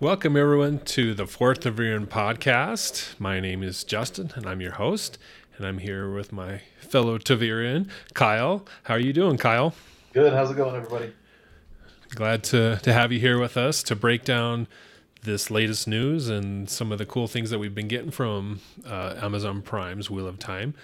welcome 0.00 0.36
everyone 0.36 0.80
to 0.80 1.14
the 1.14 1.26
Fourth 1.26 1.64
of 1.64 1.76
Ta'veren 1.76 2.06
podcast. 2.06 3.18
My 3.20 3.38
name 3.38 3.62
is 3.62 3.84
Justin, 3.84 4.32
and 4.34 4.44
I'm 4.44 4.60
your 4.60 4.72
host. 4.72 5.18
And 5.56 5.64
I'm 5.64 5.78
here 5.78 6.10
with 6.12 6.32
my 6.32 6.62
fellow 6.80 7.16
Ta'veren, 7.16 7.88
Kyle. 8.12 8.66
How 8.84 8.94
are 8.94 9.00
you 9.00 9.12
doing, 9.12 9.36
Kyle? 9.36 9.72
Good. 10.12 10.32
How's 10.32 10.50
it 10.50 10.56
going, 10.56 10.74
everybody? 10.74 11.12
Glad 12.10 12.42
to, 12.44 12.80
to 12.82 12.92
have 12.92 13.12
you 13.12 13.20
here 13.20 13.38
with 13.38 13.56
us 13.56 13.84
to 13.84 13.94
break 13.94 14.24
down 14.24 14.66
this 15.22 15.48
latest 15.48 15.86
news 15.86 16.28
and 16.28 16.68
some 16.68 16.90
of 16.90 16.98
the 16.98 17.06
cool 17.06 17.28
things 17.28 17.50
that 17.50 17.60
we've 17.60 17.74
been 17.74 17.88
getting 17.88 18.10
from 18.10 18.60
uh, 18.84 19.14
Amazon 19.22 19.62
Prime's 19.62 20.10
Wheel 20.10 20.26
of 20.26 20.40
Time. 20.40 20.74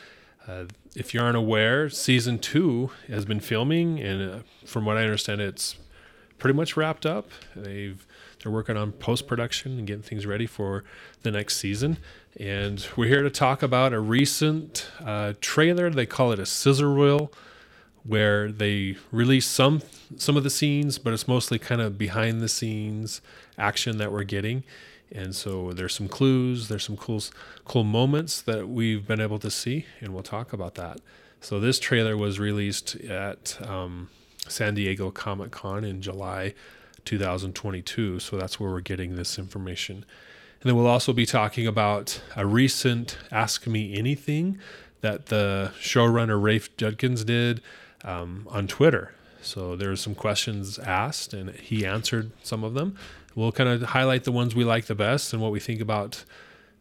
Uh, 0.46 0.66
if 0.94 1.12
you 1.12 1.20
aren't 1.20 1.36
aware, 1.36 1.90
season 1.90 2.38
two 2.38 2.90
has 3.08 3.24
been 3.24 3.40
filming, 3.40 3.98
and 3.98 4.30
uh, 4.30 4.38
from 4.64 4.84
what 4.84 4.96
I 4.96 5.02
understand, 5.02 5.40
it's 5.40 5.76
pretty 6.38 6.56
much 6.56 6.76
wrapped 6.76 7.04
up. 7.04 7.28
They've 7.56 8.06
they're 8.42 8.52
working 8.52 8.76
on 8.76 8.92
post 8.92 9.26
production 9.26 9.78
and 9.78 9.86
getting 9.86 10.02
things 10.02 10.26
ready 10.26 10.46
for 10.46 10.84
the 11.22 11.30
next 11.30 11.56
season. 11.56 11.98
And 12.38 12.86
we're 12.96 13.08
here 13.08 13.22
to 13.22 13.30
talk 13.30 13.62
about 13.62 13.92
a 13.92 14.00
recent 14.00 14.90
uh, 15.04 15.34
trailer. 15.40 15.90
They 15.90 16.06
call 16.06 16.32
it 16.32 16.38
a 16.38 16.46
sizzle 16.46 16.94
reel, 16.94 17.32
where 18.04 18.50
they 18.50 18.96
release 19.12 19.46
some 19.46 19.82
some 20.16 20.36
of 20.36 20.44
the 20.44 20.50
scenes, 20.50 20.98
but 20.98 21.12
it's 21.12 21.28
mostly 21.28 21.58
kind 21.58 21.80
of 21.80 21.98
behind 21.98 22.40
the 22.40 22.48
scenes 22.48 23.20
action 23.58 23.98
that 23.98 24.12
we're 24.12 24.24
getting. 24.24 24.64
And 25.12 25.34
so 25.34 25.72
there's 25.72 25.94
some 25.94 26.08
clues, 26.08 26.68
there's 26.68 26.84
some 26.84 26.96
cool 26.96 27.22
cool 27.64 27.84
moments 27.84 28.40
that 28.42 28.68
we've 28.68 29.06
been 29.06 29.20
able 29.20 29.38
to 29.40 29.50
see, 29.50 29.86
and 30.00 30.14
we'll 30.14 30.22
talk 30.22 30.52
about 30.52 30.76
that. 30.76 31.00
So 31.40 31.58
this 31.58 31.78
trailer 31.78 32.16
was 32.16 32.38
released 32.38 32.96
at 32.96 33.58
um, 33.66 34.08
San 34.46 34.74
Diego 34.74 35.10
Comic 35.10 35.50
Con 35.50 35.84
in 35.84 36.00
July 36.00 36.54
2022. 37.10 38.20
So 38.20 38.36
that's 38.36 38.60
where 38.60 38.70
we're 38.70 38.80
getting 38.80 39.16
this 39.16 39.36
information. 39.36 39.96
And 39.96 40.68
then 40.68 40.76
we'll 40.76 40.86
also 40.86 41.12
be 41.12 41.26
talking 41.26 41.66
about 41.66 42.22
a 42.36 42.46
recent 42.46 43.18
Ask 43.32 43.66
Me 43.66 43.96
Anything 43.96 44.58
that 45.00 45.26
the 45.26 45.72
showrunner 45.80 46.40
Rafe 46.40 46.76
Judkins 46.76 47.24
did 47.24 47.62
um, 48.04 48.46
on 48.50 48.68
Twitter. 48.68 49.12
So 49.42 49.74
there's 49.74 50.00
some 50.00 50.14
questions 50.14 50.78
asked, 50.78 51.34
and 51.34 51.50
he 51.50 51.84
answered 51.84 52.30
some 52.44 52.62
of 52.62 52.74
them. 52.74 52.96
We'll 53.34 53.50
kind 53.50 53.68
of 53.68 53.82
highlight 53.82 54.22
the 54.22 54.32
ones 54.32 54.54
we 54.54 54.62
like 54.62 54.84
the 54.84 54.94
best 54.94 55.32
and 55.32 55.42
what 55.42 55.50
we 55.50 55.58
think 55.58 55.80
about 55.80 56.24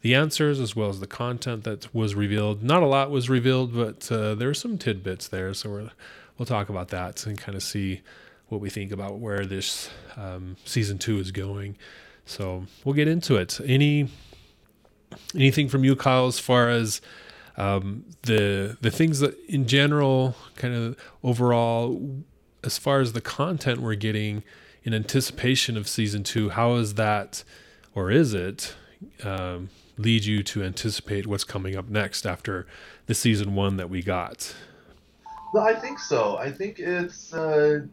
the 0.02 0.14
answers 0.14 0.60
as 0.60 0.76
well 0.76 0.90
as 0.90 1.00
the 1.00 1.08
content 1.08 1.64
that 1.64 1.94
was 1.96 2.14
revealed. 2.14 2.62
Not 2.62 2.84
a 2.84 2.88
lot 2.88 3.10
was 3.10 3.30
revealed, 3.30 3.74
but 3.74 4.12
uh, 4.12 4.36
there 4.36 4.50
are 4.50 4.54
some 4.54 4.78
tidbits 4.78 5.28
there. 5.28 5.54
So 5.56 5.70
we 5.70 5.90
will 6.38 6.46
talk 6.46 6.70
about 6.70 6.90
that 6.90 7.26
and 7.26 7.36
kind 7.36 7.56
of 7.56 7.64
see 7.64 8.02
what 8.50 8.60
we 8.60 8.70
think 8.70 8.92
about 8.92 9.20
where 9.20 9.46
this 9.46 9.90
um, 10.18 10.58
season 10.66 10.98
two 10.98 11.20
is 11.20 11.32
going. 11.32 11.78
So 12.26 12.66
we'll 12.84 12.96
get 12.96 13.08
into 13.08 13.38
it. 13.38 13.60
Any 13.66 14.10
anything 15.34 15.70
from 15.70 15.84
you, 15.84 15.96
Kyle, 15.96 16.28
as 16.28 16.40
far 16.40 16.70
as 16.70 17.02
um, 17.58 18.06
the 18.24 18.78
the 18.82 18.92
things 18.92 19.20
that 19.20 19.38
in 19.48 19.68
general, 19.68 20.36
kind 20.56 20.76
of 20.76 20.98
overall, 21.24 22.24
as 22.64 22.78
far 22.78 23.00
as 23.00 23.14
the 23.14 23.22
content 23.22 23.82
we're 23.82 23.96
getting 23.96 24.44
in 24.84 24.94
anticipation 24.94 25.78
of 25.78 25.88
season 25.88 26.24
two, 26.24 26.50
how 26.50 26.76
is 26.76 26.96
that, 26.96 27.44
or 27.94 28.12
is 28.12 28.34
it, 28.34 28.76
um, 29.24 29.70
lead 29.98 30.24
you 30.24 30.42
to 30.44 30.64
anticipate 30.64 31.28
what's 31.28 31.44
coming 31.44 31.76
up 31.76 31.90
next 31.90 32.26
after 32.26 32.66
the 33.08 33.14
season 33.14 33.56
one 33.56 33.78
that 33.78 33.90
we 33.90 34.02
got? 34.02 34.56
Well, 35.54 35.64
I 35.64 35.74
think 35.74 36.00
so. 36.00 36.38
I 36.38 36.52
think 36.52 36.80
it's. 36.80 37.34
Uh 37.34 37.88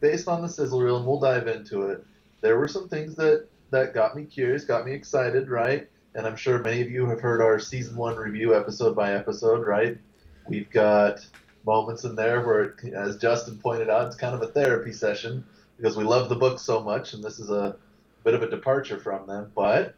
based 0.00 0.28
on 0.28 0.42
the 0.42 0.48
sizzle 0.48 0.80
reel, 0.80 0.96
and 0.96 1.06
we'll 1.06 1.20
dive 1.20 1.48
into 1.48 1.82
it. 1.82 2.04
There 2.40 2.58
were 2.58 2.68
some 2.68 2.88
things 2.88 3.14
that 3.16 3.48
that 3.70 3.94
got 3.94 4.16
me 4.16 4.24
curious, 4.24 4.64
got 4.64 4.86
me 4.86 4.92
excited, 4.92 5.48
right? 5.48 5.88
And 6.14 6.26
I'm 6.26 6.36
sure 6.36 6.58
many 6.58 6.80
of 6.80 6.90
you 6.90 7.06
have 7.06 7.20
heard 7.20 7.42
our 7.42 7.58
season 7.58 7.96
one 7.96 8.16
review 8.16 8.54
episode 8.54 8.94
by 8.94 9.12
episode, 9.12 9.66
right? 9.66 9.98
We've 10.48 10.70
got 10.70 11.26
moments 11.66 12.04
in 12.04 12.14
there 12.14 12.46
where, 12.46 12.76
as 12.94 13.16
Justin 13.16 13.58
pointed 13.58 13.90
out, 13.90 14.06
it's 14.06 14.16
kind 14.16 14.34
of 14.34 14.42
a 14.42 14.46
therapy 14.46 14.92
session 14.92 15.44
because 15.76 15.96
we 15.96 16.04
love 16.04 16.28
the 16.28 16.36
book 16.36 16.58
so 16.58 16.80
much, 16.80 17.12
and 17.12 17.22
this 17.22 17.38
is 17.38 17.50
a 17.50 17.76
bit 18.24 18.34
of 18.34 18.42
a 18.42 18.48
departure 18.48 18.98
from 18.98 19.26
them. 19.26 19.50
But 19.54 19.94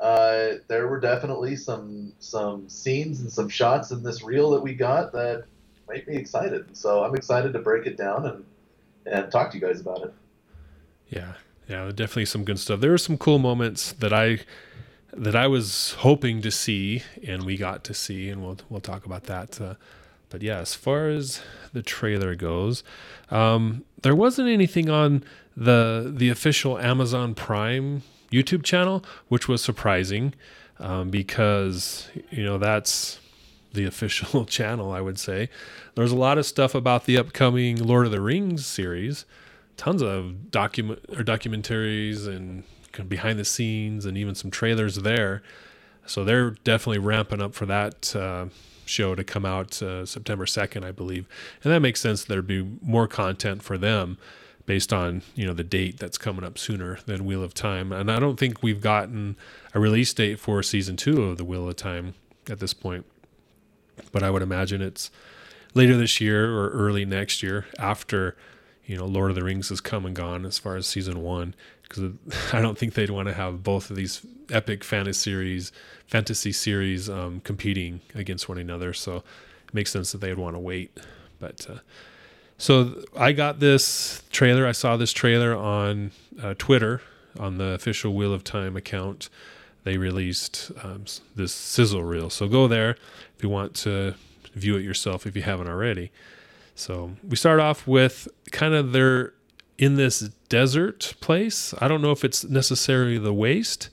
uh, 0.00 0.54
there 0.68 0.86
were 0.86 1.00
definitely 1.00 1.56
some 1.56 2.12
some 2.20 2.68
scenes 2.68 3.20
and 3.20 3.32
some 3.32 3.48
shots 3.48 3.90
in 3.90 4.02
this 4.02 4.22
reel 4.22 4.50
that 4.50 4.62
we 4.62 4.74
got 4.74 5.12
that 5.12 5.44
made 5.88 6.06
me 6.06 6.16
excited. 6.16 6.76
So 6.76 7.02
I'm 7.02 7.14
excited 7.14 7.52
to 7.52 7.58
break 7.58 7.86
it 7.86 7.96
down 7.96 8.26
and 8.26 8.44
and 9.06 9.30
talk 9.30 9.50
to 9.50 9.58
you 9.58 9.66
guys 9.66 9.80
about 9.80 10.02
it. 10.02 10.14
Yeah, 11.08 11.34
yeah, 11.68 11.86
definitely 11.86 12.26
some 12.26 12.44
good 12.44 12.58
stuff. 12.58 12.80
There 12.80 12.90
were 12.90 12.98
some 12.98 13.18
cool 13.18 13.38
moments 13.38 13.92
that 13.92 14.12
I 14.12 14.40
that 15.12 15.34
I 15.34 15.46
was 15.46 15.92
hoping 15.98 16.42
to 16.42 16.50
see, 16.50 17.02
and 17.26 17.44
we 17.44 17.56
got 17.56 17.84
to 17.84 17.94
see, 17.94 18.28
and 18.28 18.42
we'll 18.42 18.58
we'll 18.68 18.80
talk 18.80 19.06
about 19.06 19.24
that. 19.24 19.60
Uh, 19.60 19.74
but 20.30 20.42
yeah, 20.42 20.58
as 20.58 20.74
far 20.74 21.08
as 21.08 21.40
the 21.72 21.82
trailer 21.82 22.34
goes, 22.34 22.84
um, 23.30 23.84
there 24.02 24.14
wasn't 24.14 24.48
anything 24.48 24.90
on 24.90 25.24
the 25.56 26.12
the 26.14 26.28
official 26.28 26.78
Amazon 26.78 27.34
Prime 27.34 28.02
YouTube 28.30 28.62
channel, 28.62 29.04
which 29.28 29.48
was 29.48 29.62
surprising 29.62 30.34
um, 30.78 31.10
because 31.10 32.08
you 32.30 32.44
know 32.44 32.58
that's 32.58 33.18
the 33.78 33.84
official 33.94 34.44
channel, 34.44 34.92
I 34.92 35.00
would 35.00 35.18
say. 35.18 35.48
There's 35.94 36.12
a 36.12 36.16
lot 36.16 36.38
of 36.38 36.46
stuff 36.46 36.74
about 36.74 37.04
the 37.04 37.16
upcoming 37.16 37.76
Lord 37.76 38.06
of 38.06 38.12
the 38.12 38.20
Rings 38.20 38.66
series, 38.66 39.24
tons 39.76 40.02
of 40.02 40.50
document 40.50 41.00
or 41.10 41.22
documentaries 41.24 42.26
and 42.26 42.64
behind 43.08 43.38
the 43.38 43.44
scenes 43.44 44.04
and 44.04 44.18
even 44.18 44.34
some 44.34 44.50
trailers 44.50 44.96
there. 44.96 45.42
So 46.06 46.24
they're 46.24 46.50
definitely 46.50 46.98
ramping 46.98 47.40
up 47.40 47.54
for 47.54 47.66
that 47.66 48.16
uh, 48.16 48.46
show 48.86 49.14
to 49.14 49.22
come 49.22 49.44
out 49.44 49.80
uh, 49.82 50.06
September 50.06 50.46
2nd, 50.46 50.84
I 50.84 50.90
believe. 50.90 51.28
And 51.62 51.72
that 51.72 51.80
makes 51.80 52.00
sense. 52.00 52.24
There'd 52.24 52.46
be 52.46 52.68
more 52.82 53.06
content 53.06 53.62
for 53.62 53.78
them 53.78 54.18
based 54.66 54.92
on 54.92 55.22
you 55.34 55.46
know 55.46 55.54
the 55.54 55.64
date 55.64 55.98
that's 55.98 56.18
coming 56.18 56.44
up 56.44 56.58
sooner 56.58 56.98
than 57.06 57.24
Wheel 57.24 57.42
of 57.42 57.54
Time. 57.54 57.92
And 57.92 58.10
I 58.10 58.18
don't 58.18 58.38
think 58.38 58.62
we've 58.62 58.80
gotten 58.80 59.36
a 59.74 59.80
release 59.80 60.12
date 60.12 60.38
for 60.38 60.62
season 60.62 60.96
two 60.96 61.22
of 61.24 61.38
the 61.38 61.44
Wheel 61.44 61.68
of 61.68 61.76
Time 61.76 62.14
at 62.50 62.60
this 62.60 62.74
point 62.74 63.06
but 64.12 64.22
I 64.22 64.30
would 64.30 64.42
imagine 64.42 64.82
it's 64.82 65.10
later 65.74 65.96
this 65.96 66.20
year 66.20 66.56
or 66.56 66.70
early 66.70 67.04
next 67.04 67.42
year 67.42 67.66
after 67.78 68.36
you 68.86 68.96
know 68.96 69.06
Lord 69.06 69.30
of 69.30 69.36
the 69.36 69.44
Rings 69.44 69.68
has 69.68 69.80
come 69.80 70.06
and 70.06 70.16
gone 70.16 70.44
as 70.44 70.58
far 70.58 70.76
as 70.76 70.86
season 70.86 71.22
one 71.22 71.54
because 71.82 72.12
I 72.52 72.60
don't 72.60 72.76
think 72.76 72.94
they'd 72.94 73.10
want 73.10 73.28
to 73.28 73.34
have 73.34 73.62
both 73.62 73.90
of 73.90 73.96
these 73.96 74.24
epic 74.50 74.84
fantasy 74.84 75.30
series 75.30 75.72
fantasy 76.06 76.52
series 76.52 77.08
um, 77.08 77.40
competing 77.40 78.00
against 78.14 78.48
one 78.48 78.58
another. 78.58 78.92
So 78.92 79.16
it 79.16 79.74
makes 79.74 79.90
sense 79.90 80.12
that 80.12 80.18
they'd 80.18 80.38
want 80.38 80.56
to 80.56 80.60
wait. 80.60 80.98
But 81.38 81.66
uh, 81.68 81.78
so 82.56 83.02
I 83.16 83.32
got 83.32 83.60
this 83.60 84.22
trailer 84.30 84.66
I 84.66 84.72
saw 84.72 84.96
this 84.96 85.12
trailer 85.12 85.54
on 85.54 86.12
uh, 86.42 86.54
Twitter 86.58 87.02
on 87.38 87.58
the 87.58 87.72
official 87.72 88.14
Wheel 88.14 88.32
of 88.32 88.42
Time 88.42 88.76
account. 88.76 89.28
They 89.84 89.96
released 89.96 90.72
um, 90.82 91.04
this 91.36 91.52
sizzle 91.52 92.02
reel. 92.02 92.30
So 92.30 92.48
go 92.48 92.66
there 92.66 92.96
if 93.38 93.44
you 93.44 93.48
want 93.48 93.72
to 93.72 94.16
view 94.52 94.76
it 94.76 94.82
yourself 94.82 95.26
if 95.26 95.36
you 95.36 95.42
haven't 95.42 95.68
already. 95.68 96.10
So 96.74 97.12
we 97.26 97.36
start 97.36 97.60
off 97.60 97.86
with 97.86 98.26
kind 98.50 98.74
of 98.74 98.90
they're 98.90 99.32
in 99.78 99.94
this 99.94 100.18
desert 100.48 101.14
place. 101.20 101.72
I 101.80 101.86
don't 101.86 102.02
know 102.02 102.10
if 102.10 102.24
it's 102.24 102.42
necessarily 102.42 103.16
the 103.16 103.32
waste, 103.32 103.90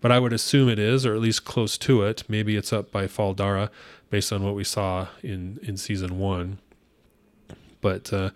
but 0.00 0.10
I 0.10 0.18
would 0.18 0.32
assume 0.32 0.70
it 0.70 0.78
is, 0.78 1.04
or 1.04 1.14
at 1.14 1.20
least 1.20 1.44
close 1.44 1.76
to 1.78 2.02
it. 2.02 2.24
Maybe 2.28 2.56
it's 2.56 2.72
up 2.72 2.90
by 2.90 3.06
Fal 3.08 3.34
Dara 3.34 3.70
based 4.08 4.32
on 4.32 4.42
what 4.42 4.54
we 4.54 4.64
saw 4.64 5.08
in, 5.22 5.60
in 5.62 5.76
season 5.76 6.18
one. 6.18 6.58
But 7.82 8.10
uh, 8.10 8.30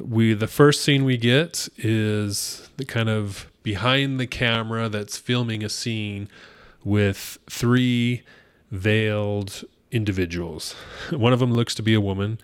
we 0.00 0.32
the 0.32 0.46
first 0.46 0.82
scene 0.82 1.04
we 1.04 1.18
get 1.18 1.68
is 1.76 2.70
the 2.78 2.86
kind 2.86 3.10
of 3.10 3.50
behind 3.62 4.18
the 4.18 4.26
camera 4.26 4.88
that's 4.88 5.18
filming 5.18 5.62
a 5.62 5.68
scene 5.68 6.28
with 6.82 7.38
three 7.50 8.22
veiled 8.70 9.64
individuals. 9.90 10.74
One 11.10 11.32
of 11.32 11.38
them 11.38 11.52
looks 11.52 11.74
to 11.76 11.82
be 11.82 11.94
a 11.94 12.00
woman, 12.00 12.38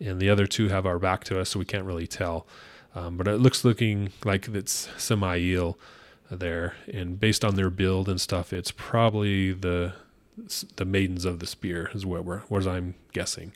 and 0.00 0.20
the 0.20 0.30
other 0.30 0.46
two 0.46 0.68
have 0.68 0.86
our 0.86 0.98
back 0.98 1.24
to 1.24 1.40
us, 1.40 1.50
so 1.50 1.58
we 1.58 1.64
can't 1.64 1.84
really 1.84 2.06
tell. 2.06 2.46
Um, 2.94 3.16
but 3.16 3.28
it 3.28 3.38
looks 3.38 3.64
looking 3.64 4.10
like 4.24 4.48
it's 4.48 4.88
Samael 4.96 5.78
there, 6.30 6.74
and 6.92 7.20
based 7.20 7.44
on 7.44 7.54
their 7.54 7.70
build 7.70 8.08
and 8.08 8.20
stuff, 8.20 8.52
it's 8.52 8.70
probably 8.70 9.52
the 9.52 9.94
the 10.76 10.84
maidens 10.84 11.24
of 11.24 11.38
the 11.38 11.46
spear 11.46 11.90
is 11.94 12.04
what 12.04 12.24
we're 12.24 12.40
what 12.40 12.66
I'm 12.66 12.94
guessing. 13.12 13.52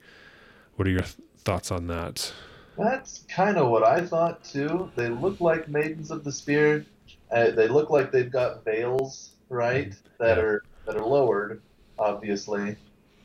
What 0.76 0.88
are 0.88 0.90
your 0.90 1.00
th- 1.00 1.16
thoughts 1.38 1.70
on 1.70 1.86
that? 1.88 2.32
That's 2.78 3.24
kind 3.28 3.58
of 3.58 3.68
what 3.68 3.82
I 3.82 4.00
thought 4.00 4.42
too. 4.44 4.90
They 4.96 5.08
look 5.08 5.40
like 5.40 5.68
maidens 5.68 6.10
of 6.10 6.24
the 6.24 6.32
spear. 6.32 6.86
Uh, 7.30 7.50
they 7.50 7.68
look 7.68 7.90
like 7.90 8.10
they've 8.10 8.30
got 8.30 8.64
veils, 8.64 9.30
right, 9.48 9.94
that 10.18 10.36
yeah. 10.36 10.42
are 10.42 10.62
that 10.86 10.96
are 10.96 11.04
lowered, 11.04 11.60
obviously. 12.00 12.76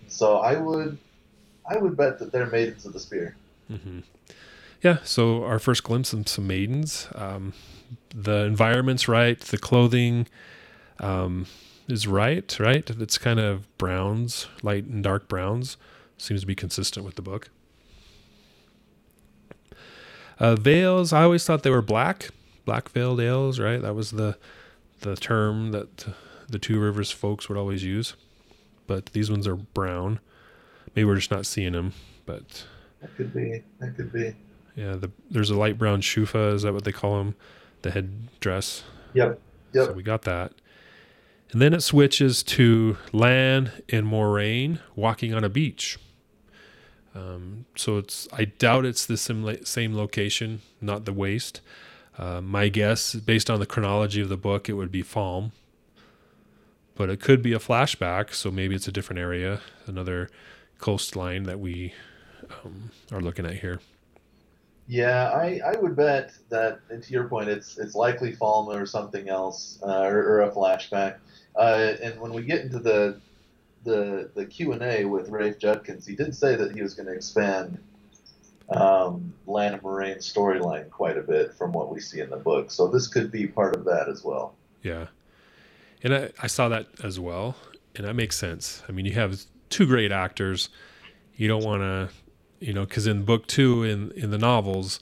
So 0.08 0.38
I 0.38 0.56
would, 0.56 1.00
I 1.68 1.78
would 1.78 1.98
bet 1.98 2.20
that 2.20 2.32
they're 2.32 2.46
maidens 2.46 2.86
of 2.86 2.94
the 2.94 3.00
spear. 3.00 3.36
Mm-hmm. 3.72 4.02
Yeah. 4.84 5.00
So 5.04 5.44
our 5.44 5.58
first 5.58 5.84
glimpse 5.84 6.14
of 6.14 6.28
some 6.28 6.46
maidens. 6.46 7.08
Um, 7.16 7.54
the 8.14 8.46
environment's 8.46 9.08
right, 9.08 9.40
the 9.40 9.58
clothing 9.58 10.28
um, 11.00 11.48
is 11.88 12.08
right, 12.08 12.56
right? 12.60 12.88
It's 12.90 13.18
kind 13.18 13.40
of 13.40 13.78
browns, 13.78 14.48
light 14.62 14.86
and 14.86 15.04
dark 15.04 15.28
browns. 15.28 15.78
Seems 16.18 16.42
to 16.42 16.48
be 16.48 16.56
consistent 16.56 17.06
with 17.06 17.16
the 17.16 17.22
book. 17.22 17.50
Uh, 20.40 20.56
veils, 20.56 21.14
I 21.14 21.24
always 21.24 21.46
thought 21.46 21.64
they 21.64 21.70
were 21.70 21.82
black, 21.82 22.30
black 22.66 22.90
veiled 22.90 23.20
Aiel, 23.20 23.58
right? 23.60 23.82
That 23.82 23.96
was 23.96 24.12
the 24.12 24.38
the 25.02 25.16
term 25.16 25.72
that 25.72 26.06
the 26.48 26.60
Two 26.60 26.80
Rivers 26.80 27.12
folks 27.12 27.48
would 27.50 27.58
always 27.58 27.84
use. 27.84 28.16
But 28.88 29.08
these 29.08 29.32
ones 29.32 29.48
are 29.48 29.56
brown. 29.56 30.20
Maybe 30.96 31.06
we're 31.06 31.16
just 31.16 31.32
not 31.32 31.46
seeing 31.46 31.74
them, 31.74 31.94
but 32.26 32.66
that 33.02 33.16
could 33.18 33.34
be. 33.34 33.64
That 33.80 33.96
could 33.96 34.12
be. 34.12 34.36
Yeah, 34.76 34.96
the, 34.96 35.12
there's 35.30 35.50
a 35.50 35.56
light 35.56 35.78
brown 35.78 36.02
shoufa. 36.02 36.54
Is 36.54 36.64
that 36.64 36.74
what 36.74 36.84
they 36.84 36.92
call 36.92 37.18
them? 37.18 37.36
The 37.82 37.92
head 37.92 38.40
dress. 38.40 38.84
Yep. 39.14 39.40
Yep. 39.74 39.86
So 39.86 39.94
we 39.94 40.04
got 40.04 40.24
that. 40.24 40.54
And 41.52 41.62
then 41.62 41.74
it 41.74 41.82
switches 41.82 42.44
to 42.44 42.98
Lan 43.14 43.72
and 43.90 44.08
Moiraine 44.08 44.80
walking 44.96 45.34
on 45.34 45.44
a 45.44 45.50
beach. 45.50 45.98
Um, 47.14 47.66
so 47.76 47.98
it's 47.98 48.28
I 48.34 48.46
doubt 48.46 48.86
it's 48.86 49.06
the 49.06 49.16
same, 49.16 49.64
same 49.64 49.96
location, 49.96 50.62
not 50.82 51.06
the 51.06 51.14
waste. 51.14 51.62
Uh, 52.18 52.42
my 52.42 52.70
guess, 52.70 53.16
based 53.16 53.50
on 53.50 53.60
the 53.60 53.66
chronology 53.66 54.22
of 54.22 54.30
the 54.30 54.38
book, 54.38 54.68
it 54.70 54.74
would 54.74 54.92
be 54.92 55.04
Falme. 55.04 55.52
But 56.96 57.10
it 57.10 57.20
could 57.20 57.42
be 57.42 57.54
a 57.54 57.60
flashback, 57.60 58.34
so 58.34 58.50
maybe 58.52 58.76
it's 58.76 58.88
a 58.88 58.92
different 58.92 59.20
area, 59.20 59.62
another 59.86 60.30
coastline 60.78 61.44
that 61.44 61.60
we 61.60 61.94
um, 62.64 62.92
are 63.12 63.22
looking 63.22 63.46
at 63.46 63.56
here. 63.56 63.80
Yeah, 64.88 65.32
I, 65.32 65.60
I 65.66 65.78
would 65.80 65.96
bet 65.96 66.32
that, 66.50 66.80
and 66.90 67.02
to 67.02 67.12
your 67.12 67.28
point, 67.28 67.50
it's 67.50 67.78
it's 67.78 67.96
likely 67.96 68.34
Falme 68.34 68.80
or 68.80 68.86
something 68.86 69.30
else, 69.30 69.80
uh, 69.82 70.04
or, 70.04 70.18
or, 70.18 70.42
a 70.44 70.52
flashback. 70.52 71.18
Uh, 71.56 71.94
and 72.04 72.20
when 72.20 72.34
we 72.34 72.44
get 72.44 72.62
into 72.62 72.80
the 72.80 73.20
the 73.84 74.30
the 74.36 74.46
Q 74.46 74.74
and 74.74 74.84
A 74.84 75.06
with 75.06 75.30
Rafe 75.30 75.58
Judkins, 75.58 76.06
he 76.06 76.16
did 76.16 76.36
say 76.36 76.56
that 76.56 76.76
he 76.76 76.84
was 76.84 76.94
going 76.94 77.08
to 77.08 77.14
expand 77.14 77.80
um, 78.70 79.34
Lan 79.48 79.74
and 79.74 79.82
Moiraine's 79.82 80.32
storyline 80.32 80.90
quite 80.92 81.18
a 81.18 81.22
bit 81.22 81.54
from 81.56 81.72
what 81.72 81.92
we 81.92 82.00
see 82.00 82.20
in 82.20 82.30
the 82.30 82.38
book. 82.38 82.70
So 82.70 82.88
this 82.88 83.08
could 83.08 83.32
be 83.32 83.48
part 83.48 83.76
of 83.76 83.86
that 83.86 84.08
as 84.08 84.24
well. 84.24 84.54
Yeah, 84.84 85.08
and 86.04 86.14
I, 86.14 86.32
I 86.42 86.48
saw 86.48 86.70
that 86.70 86.88
as 87.04 87.20
well, 87.20 87.56
and 87.96 88.06
that 88.06 88.14
makes 88.14 88.38
sense. 88.38 88.84
I 88.88 88.92
mean, 88.92 89.06
you 89.06 89.14
have 89.14 89.40
two 89.70 89.86
great 89.86 90.12
actors. 90.12 90.70
You 91.36 91.48
don't 91.48 91.64
want 91.64 91.82
to 91.82 92.10
you 92.60 92.74
know, 92.74 92.86
because 92.86 93.08
in 93.08 93.24
book 93.24 93.48
two 93.48 93.84
in 93.84 94.12
in 94.12 94.32
the 94.32 94.38
novels, 94.38 95.00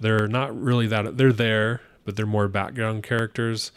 they're 0.00 0.28
not 0.28 0.58
really 0.58 0.86
that 0.86 1.16
they're 1.16 1.32
there, 1.32 1.80
but 2.04 2.16
they're 2.16 2.26
more 2.26 2.48
background 2.48 3.02
characters, 3.02 3.72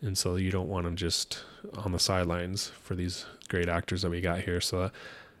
and 0.00 0.18
so 0.18 0.36
you 0.36 0.50
don't 0.50 0.68
want 0.68 0.84
them 0.84 0.96
just 0.96 1.44
on 1.78 1.92
the 1.92 1.98
sidelines 1.98 2.68
for 2.82 2.94
these 2.94 3.26
great 3.48 3.68
actors 3.68 4.02
that 4.02 4.10
we 4.10 4.20
got 4.20 4.40
here. 4.40 4.60
So 4.60 4.82
that 4.82 4.92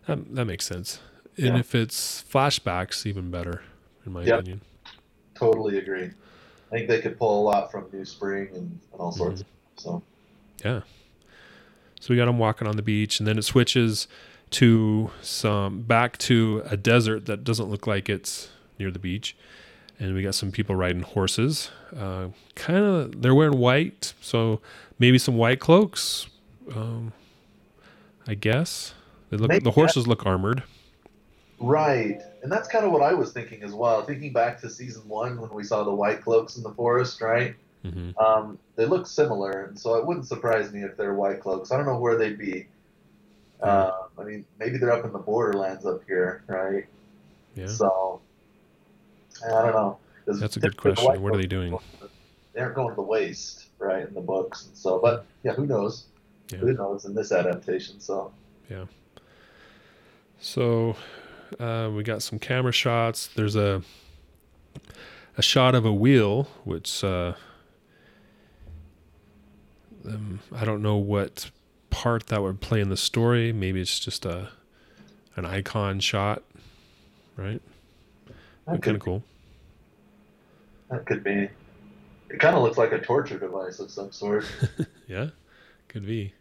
that, 0.06 0.34
that 0.34 0.44
makes 0.46 0.64
sense. 0.64 1.00
And 1.36 1.46
yeah. 1.54 1.58
if 1.58 1.74
it's 1.74 2.22
flashbacks, 2.22 3.06
even 3.06 3.30
better, 3.30 3.62
in 4.06 4.12
my 4.12 4.22
yep. 4.22 4.40
opinion. 4.40 4.60
Totally 5.34 5.78
agree. 5.78 6.10
I 6.70 6.76
think 6.76 6.88
they 6.88 7.00
could 7.00 7.18
pull 7.18 7.42
a 7.42 7.44
lot 7.44 7.72
from 7.72 7.88
New 7.92 8.04
Spring 8.04 8.48
and, 8.54 8.78
and 8.92 9.00
all 9.00 9.12
sorts. 9.12 9.42
Mm-hmm. 9.42 9.78
So. 9.78 10.02
Yeah. 10.64 10.80
So 12.00 12.12
we 12.12 12.16
got 12.16 12.26
them 12.26 12.38
walking 12.38 12.66
on 12.66 12.76
the 12.76 12.82
beach, 12.82 13.18
and 13.18 13.26
then 13.26 13.38
it 13.38 13.42
switches 13.42 14.08
to 14.50 15.10
some 15.20 15.82
back 15.82 16.16
to 16.18 16.62
a 16.66 16.76
desert 16.76 17.26
that 17.26 17.44
doesn't 17.44 17.70
look 17.70 17.86
like 17.86 18.08
it's 18.08 18.50
near 18.78 18.90
the 18.90 18.98
beach. 18.98 19.36
And 19.98 20.14
we 20.14 20.22
got 20.22 20.34
some 20.34 20.52
people 20.52 20.76
riding 20.76 21.02
horses. 21.02 21.70
Uh, 21.96 22.28
kind 22.54 22.78
of 22.78 23.22
they're 23.22 23.34
wearing 23.34 23.58
white 23.58 24.14
so 24.20 24.60
maybe 24.98 25.18
some 25.18 25.36
white 25.36 25.60
cloaks 25.60 26.26
um, 26.74 27.12
i 28.26 28.34
guess. 28.34 28.94
They 29.30 29.36
look 29.36 29.48
maybe 29.48 29.64
the 29.64 29.70
horses 29.70 30.06
look 30.06 30.26
armored. 30.26 30.62
Right. 31.58 32.20
And 32.42 32.52
that's 32.52 32.68
kind 32.68 32.84
of 32.84 32.92
what 32.92 33.02
i 33.02 33.14
was 33.14 33.32
thinking 33.32 33.62
as 33.62 33.72
well 33.72 34.02
thinking 34.02 34.32
back 34.32 34.60
to 34.60 34.70
season 34.70 35.08
one 35.08 35.40
when 35.40 35.50
we 35.50 35.64
saw 35.64 35.82
the 35.82 35.94
white 35.94 36.22
cloaks 36.22 36.56
in 36.56 36.62
the 36.62 36.72
forest 36.72 37.20
right 37.20 37.54
mm-hmm. 37.84 38.18
um, 38.18 38.58
they 38.76 38.86
look 38.86 39.06
similar 39.06 39.64
and 39.64 39.78
so 39.78 39.94
it 39.96 40.06
wouldn't 40.06 40.26
surprise 40.26 40.72
me 40.72 40.82
if 40.82 40.96
they're 40.96 41.14
white 41.14 41.40
cloaks 41.40 41.70
i 41.70 41.76
don't 41.76 41.86
know 41.86 41.98
where 41.98 42.16
they'd 42.16 42.38
be 42.38 42.66
uh, 43.64 43.92
I 44.18 44.24
mean, 44.24 44.44
maybe 44.58 44.76
they're 44.76 44.92
up 44.92 45.04
in 45.04 45.12
the 45.12 45.18
borderlands 45.18 45.86
up 45.86 46.02
here, 46.06 46.44
right? 46.46 46.86
Yeah. 47.54 47.66
So, 47.66 48.20
I 49.44 49.48
don't 49.48 49.72
know. 49.72 49.98
That's 50.26 50.56
a 50.56 50.60
good 50.60 50.76
question. 50.76 51.22
What 51.22 51.34
are 51.34 51.38
they 51.38 51.46
doing? 51.46 51.76
They 52.52 52.60
aren't 52.60 52.74
going 52.74 52.90
to 52.90 52.94
the 52.94 53.02
waste, 53.02 53.66
right, 53.78 54.06
in 54.06 54.14
the 54.14 54.20
books. 54.20 54.66
And 54.66 54.76
so, 54.76 54.98
but 54.98 55.24
yeah, 55.42 55.52
who 55.52 55.66
knows? 55.66 56.04
Yeah. 56.50 56.58
Who 56.58 56.72
knows 56.74 57.04
in 57.04 57.14
this 57.14 57.32
adaptation? 57.32 58.00
So. 58.00 58.32
Yeah. 58.70 58.84
So, 60.40 60.96
uh, 61.58 61.90
we 61.94 62.02
got 62.02 62.22
some 62.22 62.38
camera 62.38 62.72
shots. 62.72 63.28
There's 63.28 63.56
a 63.56 63.82
a 65.36 65.42
shot 65.42 65.74
of 65.74 65.84
a 65.84 65.92
wheel, 65.92 66.48
which 66.64 67.02
uh, 67.02 67.32
um, 70.06 70.40
I 70.52 70.64
don't 70.64 70.82
know 70.82 70.96
what 70.96 71.50
part 71.90 72.26
that 72.26 72.42
would 72.42 72.60
play 72.60 72.80
in 72.80 72.88
the 72.88 72.96
story. 72.96 73.52
Maybe 73.52 73.80
it's 73.80 73.98
just 73.98 74.24
a 74.26 74.50
an 75.36 75.44
icon 75.44 76.00
shot, 76.00 76.42
right? 77.36 77.60
Kind 78.66 78.86
of 78.86 79.00
cool. 79.00 79.22
That 80.90 81.06
could 81.06 81.24
be. 81.24 81.48
It 82.30 82.40
kind 82.40 82.56
of 82.56 82.62
looks 82.62 82.78
like 82.78 82.92
a 82.92 83.00
torture 83.00 83.38
device 83.38 83.78
of 83.78 83.90
some 83.90 84.12
sort. 84.12 84.44
yeah, 85.08 85.30
could 85.88 86.06
be. 86.06 86.34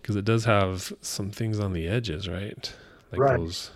Because 0.00 0.16
it 0.16 0.24
does 0.24 0.44
have 0.46 0.92
some 1.00 1.30
things 1.30 1.58
on 1.58 1.72
the 1.72 1.86
edges, 1.86 2.28
right? 2.28 2.72
Like 3.12 3.20
right. 3.20 3.38
those. 3.38 3.70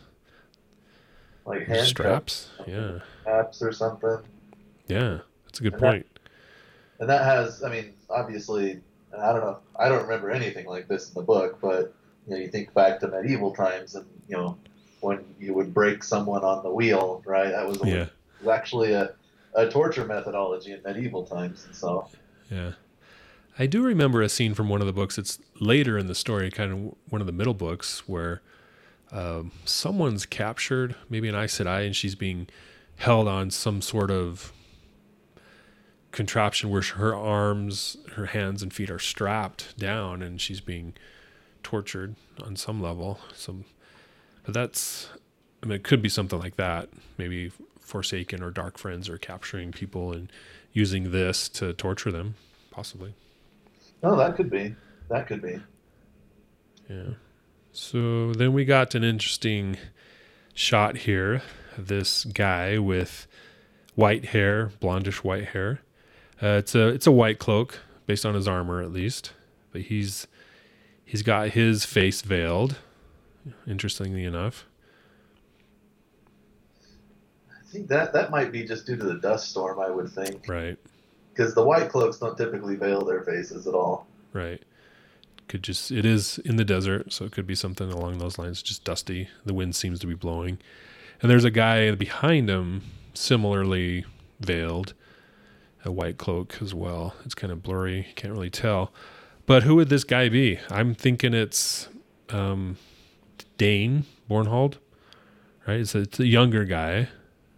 Like 1.44 1.66
hand 1.66 1.86
straps, 1.86 2.50
yeah. 2.66 3.00
Straps 3.22 3.62
or 3.62 3.72
something. 3.72 4.18
Yeah, 4.86 5.18
that's 5.44 5.60
a 5.60 5.62
good 5.64 5.74
and 5.74 5.82
point. 5.82 6.06
And 7.02 7.10
that 7.10 7.24
has, 7.24 7.64
I 7.64 7.68
mean, 7.68 7.94
obviously 8.08 8.80
I 9.18 9.32
don't 9.32 9.40
know. 9.40 9.58
I 9.76 9.88
don't 9.88 10.02
remember 10.02 10.30
anything 10.30 10.66
like 10.66 10.88
this 10.88 11.08
in 11.08 11.14
the 11.14 11.22
book, 11.22 11.58
but 11.60 11.94
you 12.26 12.34
know, 12.34 12.40
you 12.40 12.48
think 12.48 12.72
back 12.74 13.00
to 13.00 13.08
medieval 13.08 13.52
times, 13.54 13.94
and 13.94 14.06
you 14.28 14.36
know, 14.36 14.56
when 15.00 15.24
you 15.38 15.54
would 15.54 15.74
break 15.74 16.02
someone 16.02 16.44
on 16.44 16.62
the 16.62 16.70
wheel, 16.70 17.22
right? 17.26 17.50
That 17.50 17.66
was, 17.66 17.78
yeah. 17.84 18.06
was 18.40 18.48
actually 18.48 18.92
a, 18.92 19.12
a 19.54 19.68
torture 19.68 20.06
methodology 20.06 20.72
in 20.72 20.82
medieval 20.82 21.24
times, 21.24 21.64
and 21.66 21.76
so. 21.76 22.08
Yeah, 22.50 22.72
I 23.58 23.66
do 23.66 23.82
remember 23.82 24.22
a 24.22 24.28
scene 24.28 24.54
from 24.54 24.68
one 24.68 24.80
of 24.80 24.86
the 24.86 24.92
books. 24.92 25.18
It's 25.18 25.38
later 25.60 25.98
in 25.98 26.06
the 26.06 26.14
story, 26.14 26.50
kind 26.50 26.72
of 26.72 26.94
one 27.10 27.20
of 27.20 27.26
the 27.26 27.32
middle 27.32 27.54
books, 27.54 28.08
where 28.08 28.40
um, 29.10 29.52
someone's 29.64 30.24
captured, 30.24 30.94
maybe 31.10 31.28
an 31.28 31.34
Aes 31.34 31.58
Sedai, 31.58 31.84
and 31.84 31.94
she's 31.94 32.14
being 32.14 32.48
held 32.96 33.28
on 33.28 33.50
some 33.50 33.82
sort 33.82 34.10
of 34.10 34.52
contraption 36.12 36.70
where 36.70 36.82
her 36.82 37.14
arms, 37.14 37.96
her 38.12 38.26
hands 38.26 38.62
and 38.62 38.72
feet 38.72 38.90
are 38.90 38.98
strapped 38.98 39.76
down 39.78 40.22
and 40.22 40.40
she's 40.40 40.60
being 40.60 40.94
tortured 41.62 42.14
on 42.42 42.54
some 42.54 42.80
level. 42.80 43.18
Some, 43.34 43.64
but 44.44 44.54
that's, 44.54 45.08
I 45.62 45.66
mean, 45.66 45.76
it 45.76 45.84
could 45.84 46.02
be 46.02 46.08
something 46.08 46.38
like 46.38 46.56
that. 46.56 46.90
Maybe 47.18 47.50
Forsaken 47.80 48.42
or 48.42 48.50
Dark 48.50 48.78
Friends 48.78 49.08
are 49.08 49.18
capturing 49.18 49.72
people 49.72 50.12
and 50.12 50.30
using 50.72 51.12
this 51.12 51.48
to 51.50 51.72
torture 51.72 52.12
them, 52.12 52.34
possibly. 52.70 53.14
Oh, 54.02 54.16
that 54.16 54.36
could 54.36 54.50
be. 54.50 54.74
That 55.08 55.26
could 55.26 55.42
be. 55.42 55.60
Yeah. 56.88 57.14
So 57.72 58.32
then 58.32 58.52
we 58.52 58.64
got 58.64 58.94
an 58.94 59.04
interesting 59.04 59.76
shot 60.54 60.98
here. 60.98 61.42
This 61.78 62.24
guy 62.24 62.78
with 62.78 63.26
white 63.94 64.26
hair, 64.26 64.70
blondish 64.80 65.16
white 65.16 65.48
hair, 65.48 65.80
uh, 66.42 66.58
it's 66.58 66.74
a 66.74 66.88
it's 66.88 67.06
a 67.06 67.12
white 67.12 67.38
cloak 67.38 67.78
based 68.06 68.26
on 68.26 68.34
his 68.34 68.48
armor 68.48 68.82
at 68.82 68.92
least, 68.92 69.32
but 69.70 69.82
he's 69.82 70.26
he's 71.04 71.22
got 71.22 71.50
his 71.50 71.84
face 71.84 72.22
veiled. 72.22 72.76
Interestingly 73.66 74.24
enough, 74.24 74.66
I 77.50 77.64
think 77.70 77.88
that 77.88 78.12
that 78.12 78.30
might 78.30 78.52
be 78.52 78.64
just 78.64 78.86
due 78.86 78.96
to 78.96 79.04
the 79.04 79.14
dust 79.14 79.50
storm. 79.50 79.80
I 79.80 79.90
would 79.90 80.10
think. 80.10 80.46
Right. 80.48 80.78
Because 81.32 81.54
the 81.54 81.64
white 81.64 81.88
cloaks 81.88 82.18
don't 82.18 82.36
typically 82.36 82.76
veil 82.76 83.04
their 83.04 83.22
faces 83.22 83.66
at 83.66 83.74
all. 83.74 84.06
Right. 84.32 84.62
Could 85.48 85.62
just 85.62 85.90
it 85.90 86.04
is 86.04 86.38
in 86.38 86.56
the 86.56 86.64
desert, 86.64 87.12
so 87.12 87.24
it 87.24 87.32
could 87.32 87.46
be 87.46 87.54
something 87.54 87.90
along 87.90 88.18
those 88.18 88.38
lines. 88.38 88.62
Just 88.62 88.84
dusty. 88.84 89.28
The 89.44 89.54
wind 89.54 89.74
seems 89.74 89.98
to 90.00 90.06
be 90.06 90.14
blowing, 90.14 90.58
and 91.20 91.30
there's 91.30 91.44
a 91.44 91.50
guy 91.50 91.94
behind 91.94 92.48
him, 92.48 92.82
similarly 93.14 94.04
veiled 94.40 94.94
a 95.84 95.90
white 95.90 96.18
cloak 96.18 96.58
as 96.60 96.74
well. 96.74 97.14
It's 97.24 97.34
kind 97.34 97.52
of 97.52 97.62
blurry, 97.62 98.08
can't 98.14 98.32
really 98.32 98.50
tell. 98.50 98.92
But 99.46 99.64
who 99.64 99.74
would 99.76 99.88
this 99.88 100.04
guy 100.04 100.28
be? 100.28 100.58
I'm 100.70 100.94
thinking 100.94 101.34
it's 101.34 101.88
um, 102.30 102.76
Dain 103.58 104.04
Bornhald, 104.30 104.78
right? 105.66 105.80
It's 105.80 105.94
a, 105.94 106.00
it's 106.00 106.20
a 106.20 106.26
younger 106.26 106.64
guy, 106.64 107.08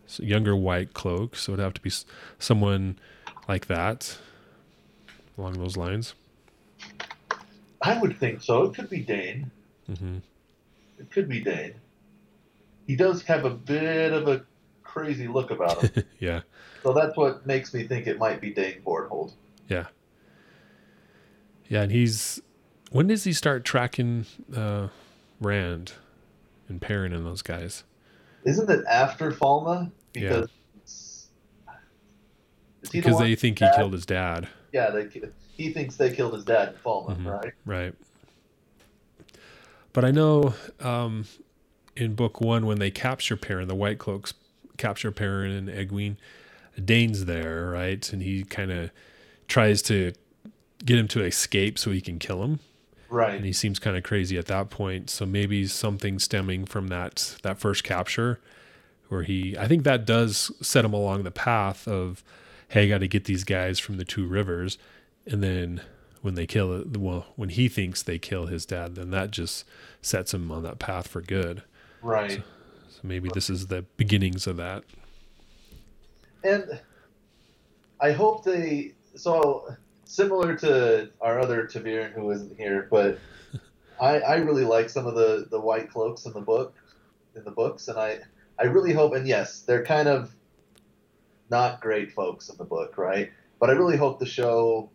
it's 0.04 0.18
a 0.18 0.24
younger 0.24 0.56
white 0.56 0.94
cloak, 0.94 1.36
so 1.36 1.52
it'd 1.52 1.62
have 1.62 1.74
to 1.74 1.80
be 1.80 1.90
someone 2.38 2.98
like 3.48 3.66
that, 3.66 4.18
along 5.36 5.54
those 5.54 5.76
lines. 5.76 6.14
I 7.82 8.00
would 8.00 8.18
think 8.18 8.40
so. 8.40 8.64
It 8.64 8.74
could 8.74 8.88
be 8.88 9.00
Dain. 9.00 9.50
Mm-hmm. 9.90 10.18
It 10.98 11.10
could 11.10 11.28
be 11.28 11.40
Dain. 11.40 11.74
He 12.86 12.96
does 12.96 13.22
have 13.24 13.44
a 13.44 13.50
bit 13.50 14.12
of 14.12 14.26
a 14.28 14.44
crazy 14.82 15.28
look 15.28 15.50
about 15.50 15.82
him. 15.82 16.04
yeah, 16.18 16.40
so 16.84 16.92
that's 16.92 17.16
what 17.16 17.44
makes 17.46 17.72
me 17.74 17.84
think 17.88 18.06
it 18.06 18.18
might 18.18 18.40
be 18.40 18.50
Dain 18.50 18.82
Bornhald. 18.86 19.32
yeah, 19.68 19.86
yeah. 21.68 21.82
And 21.82 21.90
he's 21.90 22.40
when 22.92 23.06
does 23.08 23.24
he 23.24 23.32
start 23.32 23.64
tracking 23.64 24.26
uh, 24.54 24.88
Rand 25.40 25.94
and 26.68 26.80
Perrin 26.80 27.12
and 27.12 27.24
those 27.26 27.42
guys? 27.42 27.84
Isn't 28.44 28.68
it 28.70 28.84
after 28.88 29.32
Falme? 29.32 29.90
Because 30.12 30.48
is 30.76 31.30
he 32.92 33.00
the 33.00 33.08
Because 33.08 33.18
they 33.18 33.34
think 33.34 33.58
he 33.58 33.64
dad? 33.64 33.76
killed 33.76 33.94
his 33.94 34.04
dad, 34.06 34.48
Yeah, 34.72 34.90
they, 34.90 35.08
he 35.56 35.72
thinks 35.72 35.96
they 35.96 36.14
killed 36.14 36.34
his 36.34 36.44
dad 36.44 36.68
in 36.68 36.74
Falme, 36.74 37.16
Mhm. 37.16 37.42
right? 37.42 37.52
right? 37.64 37.94
But 39.94 40.04
I 40.04 40.10
know 40.10 40.52
um, 40.80 41.24
in 41.96 42.14
book 42.14 42.40
one 42.40 42.66
when 42.66 42.78
they 42.78 42.90
capture 42.90 43.36
Perrin, 43.36 43.68
the 43.68 43.74
White 43.74 43.98
Cloaks 43.98 44.34
capture 44.76 45.10
Perrin 45.10 45.52
and 45.52 45.68
Egwene, 45.68 46.16
Dain's 46.82 47.24
there, 47.24 47.70
right? 47.70 48.12
And 48.12 48.22
he 48.22 48.44
kind 48.44 48.70
of 48.70 48.90
tries 49.48 49.82
to 49.82 50.12
get 50.84 50.98
him 50.98 51.08
to 51.08 51.22
escape 51.22 51.78
so 51.78 51.90
he 51.90 52.00
can 52.00 52.18
kill 52.18 52.42
him. 52.42 52.60
Right. 53.10 53.34
and 53.36 53.44
he 53.44 53.52
seems 53.52 53.78
kind 53.78 53.96
of 53.96 54.02
crazy 54.02 54.36
at 54.38 54.46
that 54.46 54.70
point. 54.70 55.08
So 55.08 55.24
maybe 55.24 55.66
something 55.68 56.18
stemming 56.18 56.64
from 56.64 56.88
that 56.88 57.36
that 57.42 57.60
first 57.60 57.84
capture, 57.84 58.40
where 59.08 59.22
he, 59.22 59.56
I 59.56 59.68
think 59.68 59.84
that 59.84 60.04
does 60.04 60.50
set 60.60 60.84
him 60.84 60.92
along 60.92 61.22
the 61.22 61.30
path 61.30 61.86
of, 61.86 62.24
hey, 62.68 62.84
I 62.84 62.88
got 62.88 62.98
to 62.98 63.08
get 63.08 63.26
these 63.26 63.44
guys 63.44 63.78
from 63.78 63.98
the 63.98 64.04
two 64.04 64.26
rivers, 64.26 64.78
and 65.26 65.44
then 65.44 65.82
when 66.22 66.34
they 66.34 66.46
kill 66.46 66.72
it, 66.72 66.96
well, 66.96 67.26
when 67.36 67.50
he 67.50 67.68
thinks 67.68 68.02
they 68.02 68.18
kill 68.18 68.46
his 68.46 68.66
dad, 68.66 68.96
then 68.96 69.10
that 69.10 69.30
just 69.30 69.64
sets 70.02 70.34
him 70.34 70.50
on 70.50 70.62
that 70.64 70.78
path 70.80 71.06
for 71.06 71.20
good. 71.20 71.62
Right. 72.02 72.42
So 72.88 73.00
maybe 73.04 73.28
this 73.32 73.48
is 73.48 73.68
the 73.68 73.82
beginnings 73.96 74.46
of 74.46 74.56
that. 74.56 74.82
And 76.44 76.80
I 78.00 78.12
hope 78.12 78.44
they 78.44 78.92
so 79.16 79.74
similar 80.04 80.54
to 80.56 81.10
our 81.20 81.40
other 81.40 81.66
Ta'veren 81.66 82.12
who 82.12 82.30
isn't 82.30 82.56
here, 82.56 82.86
but 82.90 83.18
I, 84.00 84.18
I 84.20 84.36
really 84.36 84.64
like 84.64 84.90
some 84.90 85.06
of 85.06 85.14
the, 85.14 85.46
the 85.50 85.60
white 85.60 85.90
cloaks 85.90 86.26
in 86.26 86.32
the 86.32 86.40
book 86.40 86.74
in 87.34 87.44
the 87.44 87.50
books 87.50 87.88
and 87.88 87.98
I 87.98 88.20
I 88.58 88.64
really 88.64 88.92
hope 88.92 89.14
and 89.14 89.26
yes, 89.26 89.60
they're 89.62 89.84
kind 89.84 90.06
of 90.08 90.32
not 91.50 91.80
great 91.80 92.12
folks 92.12 92.48
in 92.48 92.56
the 92.56 92.64
book, 92.64 92.96
right? 92.98 93.32
But 93.58 93.70
I 93.70 93.72
really 93.72 93.96
hope 93.96 94.18
the 94.18 94.26
show 94.26 94.90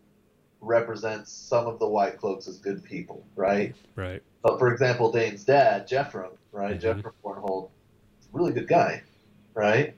represents 0.61 1.31
some 1.31 1.67
of 1.67 1.79
the 1.79 1.87
white 1.87 2.17
cloaks 2.17 2.47
as 2.47 2.57
good 2.57 2.83
people, 2.83 3.25
right? 3.35 3.75
Right. 3.95 4.21
But 4.41 4.59
for 4.59 4.71
example, 4.71 5.11
Dain's 5.11 5.43
dad, 5.43 5.87
Geofram, 5.87 6.31
right? 6.51 6.79
Mhm. 6.79 7.01
Geofram 7.01 7.13
Bornhald, 7.23 7.69
really 8.33 8.53
good 8.53 8.67
guy, 8.67 9.03
right? 9.53 9.95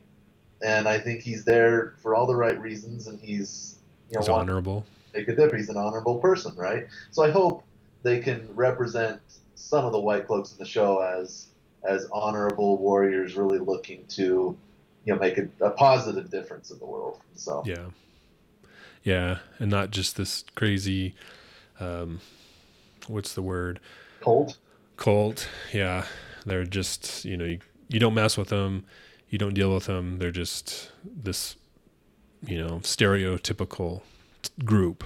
And 0.64 0.88
I 0.88 1.00
think 1.00 1.22
he's 1.22 1.44
there 1.46 1.94
for 2.02 2.16
all 2.16 2.28
the 2.28 2.36
right 2.36 2.60
reasons, 2.62 3.08
and 3.08 3.20
he's 3.20 3.78
you 4.10 4.16
know 4.16 4.22
He's 4.22 4.30
honorable. 4.30 4.86
make 5.14 5.28
a 5.28 5.36
difference. 5.36 5.68
He's 5.68 5.70
an 5.70 5.78
honorable 5.78 6.20
person, 6.20 6.56
right? 6.56 6.88
So 7.12 7.24
I 7.24 7.32
hope 7.32 7.64
they 8.04 8.20
can 8.20 8.48
represent 8.56 9.22
some 9.56 9.86
of 9.86 9.92
the 9.92 10.00
white 10.00 10.28
cloaks 10.28 10.52
in 10.54 10.58
the 10.60 10.66
show 10.66 11.00
as 11.02 11.48
as 11.84 12.08
honorable 12.12 12.78
warriors, 12.78 13.36
really 13.36 13.60
looking 13.60 14.06
to 14.10 14.58
you 15.06 15.14
know 15.14 15.20
make 15.20 15.38
a, 15.38 15.48
a 15.62 15.72
positive 15.72 16.30
difference 16.30 16.72
in 16.72 16.80
the 16.80 16.86
world. 16.86 17.20
So 17.36 17.64
Yeah. 17.66 17.86
Yeah. 19.04 19.40
And 19.60 19.72
not 19.72 19.92
just 19.92 20.16
this 20.16 20.44
crazy, 20.56 21.16
um, 21.80 22.22
what's 23.08 23.34
the 23.34 23.42
word? 23.42 23.80
Cult. 24.22 24.58
cult 24.98 25.48
yeah 25.74 26.06
they're 26.46 26.64
just 26.64 27.26
you 27.26 27.36
know 27.36 27.46
you, 27.46 27.60
you 27.90 28.00
don't 28.00 28.14
mess 28.14 28.38
with 28.38 28.50
them 28.50 28.86
you 29.32 29.40
don't 29.40 29.56
deal 29.56 29.74
with 29.74 29.86
them 29.86 30.20
they're 30.20 30.30
just 30.30 30.92
this 31.04 31.56
you 32.46 32.58
know 32.58 32.78
stereotypical 32.84 34.02
group 34.64 35.04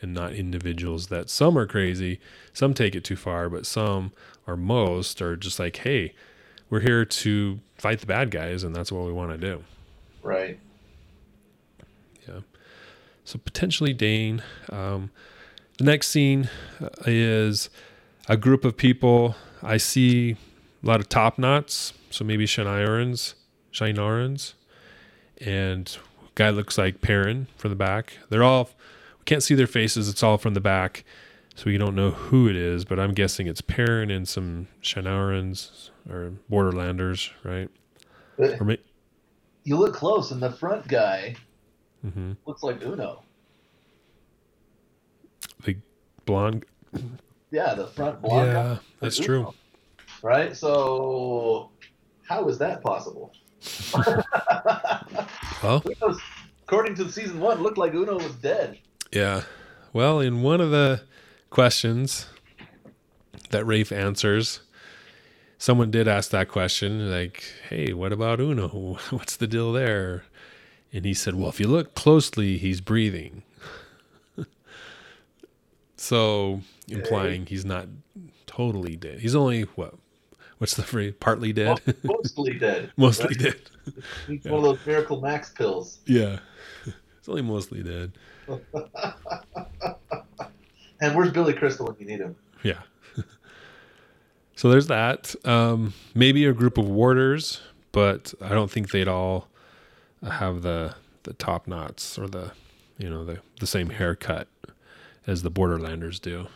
and 0.00 0.12
not 0.12 0.32
individuals 0.32 1.06
that 1.06 1.30
some 1.30 1.56
are 1.56 1.66
crazy 1.66 2.18
some 2.52 2.74
take 2.74 2.96
it 2.96 3.04
too 3.04 3.16
far 3.16 3.48
but 3.48 3.64
some 3.64 4.12
or 4.48 4.56
most 4.56 5.22
are 5.22 5.36
just 5.36 5.60
like 5.60 5.76
hey 5.78 6.12
we're 6.70 6.80
here 6.80 7.04
to 7.04 7.60
fight 7.76 8.00
the 8.00 8.06
bad 8.06 8.32
guys 8.32 8.64
and 8.64 8.74
that's 8.74 8.90
what 8.90 9.06
we 9.06 9.12
want 9.12 9.30
to 9.30 9.38
do 9.38 9.62
right? 10.22 10.58
Yeah. 12.28 12.40
So 13.24 13.38
potentially 13.38 13.92
Dain. 13.92 14.42
Um, 14.70 15.10
the 15.78 15.84
next 15.84 16.08
scene 16.08 16.48
uh, 16.80 16.88
is 17.06 17.70
a 18.28 18.36
group 18.36 18.64
of 18.64 18.76
people. 18.76 19.36
I 19.62 19.76
see 19.76 20.36
a 20.82 20.86
lot 20.86 21.00
of 21.00 21.08
top 21.08 21.38
knots, 21.38 21.92
so 22.10 22.24
maybe 22.24 22.46
Shienarans, 22.46 23.34
Shienarans, 23.72 24.54
and 25.40 25.96
guy 26.34 26.50
looks 26.50 26.78
like 26.78 27.00
Perrin 27.00 27.48
from 27.56 27.70
the 27.70 27.76
back. 27.76 28.18
They're 28.28 28.44
all 28.44 28.70
we 29.18 29.24
can't 29.24 29.42
see 29.42 29.54
their 29.54 29.66
faces. 29.66 30.08
It's 30.08 30.22
all 30.22 30.38
from 30.38 30.54
the 30.54 30.60
back, 30.60 31.04
so 31.54 31.64
we 31.66 31.78
don't 31.78 31.94
know 31.94 32.10
who 32.10 32.48
it 32.48 32.56
is. 32.56 32.84
But 32.84 32.98
I'm 32.98 33.12
guessing 33.12 33.46
it's 33.46 33.60
Perrin 33.60 34.10
and 34.10 34.28
some 34.28 34.68
Shienarans 34.82 35.90
or 36.08 36.32
Borderlanders, 36.50 37.30
right? 37.44 37.68
Or 38.38 38.64
may- 38.64 38.80
you 39.64 39.76
look 39.76 39.94
close, 39.94 40.30
and 40.30 40.40
the 40.40 40.52
front 40.52 40.88
guy 40.88 41.36
mm-hmm. 42.04 42.32
looks 42.46 42.62
like 42.62 42.82
Uno. 42.82 43.22
the 45.64 45.76
blonde. 46.24 46.64
Yeah, 47.50 47.74
the 47.74 47.86
front 47.88 48.22
blonde 48.22 48.52
guy. 48.52 48.62
Yeah, 48.62 48.78
that's 49.00 49.18
true. 49.18 49.52
Right? 50.22 50.56
So, 50.56 51.70
how 52.28 52.48
is 52.48 52.58
that 52.58 52.82
possible? 52.82 53.32
Well, 55.62 55.82
Uno's- 55.84 56.20
according 56.62 56.94
to 56.96 57.10
season 57.10 57.40
one, 57.40 57.58
it 57.58 57.60
looked 57.62 57.78
like 57.78 57.92
Uno 57.94 58.14
was 58.16 58.32
dead. 58.36 58.78
Yeah. 59.12 59.42
Well, 59.92 60.20
in 60.20 60.42
one 60.42 60.60
of 60.60 60.70
the 60.70 61.02
questions 61.50 62.26
that 63.50 63.64
Rafe 63.64 63.90
answers, 63.90 64.60
someone 65.56 65.90
did 65.90 66.06
ask 66.06 66.30
that 66.30 66.48
question, 66.48 67.10
like, 67.10 67.42
hey, 67.68 67.92
what 67.92 68.12
about 68.12 68.40
Uno? 68.40 68.98
What's 69.10 69.36
the 69.36 69.46
deal 69.48 69.72
there? 69.72 70.24
And 70.92 71.04
he 71.04 71.12
said, 71.12 71.34
well, 71.34 71.48
if 71.48 71.58
you 71.58 71.66
look 71.66 71.94
closely, 71.94 72.56
he's 72.56 72.80
breathing. 72.80 73.42
so 75.96 76.60
implying 76.88 77.46
he's 77.46 77.64
not 77.64 77.88
totally 78.46 78.96
dead. 78.96 79.20
He's 79.20 79.34
only, 79.34 79.62
what? 79.74 79.94
What's 80.58 80.74
the 80.74 80.82
phrase? 80.82 81.14
Partly 81.18 81.52
dead? 81.52 81.80
Mostly 82.02 82.58
dead. 82.58 82.92
Mostly 82.96 83.28
right? 83.28 83.38
dead. 83.38 83.56
He's 84.26 84.44
one 84.44 84.54
of 84.54 84.62
those 84.62 84.78
Miracle 84.86 85.20
Max 85.20 85.50
pills. 85.50 85.98
Yeah. 86.06 86.40
it's 86.86 87.28
only 87.28 87.42
mostly 87.42 87.82
dead. 87.82 88.12
And 91.00 91.14
where's 91.14 91.30
Billy 91.30 91.52
Crystal 91.52 91.86
when 91.86 91.96
you 92.00 92.06
need 92.06 92.20
him? 92.20 92.36
Yeah. 92.62 92.80
so 94.56 94.68
there's 94.68 94.88
that. 94.88 95.34
Um, 95.46 95.94
maybe 96.14 96.44
a 96.44 96.52
group 96.52 96.76
of 96.76 96.88
warders, 96.88 97.60
but 97.92 98.34
I 98.40 98.50
don't 98.50 98.70
think 98.70 98.90
they'd 98.90 99.08
all 99.08 99.48
have 100.22 100.62
the 100.62 100.94
the 101.22 101.34
top 101.34 101.68
knots 101.68 102.18
or 102.18 102.26
the 102.26 102.52
you 102.96 103.08
know 103.08 103.24
the 103.24 103.38
the 103.60 103.66
same 103.66 103.90
haircut 103.90 104.48
as 105.26 105.42
the 105.42 105.50
Borderlanders 105.50 106.20
do. 106.20 106.48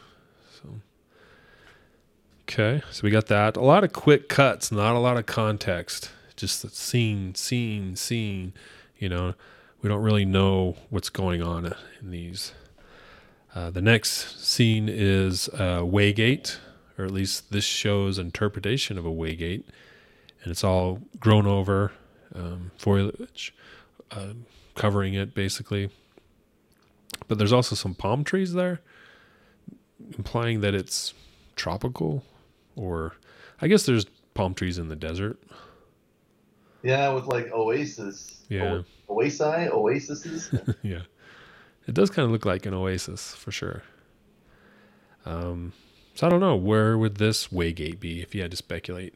Okay, 2.53 2.83
so 2.91 3.01
we 3.03 3.11
got 3.11 3.29
that. 3.29 3.57
A 3.57 3.63
lot 3.63 3.83
of 3.83 3.95
quick 3.95 4.29
cuts, 4.29 4.71
not 4.71 4.95
a 4.95 4.99
lot 4.99 5.17
of 5.17 5.25
context. 5.25 6.11
Just 6.37 6.61
the 6.61 6.69
scene, 6.69 7.35
scene, 7.35 7.97
scene. 7.97 8.53
You 8.99 9.09
know, 9.09 9.35
we 9.81 9.89
don't 9.89 10.03
really 10.03 10.27
know 10.27 10.77
what's 10.91 11.09
going 11.09 11.43
on 11.43 11.75
in 12.03 12.11
these. 12.11 12.53
Uh, 13.55 13.71
the 13.71 13.81
next 13.81 14.45
scene 14.45 14.87
is 14.91 15.49
uh, 15.55 15.81
Waygate, 15.81 16.59
or 16.99 17.07
at 17.07 17.11
least 17.11 17.53
this 17.53 17.65
show's 17.65 18.19
interpretation 18.19 18.99
of 18.99 19.07
a 19.07 19.11
Waygate, 19.11 19.65
and 20.43 20.51
it's 20.51 20.63
all 20.63 21.01
grown 21.19 21.47
over 21.47 21.93
um, 22.35 22.71
foliage, 22.77 23.55
uh, 24.11 24.35
covering 24.75 25.15
it 25.15 25.35
basically. 25.35 25.89
But 27.29 27.39
there's 27.39 27.53
also 27.53 27.75
some 27.75 27.95
palm 27.95 28.25
trees 28.25 28.53
there, 28.53 28.83
implying 30.19 30.61
that 30.61 30.75
it's 30.75 31.15
tropical, 31.57 32.25
or 32.77 33.15
I 33.61 33.69
guess 33.69 33.85
there's 33.87 34.07
palm 34.35 34.55
trees 34.55 34.79
in 34.79 34.89
the 34.89 34.97
desert. 34.97 35.39
Yeah, 36.83 37.11
with 37.11 37.27
like 37.27 37.53
Oasis. 37.53 38.43
Yeah. 38.49 38.83
O- 39.09 39.15
Oasi? 39.17 39.71
Oases? 39.71 40.77
yeah. 40.83 41.03
It 41.87 41.95
does 41.95 42.11
kind 42.11 42.27
of 42.27 42.33
look 42.33 42.45
like 42.45 42.67
an 42.67 42.75
oasis 42.75 43.35
for 43.35 43.51
sure. 43.51 43.83
Um, 45.25 45.73
so 46.15 46.27
I 46.27 46.31
don't 46.31 46.41
know. 46.41 46.57
Where 46.57 46.97
would 46.97 47.17
this 47.17 47.49
Waygate 47.49 48.01
be 48.01 48.21
if 48.21 48.35
you 48.35 48.43
had 48.43 48.51
to 48.51 48.57
speculate? 48.57 49.15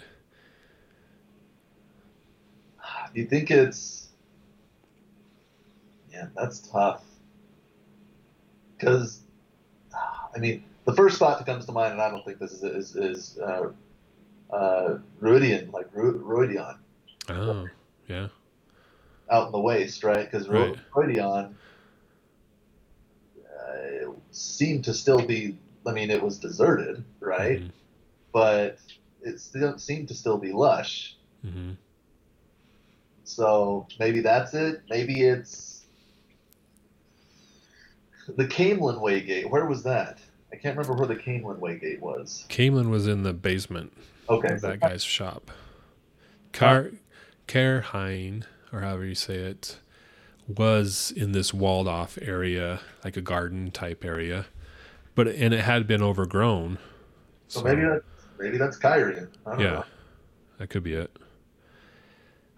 Do 3.14 3.20
you 3.20 3.26
think 3.26 3.50
it's. 3.50 4.08
Yeah, 6.12 6.26
that's 6.34 6.60
tough. 6.60 7.04
Because, 8.76 9.20
I 10.34 10.38
mean, 10.38 10.64
the 10.86 10.94
first 10.94 11.18
thought 11.18 11.38
that 11.38 11.46
comes 11.46 11.66
to 11.66 11.72
mind, 11.72 11.92
and 11.92 12.00
I 12.00 12.10
don't 12.10 12.24
think 12.24 12.38
this 12.38 12.52
is 12.52 12.62
is, 12.62 12.96
is 12.96 13.38
uh, 13.38 13.70
uh, 14.50 14.98
Rhuidean, 15.20 15.72
like 15.72 15.88
Ru- 15.92 16.22
Rhuidean, 16.24 16.78
Oh, 17.28 17.66
yeah. 18.08 18.28
out 19.30 19.46
in 19.46 19.52
the 19.52 19.60
waste, 19.60 20.04
right? 20.04 20.24
Because 20.30 20.48
Right. 20.48 20.76
Rhuidean 20.94 21.54
uh, 23.58 24.10
seemed 24.30 24.84
to 24.84 24.94
still 24.94 25.20
be. 25.26 25.58
I 25.86 25.92
mean, 25.92 26.10
it 26.10 26.22
was 26.22 26.38
deserted, 26.38 27.04
right? 27.20 27.60
Mhm. 27.60 27.70
But 28.32 28.78
it 29.22 29.40
still 29.40 29.78
seemed 29.78 30.08
to 30.08 30.14
still 30.14 30.38
be 30.38 30.52
lush. 30.52 31.16
Mhm. 31.44 31.76
So 33.24 33.86
maybe 33.98 34.20
that's 34.20 34.54
it. 34.54 34.82
Maybe 34.88 35.22
it's 35.22 35.84
the 38.28 38.46
Caemlyn 38.46 39.00
Waygate. 39.00 39.48
Where 39.50 39.66
was 39.66 39.82
that? 39.84 40.18
I 40.56 40.58
can't 40.58 40.76
remember 40.78 40.96
where 40.96 41.06
the 41.06 41.20
Caemlyn 41.22 41.58
Waygate 41.58 42.00
was. 42.00 42.46
Caemlyn 42.48 42.88
was 42.88 43.06
in 43.06 43.24
the 43.24 43.34
basement 43.34 43.92
Okay, 44.30 44.54
of 44.54 44.60
so 44.60 44.68
that 44.68 44.80
guy's 44.80 45.04
shop. 45.04 45.50
Car 46.54 46.92
Cairhien, 47.46 48.44
or 48.72 48.80
however 48.80 49.04
you 49.04 49.14
say 49.14 49.34
it, 49.34 49.78
was 50.48 51.12
in 51.14 51.32
this 51.32 51.52
walled 51.52 51.86
off 51.86 52.16
area, 52.22 52.80
like 53.04 53.18
a 53.18 53.20
garden 53.20 53.70
type 53.70 54.02
area. 54.02 54.46
But 55.14 55.28
and 55.28 55.52
it 55.52 55.60
had 55.60 55.86
been 55.86 56.02
overgrown. 56.02 56.78
so 57.48 57.62
maybe 57.62 57.82
that's 57.82 58.04
maybe 58.38 58.56
that's 58.56 58.78
Cairhien. 58.78 59.28
I 59.44 59.50
don't 59.50 59.60
yeah, 59.60 59.70
know. 59.72 59.84
that 60.56 60.70
could 60.70 60.82
be 60.82 60.94
it. 60.94 61.14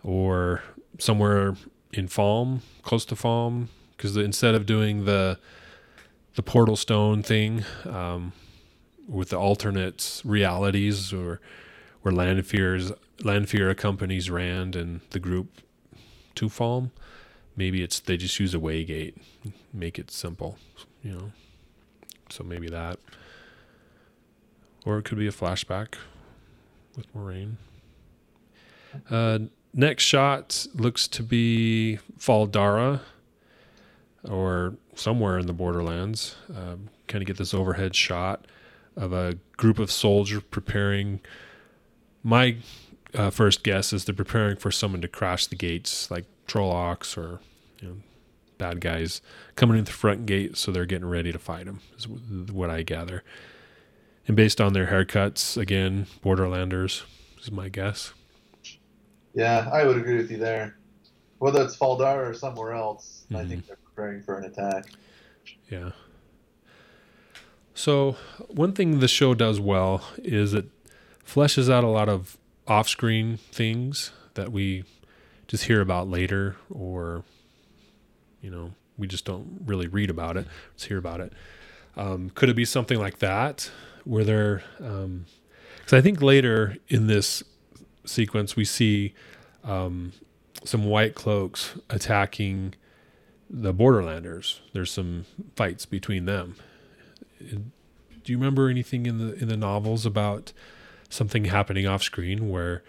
Or 0.04 0.62
somewhere 0.98 1.56
in 1.92 2.06
Falme, 2.06 2.60
close 2.82 3.04
to 3.06 3.16
Falme, 3.16 3.66
because 3.96 4.16
instead 4.16 4.54
of 4.54 4.66
doing 4.66 5.04
the 5.04 5.40
the 6.38 6.42
portal 6.44 6.76
stone 6.76 7.20
thing 7.20 7.64
um, 7.84 8.32
with 9.08 9.30
the 9.30 9.36
alternate 9.36 10.22
realities, 10.24 11.12
or 11.12 11.40
where 12.02 12.14
Lanfear's 12.14 12.92
Landfear 13.18 13.68
accompanies 13.68 14.30
Rand 14.30 14.76
and 14.76 15.00
the 15.10 15.18
group 15.18 15.48
to 16.36 16.48
Falme, 16.48 16.92
maybe 17.56 17.82
it's 17.82 17.98
they 17.98 18.16
just 18.16 18.38
use 18.38 18.54
a 18.54 18.58
waygate, 18.60 19.16
make 19.72 19.98
it 19.98 20.12
simple, 20.12 20.58
you 21.02 21.10
know. 21.10 21.32
So 22.30 22.44
maybe 22.44 22.68
that, 22.68 23.00
or 24.86 24.98
it 24.98 25.06
could 25.06 25.18
be 25.18 25.26
a 25.26 25.32
flashback 25.32 25.94
with 26.96 27.12
Moiraine. 27.16 27.56
Uh, 29.10 29.40
next 29.74 30.04
shot 30.04 30.68
looks 30.72 31.08
to 31.08 31.24
be 31.24 31.98
Fal 32.16 32.46
Dara 32.46 33.00
or 34.22 34.76
somewhere 34.98 35.38
in 35.38 35.46
the 35.46 35.52
Borderlands. 35.52 36.36
Um, 36.54 36.88
kind 37.06 37.22
of 37.22 37.26
get 37.26 37.36
this 37.38 37.54
overhead 37.54 37.94
shot 37.94 38.46
of 38.96 39.12
a 39.12 39.38
group 39.56 39.78
of 39.78 39.90
soldiers 39.90 40.42
preparing. 40.50 41.20
My 42.22 42.56
uh, 43.14 43.30
first 43.30 43.62
guess 43.62 43.92
is 43.92 44.04
they're 44.04 44.14
preparing 44.14 44.56
for 44.56 44.70
someone 44.70 45.00
to 45.00 45.08
crash 45.08 45.46
the 45.46 45.56
gates, 45.56 46.10
like 46.10 46.24
Trollocs 46.46 47.16
or 47.16 47.40
you 47.80 47.88
know, 47.88 47.96
bad 48.58 48.80
guys 48.80 49.22
coming 49.56 49.78
in 49.78 49.84
the 49.84 49.92
front 49.92 50.26
gate, 50.26 50.56
so 50.56 50.72
they're 50.72 50.84
getting 50.86 51.08
ready 51.08 51.32
to 51.32 51.38
fight 51.38 51.66
them. 51.66 51.80
Is 51.96 52.06
what 52.08 52.70
I 52.70 52.82
gather. 52.82 53.22
And 54.26 54.36
based 54.36 54.60
on 54.60 54.74
their 54.74 54.86
haircuts, 54.88 55.56
again, 55.56 56.06
Borderlanders 56.22 57.04
is 57.40 57.50
my 57.50 57.68
guess. 57.70 58.12
Yeah, 59.34 59.70
I 59.72 59.84
would 59.84 59.96
agree 59.96 60.16
with 60.16 60.30
you 60.30 60.36
there. 60.38 60.76
Whether 61.38 61.62
it's 61.62 61.76
Faldar 61.76 62.28
or 62.28 62.34
somewhere 62.34 62.72
else, 62.72 63.24
I 63.30 63.34
Mhm. 63.36 63.48
think 63.48 63.66
they're 63.66 63.77
preparing 63.98 64.22
for 64.22 64.38
an 64.38 64.44
attack. 64.44 64.86
Yeah. 65.68 65.90
So, 67.74 68.16
one 68.46 68.72
thing 68.72 69.00
the 69.00 69.08
show 69.08 69.34
does 69.34 69.58
well 69.58 70.04
is 70.18 70.54
it 70.54 70.66
fleshes 71.26 71.70
out 71.70 71.82
a 71.82 71.88
lot 71.88 72.08
of 72.08 72.38
off 72.68 72.88
screen 72.88 73.38
things 73.50 74.12
that 74.34 74.52
we 74.52 74.84
just 75.48 75.64
hear 75.64 75.80
about 75.80 76.08
later, 76.08 76.56
or, 76.70 77.24
you 78.40 78.50
know, 78.50 78.72
we 78.96 79.08
just 79.08 79.24
don't 79.24 79.62
really 79.64 79.88
read 79.88 80.10
about 80.10 80.36
it, 80.36 80.46
Let's 80.72 80.84
hear 80.84 80.98
about 80.98 81.20
it. 81.20 81.32
Um, 81.96 82.30
could 82.30 82.48
it 82.48 82.54
be 82.54 82.64
something 82.64 82.98
like 82.98 83.18
that 83.18 83.70
where 84.04 84.24
they're, 84.24 84.62
because 84.78 85.92
I 85.92 86.00
think 86.00 86.22
later 86.22 86.76
in 86.88 87.08
this 87.08 87.42
sequence 88.04 88.54
we 88.54 88.64
see 88.64 89.14
um, 89.64 90.12
some 90.64 90.84
white 90.84 91.16
cloaks 91.16 91.74
attacking 91.90 92.74
the 93.50 93.72
Borderlanders. 93.72 94.60
There's 94.72 94.90
some 94.90 95.24
fights 95.56 95.86
between 95.86 96.24
them. 96.24 96.56
Do 97.40 98.32
you 98.32 98.38
remember 98.38 98.68
anything 98.68 99.06
in 99.06 99.18
the 99.18 99.34
in 99.34 99.48
the 99.48 99.56
novels 99.56 100.04
about 100.04 100.52
something 101.08 101.46
happening 101.46 101.86
off 101.86 102.02
screen 102.02 102.50
where 102.50 102.82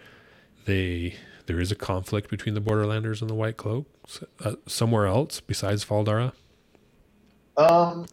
they 0.66 1.14
there 1.46 1.60
is 1.60 1.72
a 1.72 1.76
conflict 1.76 2.30
between 2.30 2.54
the 2.54 2.60
Borderlanders 2.60 3.20
and 3.20 3.30
the 3.30 3.34
White 3.34 3.56
Cloaks 3.56 4.22
uh, 4.44 4.56
somewhere 4.66 5.06
else 5.06 5.40
besides 5.40 5.82
Fal 5.82 6.04
Dara? 6.04 6.32
Um, 7.56 8.06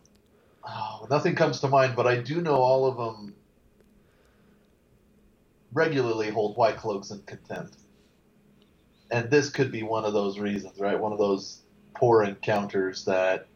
oh, 0.67 1.07
nothing 1.09 1.35
comes 1.35 1.59
to 1.61 1.67
mind, 1.67 1.95
but 1.95 2.07
I 2.07 2.17
do 2.17 2.41
know 2.41 2.55
all 2.55 2.85
of 2.85 2.97
them 2.97 3.35
regularly 5.73 6.29
hold 6.29 6.57
white 6.57 6.77
cloaks 6.77 7.11
in 7.11 7.21
contempt, 7.23 7.77
and 9.11 9.29
this 9.29 9.49
could 9.49 9.71
be 9.71 9.83
one 9.83 10.05
of 10.05 10.13
those 10.13 10.39
reasons, 10.39 10.79
right? 10.79 10.99
One 10.99 11.11
of 11.11 11.19
those 11.19 11.61
poor 11.99 12.23
encounters 12.23 13.03
that 13.05 13.47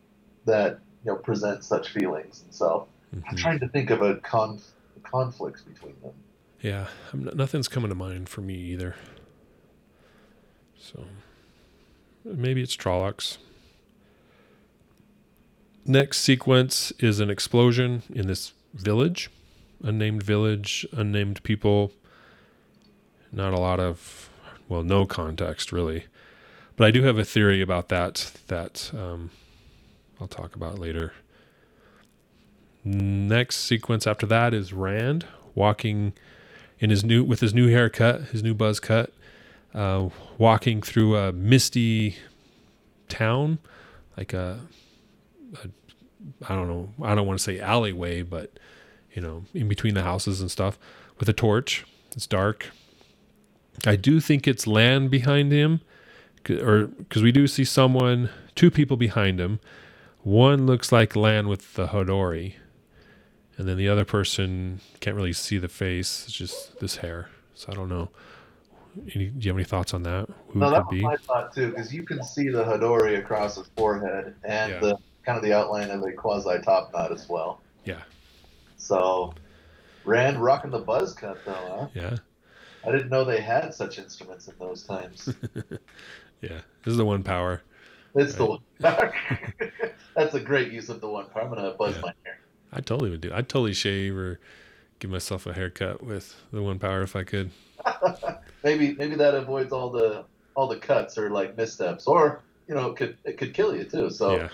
that 0.46 0.80
you 1.06 1.12
know 1.12 1.18
present 1.18 1.64
such 1.64 1.90
feelings. 1.90 2.42
And 2.44 2.54
so 2.54 2.88
I'm 3.14 3.36
Mhm. 3.36 3.38
trying 3.38 3.60
to 3.60 3.68
think 3.68 3.90
of 3.90 4.02
a 4.02 4.16
conf- 4.18 4.74
conflicts 5.04 5.62
between 5.62 5.96
them. 6.02 6.14
Yeah, 6.62 6.88
I'm, 7.14 7.24
nothing's 7.34 7.68
coming 7.68 7.90
to 7.90 7.96
mind 7.96 8.30
for 8.30 8.42
me 8.42 8.56
either. 8.56 8.96
So 10.80 11.06
maybe 12.24 12.62
it's 12.62 12.76
Trollocs. 12.76 13.38
Next 15.86 16.20
sequence 16.20 16.92
is 17.00 17.20
an 17.20 17.30
explosion 17.30 18.04
in 18.14 18.28
this 18.28 18.54
village, 18.74 19.30
unnamed 19.84 20.22
village, 20.24 20.86
unnamed 20.92 21.42
people. 21.44 21.92
Not 23.32 23.54
a 23.54 23.60
lot 23.60 23.80
of, 23.80 24.30
well, 24.70 24.84
no 24.84 25.06
context 25.06 25.72
really. 25.72 26.06
But 26.82 26.88
I 26.88 26.91
do 26.91 27.04
have 27.04 27.20
a 27.20 27.24
theory 27.24 27.62
about 27.62 27.89
that 27.89 28.32
that 28.48 28.89
um, 28.98 29.30
I'll 30.20 30.26
talk 30.26 30.56
about 30.56 30.80
later. 30.80 31.13
Next 32.84 33.58
sequence 33.58 34.08
after 34.08 34.26
that 34.26 34.52
is 34.56 34.74
Rand 34.74 35.28
walking 35.54 36.13
in 36.80 36.89
his 36.89 37.04
new 37.06 37.24
with 37.24 37.39
his 37.39 37.54
new 37.54 37.67
haircut, 37.67 38.22
his 38.30 38.41
new 38.41 38.56
buzz 38.56 38.80
cut, 38.80 39.13
uh, 39.76 40.10
walking 40.39 40.82
through 40.82 41.17
a 41.17 41.32
misty 41.32 42.15
town, 43.10 43.60
like 44.17 44.34
a, 44.34 44.62
a 45.63 45.67
I 46.50 46.56
don't 46.56 46.67
know, 46.67 46.89
I 47.04 47.13
don't 47.13 47.28
want 47.28 47.38
to 47.38 47.44
say 47.44 47.60
alleyway, 47.60 48.24
but 48.24 48.58
you 49.13 49.22
know, 49.22 49.44
in 49.54 49.67
between 49.67 49.94
the 49.94 50.02
houses 50.02 50.41
and 50.41 50.50
stuff, 50.50 50.80
with 51.20 51.30
a 51.30 51.34
torch. 51.34 51.86
It's 52.15 52.26
dark. 52.26 52.72
I 53.86 53.98
do 53.98 54.20
think 54.20 54.48
it's 54.48 54.65
land 54.65 55.12
behind 55.12 55.52
him, 55.52 55.82
or 56.50 56.88
because 56.88 57.22
we 57.24 57.32
do 57.32 57.48
see 57.48 57.64
someone, 57.64 58.30
two 58.56 58.72
people 58.72 58.98
behind 58.98 59.40
him. 59.40 59.60
One 60.24 60.66
looks 60.66 60.92
like 60.92 61.16
Lan 61.16 61.48
with 61.48 61.74
the 61.74 61.88
Hadori, 61.88 62.56
and 63.58 63.68
then 63.68 63.78
the 63.78 63.90
other 63.90 64.06
person 64.06 64.80
can't 65.00 65.16
really 65.16 65.34
see 65.34 65.58
the 65.58 65.68
face. 65.70 66.26
It's 66.26 66.34
just 66.34 66.80
this 66.80 66.98
hair. 66.98 67.30
So 67.56 67.72
I 67.72 67.76
don't 67.76 67.90
know. 67.90 68.10
Any, 69.16 69.28
do 69.28 69.46
you 69.46 69.52
have 69.52 69.58
any 69.58 69.64
thoughts 69.64 69.94
on 69.94 70.04
that? 70.04 70.28
Who 70.50 70.60
No, 70.60 70.70
that 70.70 70.86
was 70.92 71.02
my 71.02 71.16
thought 71.16 71.54
too, 71.54 71.70
because 71.70 71.94
you 71.94 72.04
can 72.04 72.22
see 72.24 72.50
the 72.50 72.64
Hadori 72.64 73.18
across 73.18 73.56
his 73.56 73.68
forehead 73.78 74.36
and 74.44 74.72
Yeah. 74.74 74.80
the 74.80 74.98
kind 75.24 75.38
of 75.38 75.44
the 75.44 75.54
outline 75.54 75.90
of 75.90 76.04
a 76.04 76.12
quasi 76.12 76.60
top 76.62 76.92
knot 76.94 77.12
as 77.12 77.30
well. 77.30 77.62
Yeah. 77.86 78.02
So, 78.78 79.34
Rand 80.04 80.38
rocking 80.40 80.72
the 80.72 80.80
buzz 80.80 81.14
cut 81.14 81.38
though, 81.46 81.52
huh? 81.54 81.88
Yeah, 81.94 82.18
I 82.86 82.92
didn't 82.92 83.10
know 83.10 83.24
they 83.24 83.40
had 83.40 83.74
such 83.74 83.98
instruments 84.00 84.48
in 84.48 84.56
those 84.60 84.84
times. 84.84 85.30
yeah. 86.42 86.62
This 86.84 86.92
is 86.92 86.98
the 86.98 87.06
one 87.06 87.24
power. 87.24 87.62
It's 88.16 88.36
the 88.36 88.46
one. 88.46 88.60
power. 88.82 89.14
That's 90.16 90.34
a 90.34 90.40
great 90.40 90.72
use 90.72 90.90
of 90.90 91.00
the 91.02 91.10
one 91.10 91.26
power. 91.28 91.44
I'm 91.44 91.50
gonna 91.50 91.72
buzz 91.72 91.96
Yeah. 91.96 92.02
my 92.02 92.14
hair. 92.26 92.40
I 92.74 92.82
totally 92.82 93.10
would 93.10 93.22
do. 93.22 93.32
I'd 93.34 93.48
totally 93.50 93.74
shave 93.74 94.16
or 94.18 94.40
give 95.00 95.12
myself 95.12 95.46
a 95.46 95.54
haircut 95.54 96.04
with 96.04 96.36
the 96.52 96.62
one 96.62 96.80
power 96.80 97.02
if 97.04 97.16
I 97.16 97.24
could. 97.24 97.52
Maybe 98.64 98.94
maybe 98.94 99.16
that 99.16 99.34
avoids 99.34 99.72
all 99.74 99.90
the 99.90 100.26
all 100.56 100.68
the 100.68 100.78
cuts 100.78 101.18
or 101.18 101.30
like 101.32 101.58
missteps, 101.58 102.06
or 102.06 102.42
you 102.68 102.76
know, 102.76 102.92
it 102.92 102.96
could 102.98 103.18
it 103.26 103.38
could 103.38 103.54
kill 103.54 103.76
you 103.76 103.84
too. 103.86 104.10
So 104.12 104.36
Yeah, 104.36 104.50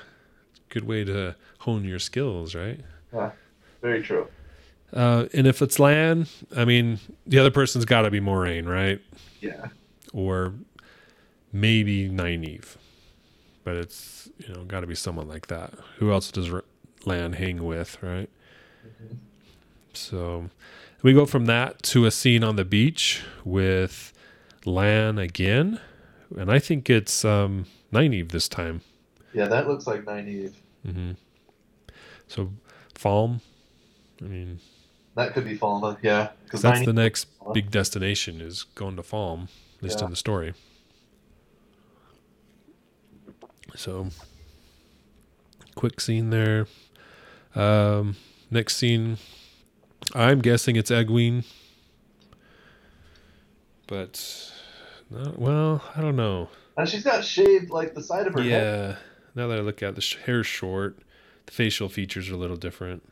good 0.70 0.86
way 0.86 1.04
to 1.04 1.36
hone 1.60 1.84
your 1.84 2.00
skills, 2.00 2.56
right? 2.56 2.80
Yeah, 3.14 3.32
very 3.82 4.02
true. 4.04 4.28
Uh, 4.94 5.26
and 5.34 5.46
if 5.46 5.62
it's 5.62 5.80
Lan, 5.80 6.28
I 6.56 6.64
mean, 6.64 7.00
the 7.26 7.40
other 7.40 7.52
person's 7.52 7.84
got 7.84 8.04
to 8.04 8.12
be 8.12 8.22
Moiraine, 8.22 8.66
right? 8.66 9.02
Yeah. 9.42 9.68
Or 10.14 10.54
maybe 11.52 12.10
Nynaeve. 12.10 12.76
but 13.64 13.76
it's 13.76 14.30
you 14.40 14.54
know 14.54 14.64
got 14.64 14.80
to 14.82 14.88
be 14.88 14.96
someone 14.96 15.28
like 15.28 15.48
that. 15.48 15.74
Who 15.98 16.12
else 16.12 16.32
does 16.32 16.50
Lan 17.06 17.34
hang 17.34 17.66
with, 17.66 18.02
right? 18.02 18.30
Mhm. 18.86 19.18
So 19.94 20.50
we 21.02 21.14
go 21.14 21.26
from 21.26 21.46
that 21.48 21.82
to 21.84 22.06
a 22.06 22.12
scene 22.12 22.44
on 22.44 22.56
the 22.56 22.66
beach 22.66 23.24
with 23.44 24.14
Lan 24.66 25.18
again, 25.18 25.80
and 26.38 26.52
I 26.52 26.60
think 26.60 26.90
it's 26.90 27.26
um, 27.26 27.66
Nynaeve 27.92 28.30
this 28.32 28.48
time. 28.50 28.82
Yeah, 29.34 29.48
that 29.48 29.68
looks 29.68 29.86
like 29.88 30.06
Nynaeve. 30.06 30.54
hmm 30.86 31.12
So 32.28 32.52
Falme, 32.96 33.42
I 34.22 34.26
mean, 34.26 34.60
That 35.16 35.34
could 35.34 35.46
be 35.46 35.58
Falme, 35.58 35.98
yeah. 36.02 36.30
Because 36.44 36.62
that's 36.62 36.86
the 36.86 36.94
next 36.94 37.28
big 37.54 37.70
destination 37.72 38.40
is 38.42 38.64
going 38.76 38.96
to 38.98 39.02
Falme, 39.04 39.48
at 39.78 39.84
least 39.84 40.00
Yeah. 40.00 40.06
in 40.06 40.12
the 40.12 40.16
story. 40.18 40.54
So, 43.76 44.08
quick 45.76 46.00
scene 46.02 46.30
there. 46.30 46.68
Um, 47.56 48.16
next 48.52 48.78
scene, 48.78 49.18
I'm 50.16 50.40
guessing 50.40 50.76
it's 50.76 50.92
Egwene, 50.92 51.46
but 53.88 54.52
no, 55.10 55.34
well, 55.38 55.84
I 55.96 56.02
don't 56.02 56.16
know. 56.16 56.50
And 56.78 56.88
she's 56.88 57.04
got 57.04 57.24
shaved 57.24 57.70
like 57.70 57.94
the 57.96 58.02
side 58.04 58.28
of 58.28 58.34
her 58.34 58.42
head. 58.42 58.50
Yeah, 58.50 58.96
now 59.36 59.48
that 59.48 59.58
I 59.58 59.62
look 59.62 59.82
at 59.82 59.90
it, 59.90 59.96
the 59.96 60.02
sh- 60.02 60.18
hair's 60.26 60.46
short, 60.48 60.98
the 61.46 61.52
facial 61.52 61.90
features 61.90 62.30
are 62.30 62.34
a 62.34 62.38
little 62.38 62.58
different. 62.58 63.04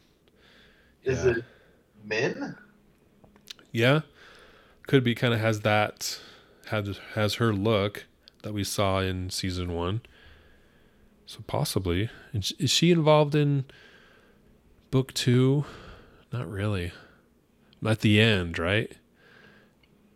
Is 1.04 1.24
Yeah. 1.26 1.32
it 1.32 1.44
Min? 2.04 2.56
Yeah, 3.72 4.02
could 4.88 5.04
be 5.04 5.16
kind 5.16 5.34
of 5.34 5.40
has 5.40 5.62
that 5.62 6.20
has 6.68 7.00
has 7.14 7.36
her 7.36 7.54
look 7.54 8.06
that 8.44 8.54
we 8.54 8.64
saw 8.64 9.00
in 9.00 9.30
season 9.30 9.74
one. 9.74 10.02
So 11.36 11.44
possibly, 11.48 12.10
and 12.32 12.50
is 12.60 12.72
she 12.72 12.92
involved 12.92 13.36
in 13.36 13.66
book 14.90 15.14
two? 15.14 15.66
Not 16.32 16.50
really. 16.50 16.94
At 17.86 18.00
the 18.00 18.22
end, 18.22 18.58
right? 18.58 18.90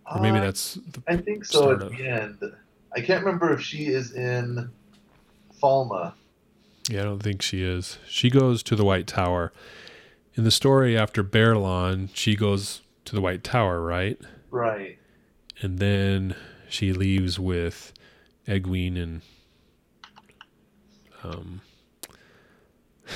Or 0.10 0.22
maybe 0.22 0.38
Uh, 0.38 0.42
that's 0.42 0.76
the, 0.76 1.04
I 1.10 1.18
think 1.18 1.44
so 1.44 1.72
at 1.72 1.82
of- 1.82 1.92
the 1.92 2.08
end. 2.08 2.38
I 2.96 3.02
can't 3.02 3.24
remember 3.26 3.52
if 3.54 3.62
she 3.62 3.88
is 3.88 4.14
in 4.14 4.70
Falme. 5.62 6.14
yeah. 6.90 7.02
I 7.02 7.04
don't 7.04 7.22
think 7.22 7.42
she 7.42 7.62
is. 7.64 7.98
She 8.08 8.30
goes 8.30 8.64
to 8.64 8.76
the 8.78 8.86
White 8.86 9.06
Tower. 9.06 9.52
In 10.36 10.46
the 10.46 10.52
story 10.52 10.98
after 10.98 11.22
Baerlon, 11.22 12.10
she 12.14 12.36
goes 12.38 12.82
to 13.06 13.14
the 13.14 13.22
White 13.22 13.44
Tower, 13.44 13.82
right? 13.82 14.18
Right. 14.52 14.98
and 15.62 15.80
then 15.80 16.34
she 16.70 16.94
leaves 16.94 17.38
with 17.38 17.92
Egwene 18.48 18.98
and 18.98 19.22
um, 21.24 21.62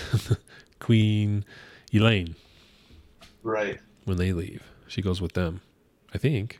Queen 0.79 1.45
Elayne 1.93 2.35
Right. 3.43 3.79
when 4.05 4.17
they 4.17 4.33
leave. 4.33 4.63
She 4.87 5.01
goes 5.01 5.21
with 5.21 5.33
them, 5.33 5.61
I 6.13 6.17
think. 6.17 6.59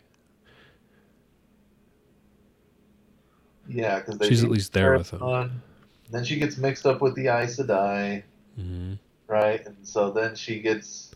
Yeah, 3.68 4.00
because 4.00 4.28
She's 4.28 4.44
at 4.44 4.50
least 4.50 4.74
there 4.74 4.98
with 4.98 5.12
them. 5.12 5.62
Then 6.12 6.24
she 6.26 6.36
gets 6.38 6.58
mixed 6.58 6.86
up 6.86 7.02
with 7.02 7.16
the 7.16 7.28
Aes 7.28 7.58
Sedai, 7.58 8.24
hmm 8.56 8.94
right? 9.28 9.66
And 9.66 9.78
so 9.88 10.12
then 10.12 10.36
she 10.36 10.60
gets 10.60 11.16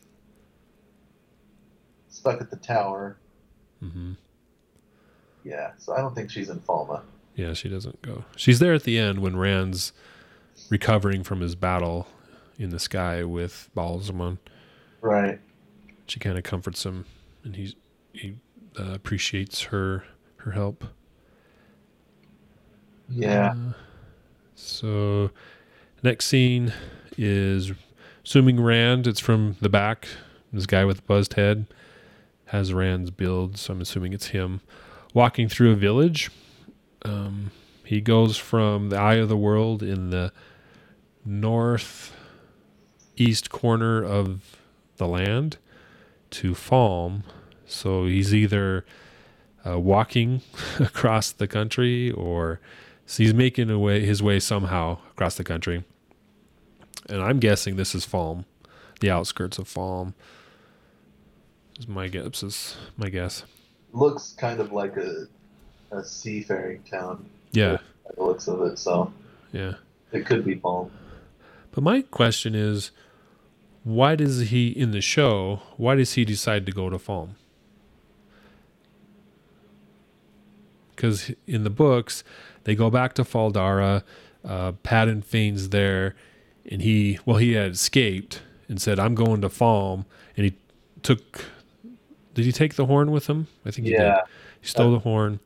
stuck 2.10 2.42
at 2.42 2.50
the 2.50 2.56
tower. 2.56 3.18
Mm-hmm. 3.84 4.14
Yeah, 5.44 5.72
so 5.78 5.94
I 5.94 5.98
don't 6.02 6.16
think 6.16 6.32
she's 6.32 6.50
in 6.50 6.60
Falme. 6.62 7.02
Yeah, 7.36 7.54
she 7.54 7.70
doesn't 7.70 8.02
go. 8.02 8.24
She's 8.36 8.58
there 8.60 8.74
at 8.74 8.84
the 8.84 8.98
end 8.98 9.20
when 9.20 9.38
Rand's 9.38 9.92
recovering 10.70 11.24
from 11.24 11.42
his 11.42 11.56
battle 11.56 12.08
in 12.58 12.70
the 12.70 12.80
sky 12.80 13.24
with 13.24 13.70
Ba'alzamon. 13.76 14.38
Right. 15.02 15.40
She 16.08 16.20
kind 16.20 16.38
of 16.38 16.44
comforts 16.44 16.86
him, 16.86 17.06
and 17.44 17.56
he's, 17.56 17.76
he 18.14 18.36
uh, 18.80 18.94
appreciates 18.94 19.64
her 19.64 20.06
her 20.38 20.52
help. 20.52 20.86
Yeah. 23.10 23.52
Uh, 23.52 23.74
so, 24.56 25.32
next 26.04 26.26
scene 26.26 26.74
is 27.18 27.72
assuming 28.26 28.62
Rand. 28.62 29.08
It's 29.08 29.20
from 29.20 29.58
the 29.62 29.70
back. 29.70 30.08
This 30.52 30.66
guy 30.66 30.86
with 30.86 30.98
the 30.98 31.04
buzzed 31.04 31.34
head 31.34 31.68
has 32.46 32.74
Rand's 32.74 33.12
build, 33.12 33.58
so 33.58 33.74
I'm 33.74 33.82
assuming 33.82 34.14
it's 34.14 34.28
him 34.28 34.62
walking 35.14 35.50
through 35.50 35.72
a 35.72 35.76
village. 35.76 36.32
Um, 37.04 37.52
he 37.84 38.02
goes 38.02 38.38
from 38.38 38.90
the 38.90 38.98
eye 38.98 39.16
of 39.16 39.30
the 39.30 39.38
world 39.38 39.84
in 39.84 40.10
the 40.10 40.32
north 41.28 42.16
east 43.18 43.50
corner 43.50 44.04
of 44.04 44.58
the 44.96 45.08
land 45.08 45.58
to 46.30 46.54
Falme. 46.54 47.24
So 47.66 48.06
he's 48.06 48.34
either 48.34 48.86
uh, 49.66 49.80
walking 49.80 50.42
across 50.80 51.32
the 51.32 51.48
country 51.48 52.12
or 52.12 52.60
so 53.06 53.24
he's 53.24 53.34
making 53.34 53.70
a 53.70 53.80
way, 53.80 54.06
his 54.06 54.22
way 54.24 54.40
somehow 54.40 55.00
across 55.12 55.36
the 55.36 55.44
country. 55.44 55.84
And 57.10 57.22
I'm 57.22 57.40
guessing 57.40 57.76
this 57.78 57.96
is 57.96 58.06
Falme, 58.06 58.46
the 59.00 59.10
outskirts 59.10 59.58
of 59.58 59.68
Falme. 59.68 60.14
Is 61.80 61.88
my 61.88 62.08
guess. 62.08 62.44
Is 62.44 62.78
my 62.98 63.10
guess. 63.10 63.44
Looks 63.94 64.34
kind 64.38 64.60
of 64.60 64.72
like 64.72 64.98
a 64.98 65.28
a 65.92 66.04
seafaring 66.04 66.84
town. 66.84 67.30
Yeah, 67.52 67.78
By 68.06 68.12
the 68.16 68.24
looks 68.24 68.48
of 68.48 68.62
it, 68.64 68.78
so 68.78 69.14
yeah. 69.54 69.76
it 70.12 70.26
could 70.26 70.44
be 70.44 70.56
Falme. 70.58 70.90
But 71.78 71.84
my 71.84 72.02
question 72.02 72.56
is, 72.56 72.90
why 73.84 74.16
does 74.16 74.50
he 74.50 74.70
in 74.70 74.90
the 74.90 75.00
show? 75.00 75.62
Why 75.76 75.94
does 75.94 76.14
he 76.14 76.26
decide 76.26 76.66
to 76.66 76.72
go 76.72 76.90
to 76.90 76.98
Falme? 76.98 77.36
Because 80.96 81.32
in 81.46 81.64
the 81.64 81.70
books, 81.70 82.24
they 82.64 82.74
go 82.74 82.90
back 82.90 83.14
to 83.14 83.24
Fal 83.24 83.52
Dara. 83.52 84.04
Uh, 84.44 84.72
Padan 84.82 85.22
Fain's 85.22 85.70
there, 85.70 86.16
and 86.66 86.82
he 86.82 87.20
well 87.28 87.38
he 87.38 87.52
had 87.52 87.74
escaped 87.74 88.42
and 88.68 88.82
said, 88.82 88.98
"I'm 88.98 89.14
going 89.14 89.42
to 89.42 89.48
Falme," 89.48 90.06
and 90.36 90.46
he 90.46 90.58
took. 91.04 91.46
Did 92.34 92.46
he 92.46 92.52
take 92.52 92.74
the 92.74 92.88
horn 92.88 93.12
with 93.12 93.28
him? 93.28 93.46
I 93.68 93.70
think 93.70 93.86
he 93.86 93.92
did. 93.92 94.00
Yeah. 94.00 94.22
He 94.60 94.68
stole 94.68 94.94
the 94.94 95.00
horn, 95.00 95.42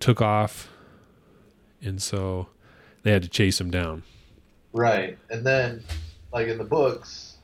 took 0.00 0.20
off, 0.20 0.68
and 1.80 2.02
so 2.02 2.48
they 3.04 3.12
had 3.12 3.22
to 3.22 3.28
chase 3.28 3.60
him 3.60 3.70
down. 3.70 4.02
Right. 4.76 5.18
And 5.30 5.44
then, 5.44 5.82
like 6.32 6.48
in 6.48 6.58
the 6.58 6.64
books, 6.64 7.38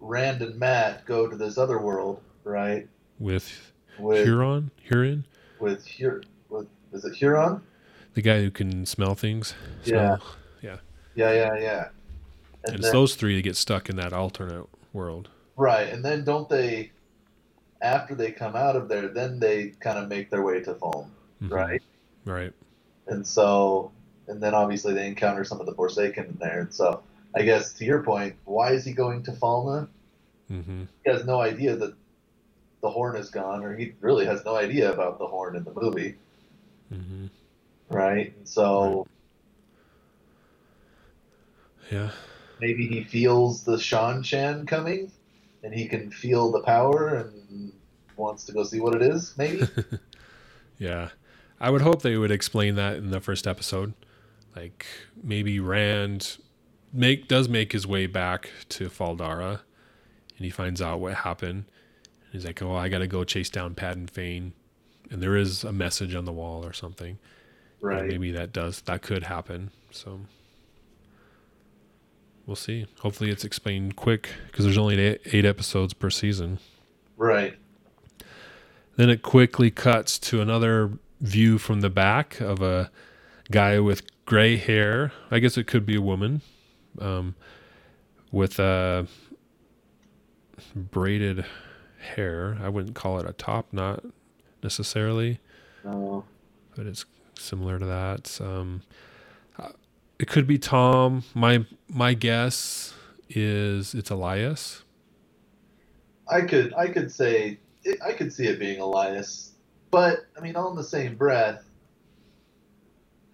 Rand 0.00 0.42
and 0.42 0.58
Mat 0.58 1.04
go 1.06 1.28
to 1.28 1.36
this 1.36 1.56
other 1.56 1.78
world, 1.78 2.20
right? 2.42 2.88
with 3.20 3.72
With 3.98 4.26
Hurin, 4.26 4.70
Hurin, 4.90 5.22
with 5.60 5.86
Hur 5.86 6.20
with 6.48 6.66
is 6.92 7.04
it 7.04 7.14
Hurin? 7.14 7.60
the 8.14 8.22
guy 8.22 8.40
who 8.40 8.50
can 8.50 8.84
smell 8.86 9.14
things. 9.14 9.54
Yeah. 9.84 10.16
Smell. 10.16 10.22
Yeah, 11.16 11.32
yeah, 11.32 11.54
yeah. 11.60 11.88
And, 12.64 12.74
And, 12.74 12.76
it's 12.80 12.90
those 12.90 13.14
three 13.14 13.36
that 13.36 13.42
get 13.42 13.54
stuck 13.54 13.88
in 13.88 13.94
that 13.96 14.12
alternate 14.12 14.66
world. 14.92 15.28
right, 15.56 15.88
and 15.88 16.04
then 16.04 16.24
don't 16.24 16.48
they? 16.48 16.90
After 17.82 18.16
they 18.16 18.32
come 18.32 18.56
out 18.56 18.74
of 18.74 18.88
there, 18.88 19.06
then 19.08 19.38
they 19.38 19.68
kind 19.78 19.96
of 19.98 20.08
make 20.08 20.28
their 20.30 20.42
way 20.42 20.60
to 20.62 20.74
Falme, 20.74 21.06
Mhm. 21.42 21.50
right? 21.52 21.82
Right. 22.24 22.52
And 23.06 23.24
so, 23.24 23.92
and 24.28 24.42
then 24.42 24.54
obviously 24.54 24.94
they 24.94 25.06
encounter 25.06 25.44
some 25.44 25.60
of 25.60 25.66
the 25.66 25.74
Forsaken 25.74 26.24
in 26.26 26.36
there. 26.38 26.60
And 26.60 26.74
so, 26.74 27.02
I 27.34 27.42
guess 27.42 27.72
to 27.74 27.84
your 27.84 28.02
point, 28.02 28.36
why 28.44 28.72
is 28.72 28.84
he 28.84 28.92
going 28.92 29.22
to 29.24 29.32
Falme? 29.32 29.88
Mm-hmm. 30.50 30.84
He 31.04 31.10
has 31.10 31.24
no 31.24 31.40
idea 31.40 31.76
that 31.76 31.94
the 32.82 32.90
horn 32.90 33.16
is 33.16 33.30
gone, 33.30 33.64
or 33.64 33.74
he 33.76 33.94
really 34.00 34.26
has 34.26 34.44
no 34.44 34.56
idea 34.56 34.92
about 34.92 35.18
the 35.18 35.26
horn 35.26 35.56
in 35.56 35.64
the 35.64 35.72
movie, 35.74 36.16
hmm 36.90 37.26
right? 37.90 38.34
And 38.36 38.48
so 38.48 39.06
Yeah. 41.90 42.10
maybe 42.60 42.86
he 42.86 43.04
feels 43.04 43.62
the 43.64 43.76
Seanchan 43.76 44.66
coming, 44.66 45.12
and 45.62 45.72
he 45.72 45.86
can 45.86 46.10
feel 46.10 46.50
the 46.50 46.60
power 46.60 47.14
and 47.16 47.72
wants 48.16 48.44
to 48.44 48.52
go 48.52 48.64
see 48.64 48.80
what 48.80 48.94
it 48.94 49.02
is. 49.02 49.34
Maybe. 49.36 49.66
Yeah. 50.78 51.10
I 51.60 51.70
would 51.70 51.82
hope 51.82 52.02
they 52.02 52.16
would 52.16 52.30
explain 52.32 52.74
that 52.74 52.96
in 52.96 53.10
the 53.10 53.20
first 53.20 53.46
episode. 53.46 53.94
Like 54.54 54.86
maybe 55.22 55.60
Rand 55.60 56.38
make 56.92 57.28
does 57.28 57.48
make 57.48 57.72
his 57.72 57.86
way 57.86 58.06
back 58.06 58.50
to 58.70 58.88
Fal 58.88 59.16
Dara 59.16 59.62
and 60.36 60.44
he 60.44 60.50
finds 60.50 60.80
out 60.80 61.00
what 61.00 61.14
happened. 61.14 61.64
And 62.24 62.32
he's 62.32 62.44
like, 62.44 62.62
Oh, 62.62 62.74
I 62.74 62.88
gotta 62.88 63.06
go 63.06 63.24
chase 63.24 63.50
down 63.50 63.74
Padan 63.74 64.06
Fain. 64.06 64.52
And 65.10 65.22
there 65.22 65.36
is 65.36 65.64
a 65.64 65.72
message 65.72 66.14
on 66.14 66.24
the 66.24 66.32
wall 66.32 66.64
or 66.64 66.72
something. 66.72 67.18
And 67.82 67.90
right. 67.90 68.06
maybe 68.06 68.32
that 68.32 68.52
does 68.52 68.80
that 68.82 69.02
could 69.02 69.24
happen. 69.24 69.70
So 69.90 70.20
we'll 72.46 72.56
see. 72.56 72.86
Hopefully 73.00 73.30
it's 73.30 73.44
explained 73.44 73.96
quick 73.96 74.30
because 74.46 74.64
there's 74.64 74.78
only 74.78 74.98
eight, 74.98 75.20
eight 75.26 75.44
episodes 75.44 75.94
per 75.94 76.10
season. 76.10 76.58
Right. 77.16 77.56
Then 78.96 79.10
it 79.10 79.22
quickly 79.22 79.70
cuts 79.70 80.18
to 80.20 80.40
another 80.40 80.98
view 81.20 81.58
from 81.58 81.80
the 81.80 81.90
back 81.90 82.40
of 82.40 82.62
a 82.62 82.90
guy 83.50 83.78
with 83.80 84.02
gray 84.26 84.56
hair. 84.56 85.12
I 85.30 85.38
guess 85.38 85.56
it 85.58 85.66
could 85.66 85.86
be 85.86 85.96
a 85.96 86.00
woman 86.02 86.42
um, 87.00 87.34
with 88.32 88.58
a 88.58 89.06
braided 90.74 91.44
hair. 92.00 92.58
I 92.62 92.68
wouldn't 92.68 92.94
call 92.94 93.18
it 93.20 93.28
a 93.28 93.32
top 93.32 93.72
knot 93.72 94.04
necessarily, 94.62 95.40
No. 95.84 96.24
but 96.76 96.86
it's 96.86 97.04
similar 97.38 97.78
to 97.78 97.86
that. 97.86 98.40
Um, 98.40 98.82
uh, 99.58 99.70
it 100.18 100.28
could 100.28 100.46
be 100.46 100.58
Tom. 100.58 101.24
My 101.34 101.66
my 101.88 102.14
guess 102.14 102.94
is 103.28 103.94
it's 103.94 104.10
Elyas. 104.10 104.82
I 106.28 106.42
could 106.42 106.72
I 106.74 106.88
could 106.88 107.10
say 107.12 107.58
I 108.04 108.12
could 108.12 108.32
see 108.32 108.46
it 108.46 108.58
being 108.58 108.80
Elyas, 108.80 109.50
but 109.90 110.26
I 110.36 110.40
mean, 110.40 110.56
all 110.56 110.70
in 110.70 110.76
the 110.76 110.84
same 110.84 111.16
breath, 111.16 111.64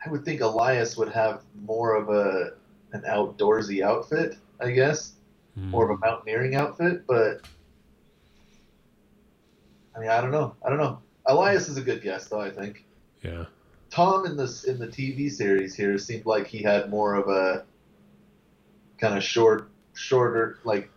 I 0.05 0.11
would 0.11 0.25
think 0.25 0.41
Elyas 0.41 0.97
would 0.97 1.11
have 1.11 1.43
more 1.65 1.95
of 1.95 2.09
a 2.09 2.55
an 2.93 3.03
outdoorsy 3.03 3.83
outfit, 3.83 4.37
I 4.61 4.71
guess, 4.73 5.13
Mm. 5.59 5.71
more 5.71 5.91
of 5.91 5.97
a 5.97 5.99
mountaineering 5.99 6.55
outfit. 6.55 7.07
But 7.07 7.43
I 9.95 10.01
mean, 10.01 10.09
I 10.11 10.21
don't 10.21 10.31
know. 10.31 10.55
I 10.65 10.69
don't 10.71 10.79
know. 10.79 11.01
Elyas 11.29 11.69
is 11.69 11.77
a 11.77 11.83
good 11.83 12.03
guess, 12.03 12.29
though. 12.29 12.41
I 12.41 12.51
think 12.51 12.85
Yeah. 13.23 13.47
Tom 13.91 14.25
in 14.27 14.37
this 14.37 14.65
in 14.65 14.79
the 14.79 14.87
TV 14.87 15.31
series 15.31 15.75
here 15.75 15.99
seemed 15.99 16.25
like 16.27 16.47
he 16.47 16.63
had 16.63 16.91
more 16.91 17.15
of 17.15 17.29
a 17.29 17.65
kind 18.99 19.17
of 19.17 19.23
short, 19.23 19.69
shorter, 19.95 20.59
like 20.65 20.91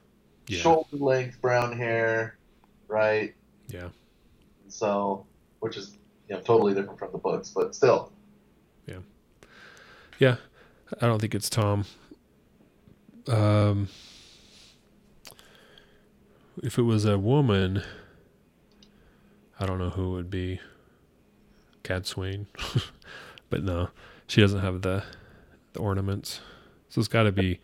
Yeah. 0.48 0.60
shoulder 0.60 0.98
length 0.98 1.42
brown 1.42 1.76
hair, 1.78 2.38
right? 2.88 3.34
Yeah. 3.68 3.90
So, 4.68 5.26
which 5.60 5.78
is 5.78 5.98
you 6.30 6.36
know 6.36 6.42
totally 6.42 6.74
different 6.74 7.00
from 7.00 7.12
the 7.12 7.18
books, 7.18 7.50
but 7.50 7.76
still, 7.76 8.12
Yeah. 10.20 10.38
I 11.02 11.06
don't 11.08 11.20
think 11.20 11.34
it's 11.36 11.50
Tom. 11.50 11.86
Um, 13.28 13.88
if 16.62 16.78
it 16.78 16.84
was 16.84 17.06
a 17.06 17.18
woman, 17.18 17.82
I 19.60 19.66
don't 19.66 19.80
know 19.80 19.90
who 19.90 20.12
it 20.14 20.16
would 20.16 20.30
be. 20.30 20.60
Cadsuane. 21.84 22.46
but 23.50 23.64
no, 23.64 23.90
she 24.28 24.42
doesn't 24.42 24.60
have 24.62 24.82
the 24.82 25.04
the 25.74 25.80
ornaments. 25.80 26.40
So 26.90 27.00
it's 27.00 27.08
got 27.08 27.24
to 27.24 27.32
be 27.32 27.60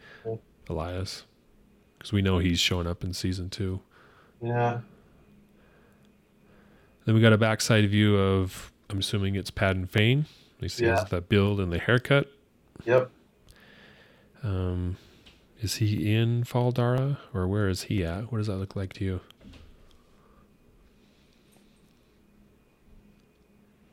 Elyas. 0.67 1.23
Because 1.97 2.11
we 2.11 2.21
know 2.23 2.39
he's 2.39 2.59
showing 2.59 2.87
up 2.87 3.03
in 3.03 3.13
season 3.13 3.49
two. 3.49 3.81
yeah, 4.41 4.79
Then 7.05 7.13
we 7.13 7.21
got 7.21 7.33
a 7.33 7.37
backside 7.37 7.87
view 7.89 8.17
of, 8.17 8.71
I'm 8.89 8.99
assuming 8.99 9.35
it's 9.35 9.51
Padan 9.51 9.85
Fain. 9.85 10.25
You 10.61 10.69
see 10.69 10.85
Yeah. 10.85 11.03
the 11.03 11.19
build 11.21 11.59
and 11.59 11.71
the 11.73 11.77
haircut. 11.77 12.31
Yep. 12.85 13.11
Um, 14.43 14.97
is 15.61 15.75
he 15.75 16.13
in 16.15 16.43
Fal 16.43 16.71
Dara 16.71 17.19
or 17.33 17.47
where 17.47 17.67
is 17.67 17.83
he 17.83 18.03
at? 18.05 18.31
What 18.31 18.37
does 18.37 18.47
that 18.47 18.55
look 18.57 18.75
like 18.75 18.93
to 18.93 19.03
you? 19.03 19.19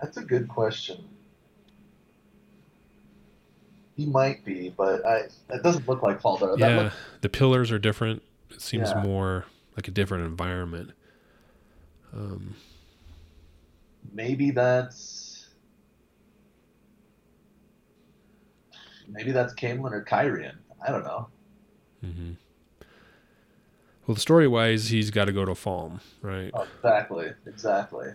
That's 0.01 0.16
a 0.16 0.22
good 0.22 0.49
question. 0.49 1.05
He 3.96 4.05
might 4.05 4.44
be, 4.44 4.72
but 4.77 5.05
I 5.07 5.20
it 5.51 5.62
doesn't 5.62 5.88
look 5.88 6.03
like 6.03 6.20
Faldo. 6.20 6.59
That 6.59 6.70
yeah, 6.70 6.83
look- 6.85 6.92
the 7.22 7.29
pillars 7.31 7.72
are 7.72 7.79
different. 7.79 8.22
It 8.51 8.61
seems 8.61 8.90
Yeah. 8.90 9.03
more 9.03 9.46
like 9.75 9.88
a 9.88 9.90
different 9.90 10.25
environment. 10.27 10.90
Um, 12.12 12.55
maybe 14.12 14.51
that's 14.51 15.26
maybe 19.09 19.33
that's 19.33 19.55
Caemlyn 19.55 19.92
or 19.92 20.05
Cairhien. 20.05 20.57
I 20.87 20.90
don't 20.90 21.05
know. 21.05 21.29
Mm-hmm. 22.05 22.33
Well, 24.07 24.14
the 24.14 24.21
story 24.21 24.47
wise, 24.47 24.88
he's 24.90 25.11
got 25.11 25.25
to 25.25 25.33
go 25.33 25.45
to 25.45 25.53
Falme, 25.53 26.01
right? 26.23 26.51
Oh, 26.55 26.66
exactly, 26.77 27.33
exactly. 27.45 28.09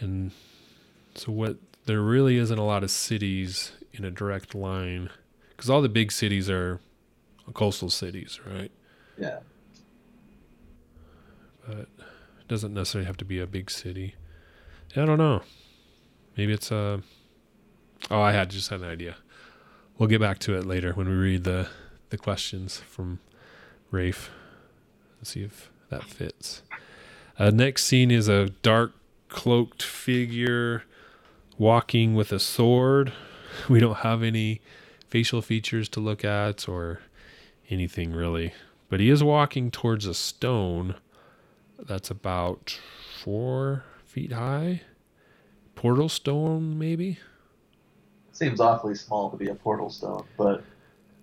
And 0.00 0.32
so, 1.14 1.32
what 1.32 1.56
there 1.86 2.02
really 2.02 2.36
isn't 2.36 2.58
a 2.58 2.64
lot 2.64 2.84
of 2.84 2.90
cities 2.90 3.72
in 3.94 4.04
a 4.04 4.10
direct 4.10 4.54
line 4.54 5.08
because 5.50 5.70
all 5.70 5.80
the 5.80 5.88
big 5.88 6.12
cities 6.12 6.50
are 6.50 6.80
coastal 7.54 7.88
cities, 7.88 8.38
right? 8.46 8.70
Yeah, 9.18 9.38
But 11.66 11.78
it 11.78 12.46
doesn't 12.46 12.72
necessarily 12.74 13.06
have 13.06 13.16
to 13.16 13.24
be 13.24 13.40
a 13.40 13.46
big 13.46 13.70
city. 13.70 14.14
I 14.94 15.04
don't 15.04 15.18
know. 15.18 15.42
Maybe 16.36 16.52
it's 16.52 16.70
a. 16.70 17.02
Oh, 18.10 18.20
I 18.20 18.32
had 18.32 18.50
just 18.50 18.70
had 18.70 18.80
an 18.80 18.88
idea. 18.88 19.16
We'll 19.98 20.08
get 20.08 20.20
back 20.20 20.38
to 20.40 20.56
it 20.56 20.64
later 20.64 20.92
when 20.92 21.08
we 21.08 21.16
read 21.16 21.42
the 21.42 21.66
the 22.10 22.16
questions 22.16 22.78
from 22.78 23.18
Rafe. 23.90 24.30
Let's 25.18 25.30
see 25.30 25.42
if 25.42 25.72
that 25.90 26.04
fits. 26.04 26.62
Uh, 27.36 27.50
next 27.50 27.84
scene 27.84 28.12
is 28.12 28.28
a 28.28 28.50
dark 28.62 28.92
cloaked 29.28 29.82
figure 29.82 30.84
walking 31.58 32.14
with 32.14 32.32
a 32.32 32.38
sword. 32.38 33.12
We 33.68 33.80
don't 33.80 33.98
have 33.98 34.22
any 34.22 34.60
facial 35.08 35.42
features 35.42 35.88
to 35.88 36.00
look 36.00 36.24
at 36.24 36.68
or 36.68 37.00
anything 37.70 38.12
really, 38.12 38.52
but 38.88 39.00
he 39.00 39.10
is 39.10 39.24
walking 39.24 39.72
towards 39.72 40.06
a 40.06 40.14
stone 40.14 40.94
that's 41.76 42.10
about 42.10 42.78
four 43.24 43.82
feet 44.04 44.30
high. 44.30 44.82
Portal 45.74 46.08
stone, 46.08 46.78
maybe. 46.78 47.18
Seems 48.38 48.60
awfully 48.60 48.94
small 48.94 49.30
to 49.30 49.36
be 49.36 49.48
a 49.48 49.54
portal 49.54 49.90
stone, 49.90 50.24
but 50.36 50.62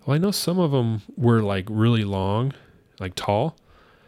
Well, 0.05 0.15
I 0.15 0.17
know 0.17 0.31
some 0.31 0.59
of 0.59 0.71
them 0.71 1.01
were 1.17 1.41
like 1.41 1.65
really 1.69 2.03
long, 2.03 2.53
like 2.99 3.15
tall, 3.15 3.55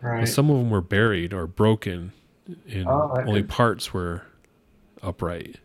right. 0.01 0.19
but 0.21 0.27
some 0.29 0.49
of 0.49 0.57
them 0.57 0.69
were 0.69 0.81
buried 0.81 1.33
or 1.33 1.47
broken, 1.47 2.11
and 2.69 2.87
Oh, 2.87 3.13
only 3.25 3.41
could- 3.41 3.49
parts 3.49 3.93
were 3.93 4.23
upright. 5.01 5.59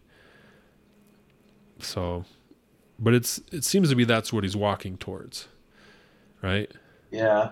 So, 1.81 2.25
but 2.99 3.13
it's 3.15 3.41
it 3.51 3.65
seems 3.65 3.91
to 3.91 3.97
be 3.97 4.05
that's 4.05 4.33
what 4.33 4.45
he's 4.45 4.57
walking 4.57 4.97
towards, 4.97 5.49
right? 6.43 6.71
yeah, 7.11 7.51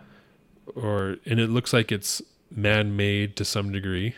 Or 0.74 1.16
and 1.26 1.38
it 1.40 1.50
looks 1.50 1.72
like 1.72 1.90
it's 1.92 2.22
man-made 2.50 3.36
to 3.36 3.44
some 3.44 3.70
degree. 3.72 4.14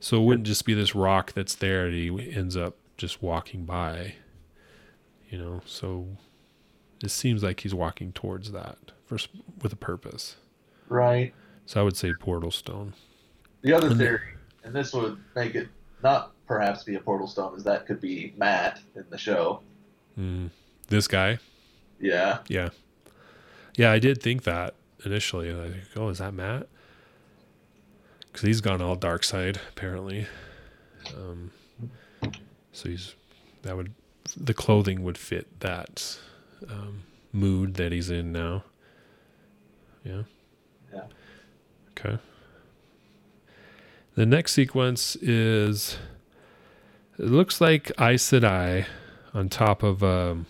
So 0.00 0.20
it 0.20 0.24
wouldn't 0.24 0.46
just 0.46 0.64
be 0.64 0.74
this 0.74 0.94
rock 0.94 1.32
that's 1.32 1.54
there 1.56 1.86
and 1.86 1.94
he 1.94 2.32
ends 2.32 2.56
up 2.56 2.76
just 2.96 3.22
walking 3.22 3.64
by. 3.64 4.14
You 5.28 5.38
know, 5.38 5.60
so 5.66 6.06
it 7.02 7.10
seems 7.10 7.42
like 7.42 7.60
he's 7.60 7.74
walking 7.74 8.12
towards 8.12 8.52
that 8.52 8.78
for 9.06 9.18
with 9.62 9.72
a 9.72 9.76
purpose. 9.76 10.36
right. 10.88 11.34
So 11.66 11.80
I 11.80 11.82
would 11.82 11.96
say 11.98 12.14
portal 12.14 12.50
stone. 12.50 12.94
The 13.60 13.74
other 13.74 13.88
And 13.88 13.96
the- 14.00 14.04
theory, 14.04 14.20
and 14.64 14.74
this 14.74 14.94
would 14.94 15.18
make 15.36 15.54
it 15.54 15.68
not 16.02 16.32
perhaps 16.46 16.82
be 16.84 16.94
a 16.94 17.00
portal 17.00 17.26
stone, 17.26 17.54
is 17.58 17.64
that 17.64 17.84
could 17.86 18.00
be 18.00 18.32
Mat 18.38 18.80
in 18.96 19.04
the 19.10 19.18
show. 19.18 19.60
Mm. 20.18 20.48
This 20.86 21.06
guy, 21.06 21.38
Yeah, 22.00 22.38
yeah, 22.48 22.70
yeah. 23.76 23.92
I 23.92 23.98
did 23.98 24.22
think 24.22 24.44
that 24.44 24.74
initially. 25.04 25.52
Like, 25.52 25.74
oh, 25.96 26.08
is 26.08 26.18
that 26.18 26.32
Mat? 26.32 26.68
Because 28.20 28.42
he's 28.46 28.60
gone 28.62 28.80
all 28.80 28.94
dark 28.96 29.24
side 29.24 29.60
apparently. 29.70 30.26
Um, 31.16 31.50
so 32.72 32.88
he's 32.88 33.14
that 33.62 33.76
would 33.76 33.92
the 34.36 34.54
clothing 34.54 35.02
would 35.02 35.18
fit 35.18 35.60
that 35.60 36.18
um, 36.68 37.02
mood 37.32 37.74
that 37.74 37.92
he's 37.92 38.10
in 38.10 38.32
now. 38.32 38.64
Yeah. 40.04 40.22
Yeah. 40.92 41.04
Okay. 41.90 42.18
The 44.14 44.26
next 44.26 44.52
sequence 44.52 45.16
is 45.16 45.98
it 47.18 47.26
looks 47.26 47.60
like 47.60 47.90
Aes 48.00 48.22
Sedai 48.22 48.86
on 49.34 49.48
top 49.48 49.82
of 49.82 50.02
um, 50.02 50.46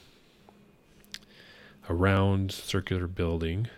a 1.88 1.94
round 1.94 2.52
circular 2.52 3.06
building. 3.06 3.68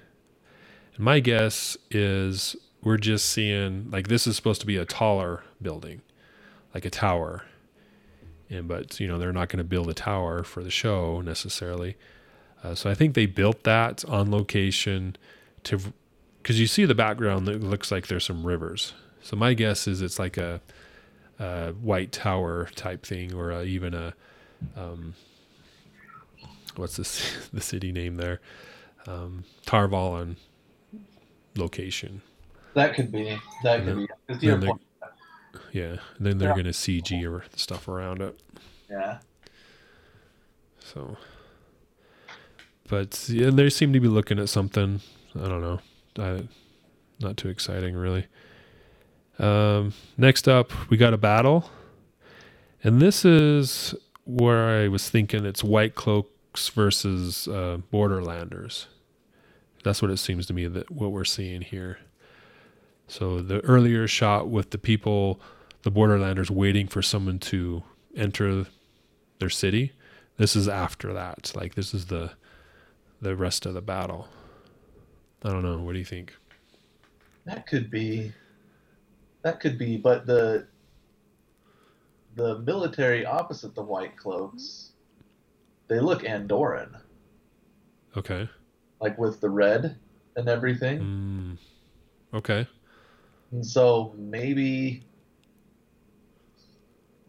And 0.94 1.04
my 1.04 1.20
guess 1.20 1.76
is 1.90 2.56
we're 2.82 2.98
just 2.98 3.26
seeing 3.26 3.90
like 3.90 4.08
this 4.08 4.26
is 4.26 4.36
supposed 4.36 4.60
to 4.60 4.66
be 4.66 4.76
a 4.76 4.84
taller 4.84 5.42
building, 5.60 6.02
like 6.74 6.84
a 6.84 6.90
tower. 6.90 7.44
And 8.50 8.66
but 8.66 8.98
you 9.00 9.06
know 9.06 9.16
they're 9.18 9.32
not 9.32 9.48
going 9.48 9.58
to 9.58 9.64
build 9.64 9.88
a 9.88 9.94
tower 9.94 10.42
for 10.42 10.62
the 10.62 10.70
show 10.70 11.20
necessarily. 11.20 11.96
Uh, 12.64 12.74
so 12.74 12.90
I 12.90 12.94
think 12.94 13.14
they 13.14 13.26
built 13.26 13.62
that 13.64 14.04
on 14.06 14.30
location 14.30 15.16
to 15.64 15.78
because 16.42 16.58
you 16.60 16.66
see 16.66 16.84
the 16.84 16.94
background 16.94 17.46
that 17.46 17.62
looks 17.62 17.90
like 17.92 18.08
there's 18.08 18.24
some 18.24 18.44
rivers. 18.46 18.92
So 19.22 19.36
my 19.36 19.54
guess 19.54 19.86
is 19.86 20.02
it's 20.02 20.18
like 20.18 20.36
a, 20.36 20.60
a 21.38 21.72
white 21.72 22.10
tower 22.12 22.68
type 22.74 23.04
thing, 23.06 23.32
or 23.34 23.50
a, 23.50 23.62
even 23.64 23.94
a 23.94 24.14
um, 24.76 25.14
what's 26.76 26.96
this 26.96 27.48
the 27.52 27.60
city 27.60 27.92
name 27.92 28.16
there? 28.16 28.40
Um, 29.06 29.44
Tar 29.64 29.86
Valon 29.88 30.36
location. 31.56 32.22
that 32.74 32.94
could 32.94 33.10
be. 33.12 33.38
That 33.62 33.84
could 33.84 33.88
Yeah. 33.88 33.94
be. 33.94 34.08
'cause 34.28 34.40
to 34.40 34.46
your 34.46 34.58
Then 34.58 34.68
point, 34.70 34.82
Yeah, 35.72 35.96
and 36.16 36.26
then 36.26 36.38
they're 36.38 36.50
Yeah. 36.50 36.56
gonna 36.56 36.72
CG 36.72 37.24
or 37.24 37.44
stuff 37.56 37.88
around 37.88 38.22
it. 38.22 38.40
yeah. 38.90 39.18
So 40.80 41.16
but 42.88 43.28
yeah, 43.28 43.50
they 43.50 43.70
seem 43.70 43.92
to 43.92 44.00
be 44.00 44.08
looking 44.08 44.38
at 44.40 44.48
something. 44.48 45.00
I 45.36 45.48
don't 45.48 45.60
know. 45.60 45.80
I, 46.18 46.48
not 47.20 47.36
too 47.36 47.48
exciting, 47.48 47.94
really. 47.94 48.26
Um, 49.38 49.92
next 50.16 50.48
up, 50.48 50.72
we 50.90 50.96
got 50.96 51.14
a 51.14 51.18
battle, 51.18 51.70
and 52.82 53.00
this 53.00 53.24
is 53.24 53.94
where 54.24 54.82
I 54.82 54.88
was 54.88 55.08
thinking 55.08 55.44
it's 55.46 55.62
White 55.62 55.94
Cloaks 55.94 56.68
versus 56.70 57.46
uh, 57.46 57.78
Borderlanders. 57.92 58.86
That's 59.84 60.02
what 60.02 60.10
it 60.10 60.16
seems 60.18 60.46
to 60.46 60.52
me 60.52 60.66
that 60.66 60.90
what 60.90 61.12
we're 61.12 61.24
seeing 61.24 61.62
here. 61.62 61.98
So 63.10 63.40
the 63.42 63.58
earlier 63.64 64.06
shot 64.06 64.48
with 64.48 64.70
the 64.70 64.78
people, 64.78 65.40
the 65.82 65.90
Borderlanders 65.90 66.48
waiting 66.48 66.86
for 66.86 67.02
someone 67.02 67.40
to 67.40 67.82
enter 68.14 68.66
their 69.40 69.50
city. 69.50 69.92
This 70.36 70.54
is 70.54 70.68
after 70.68 71.12
that. 71.12 71.52
Like 71.56 71.74
this 71.74 71.92
is 71.92 72.06
the 72.06 72.30
the 73.20 73.34
rest 73.34 73.66
of 73.66 73.74
the 73.74 73.82
battle. 73.82 74.28
I 75.44 75.50
don't 75.50 75.64
know. 75.64 75.78
What 75.78 75.94
do 75.94 75.98
you 75.98 76.04
think? 76.04 76.34
That 77.46 77.66
could 77.66 77.90
be. 77.90 78.32
That 79.42 79.58
could 79.58 79.76
be, 79.76 79.96
but 79.96 80.26
the 80.26 80.68
the 82.36 82.60
military 82.60 83.26
opposite 83.26 83.74
the 83.74 83.82
White 83.82 84.16
Cloaks, 84.16 84.92
they 85.88 85.98
look 85.98 86.22
Andorran, 86.22 87.00
Okay. 88.16 88.48
like 89.00 89.18
with 89.18 89.40
the 89.40 89.50
red 89.50 89.96
and 90.36 90.48
everything. 90.48 91.58
Mm, 92.32 92.36
okay. 92.38 92.68
And 93.52 93.64
so 93.66 94.14
maybe 94.16 95.04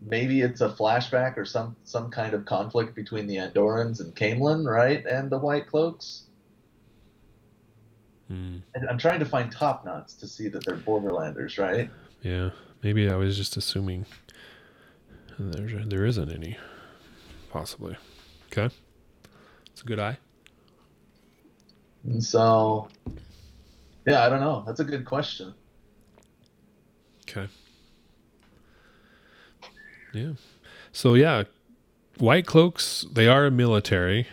maybe 0.02 0.42
it's 0.42 0.62
a 0.62 0.70
flashback 0.70 1.38
or 1.38 1.46
some 1.46 1.76
some 1.84 2.10
kind 2.10 2.34
of 2.34 2.46
conflict 2.46 2.96
between 2.96 3.28
the 3.28 3.38
Andorrans 3.38 4.00
and 4.00 4.16
Caemlyn, 4.16 4.66
right, 4.70 5.06
and 5.06 5.30
the 5.30 5.38
White 5.38 5.68
Cloaks. 5.68 6.24
Mm, 8.32 8.62
And 8.76 8.90
I'm 8.90 8.98
trying 8.98 9.20
to 9.20 9.26
find 9.26 9.52
top 9.52 9.84
knots 9.86 10.14
to 10.16 10.28
see 10.28 10.48
that 10.50 10.64
they're 10.66 10.78
Borderlanders, 10.78 11.58
right? 11.60 11.90
yeah. 12.22 12.52
Maybe 12.84 13.10
I 13.12 13.16
was 13.16 13.38
just 13.38 13.58
assuming 13.58 14.06
there 15.38 15.84
there 15.86 16.06
isn't 16.06 16.32
any. 16.32 16.58
Possibly. 17.52 17.96
Okay. 18.52 18.74
It's 19.72 19.82
a 19.82 19.86
good 19.86 20.00
eye. 20.00 20.18
And 22.04 22.24
so, 22.24 22.88
yeah, 24.08 24.26
I 24.26 24.30
don't 24.30 24.40
know. 24.40 24.64
That's 24.66 24.80
a 24.80 24.84
good 24.84 25.06
question. 25.06 25.54
Okay. 27.32 27.48
Yeah. 30.14 30.34
So 30.92 31.14
yeah, 31.14 31.44
white 32.18 32.46
cloaks 32.46 33.06
they 33.12 33.28
are 33.28 33.50
military, 33.50 34.28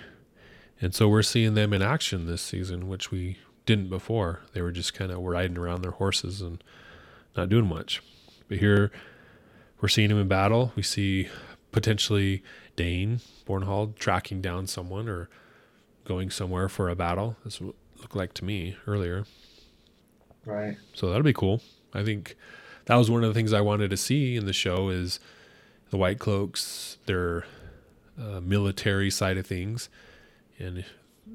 and 0.80 0.94
so 0.94 1.08
we're 1.08 1.22
seeing 1.22 1.54
them 1.54 1.72
in 1.72 1.82
action 1.82 2.26
this 2.26 2.42
season, 2.42 2.88
which 2.88 3.10
we 3.10 3.38
didn't 3.66 3.88
before. 3.88 4.40
They 4.52 4.62
were 4.62 4.72
just 4.72 4.94
kind 4.94 5.12
of 5.12 5.18
riding 5.18 5.58
around 5.58 5.82
their 5.82 5.92
horses 5.92 6.40
and 6.40 6.62
not 7.36 7.48
doing 7.48 7.68
much. 7.68 8.02
But 8.48 8.58
here 8.58 8.90
we're 9.80 9.88
seeing 9.88 10.08
them 10.08 10.18
in 10.18 10.26
battle. 10.26 10.72
We 10.74 10.82
see 10.82 11.28
potentially 11.70 12.42
Dain 12.74 13.20
Bornhald 13.46 13.96
tracking 13.96 14.40
down 14.40 14.66
someone 14.66 15.08
or 15.08 15.28
going 16.04 16.30
somewhere 16.30 16.68
for 16.68 16.88
a 16.88 16.96
battle. 16.96 17.36
That's 17.44 17.60
what 17.60 17.70
it 17.70 18.00
looked 18.00 18.16
like 18.16 18.32
to 18.34 18.44
me 18.44 18.76
earlier. 18.86 19.24
Right. 20.44 20.76
So 20.94 21.08
that'll 21.08 21.22
be 21.22 21.32
cool. 21.32 21.60
I 21.94 22.02
think 22.02 22.36
that 22.88 22.96
was 22.96 23.10
one 23.10 23.22
of 23.22 23.28
the 23.28 23.34
things 23.34 23.52
I 23.52 23.60
wanted 23.60 23.90
to 23.90 23.98
see 23.98 24.34
in 24.34 24.46
the 24.46 24.52
show 24.54 24.88
is 24.88 25.20
the 25.90 25.98
White 25.98 26.18
Cloaks, 26.18 26.96
their 27.04 27.44
uh, 28.18 28.40
military 28.40 29.10
side 29.10 29.36
of 29.36 29.46
things, 29.46 29.90
and 30.58 30.86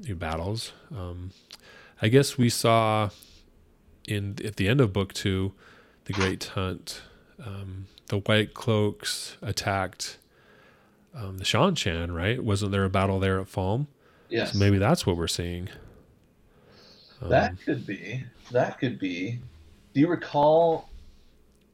your 0.02 0.16
battles. 0.16 0.72
Um, 0.94 1.30
I 2.02 2.08
guess 2.08 2.36
we 2.36 2.48
saw 2.50 3.10
in 4.08 4.36
at 4.44 4.56
the 4.56 4.68
end 4.68 4.80
of 4.80 4.92
book 4.92 5.12
two, 5.12 5.52
the 6.06 6.12
Great 6.12 6.42
Hunt, 6.44 7.02
um, 7.44 7.86
the 8.08 8.18
White 8.18 8.52
Cloaks 8.52 9.36
attacked 9.40 10.18
um, 11.14 11.38
the 11.38 11.44
Seanchan. 11.44 12.12
Right? 12.12 12.42
Wasn't 12.42 12.72
there 12.72 12.84
a 12.84 12.90
battle 12.90 13.20
there 13.20 13.38
at 13.38 13.46
Falme? 13.46 13.86
Yes. 14.28 14.54
So 14.54 14.58
maybe 14.58 14.78
that's 14.78 15.06
what 15.06 15.16
we're 15.16 15.28
seeing. 15.28 15.68
Um, 17.22 17.28
That 17.28 17.54
could 17.64 17.86
be. 17.86 18.24
That 18.50 18.80
could 18.80 18.98
be. 18.98 19.38
Do 19.94 20.00
you 20.00 20.08
recall 20.08 20.90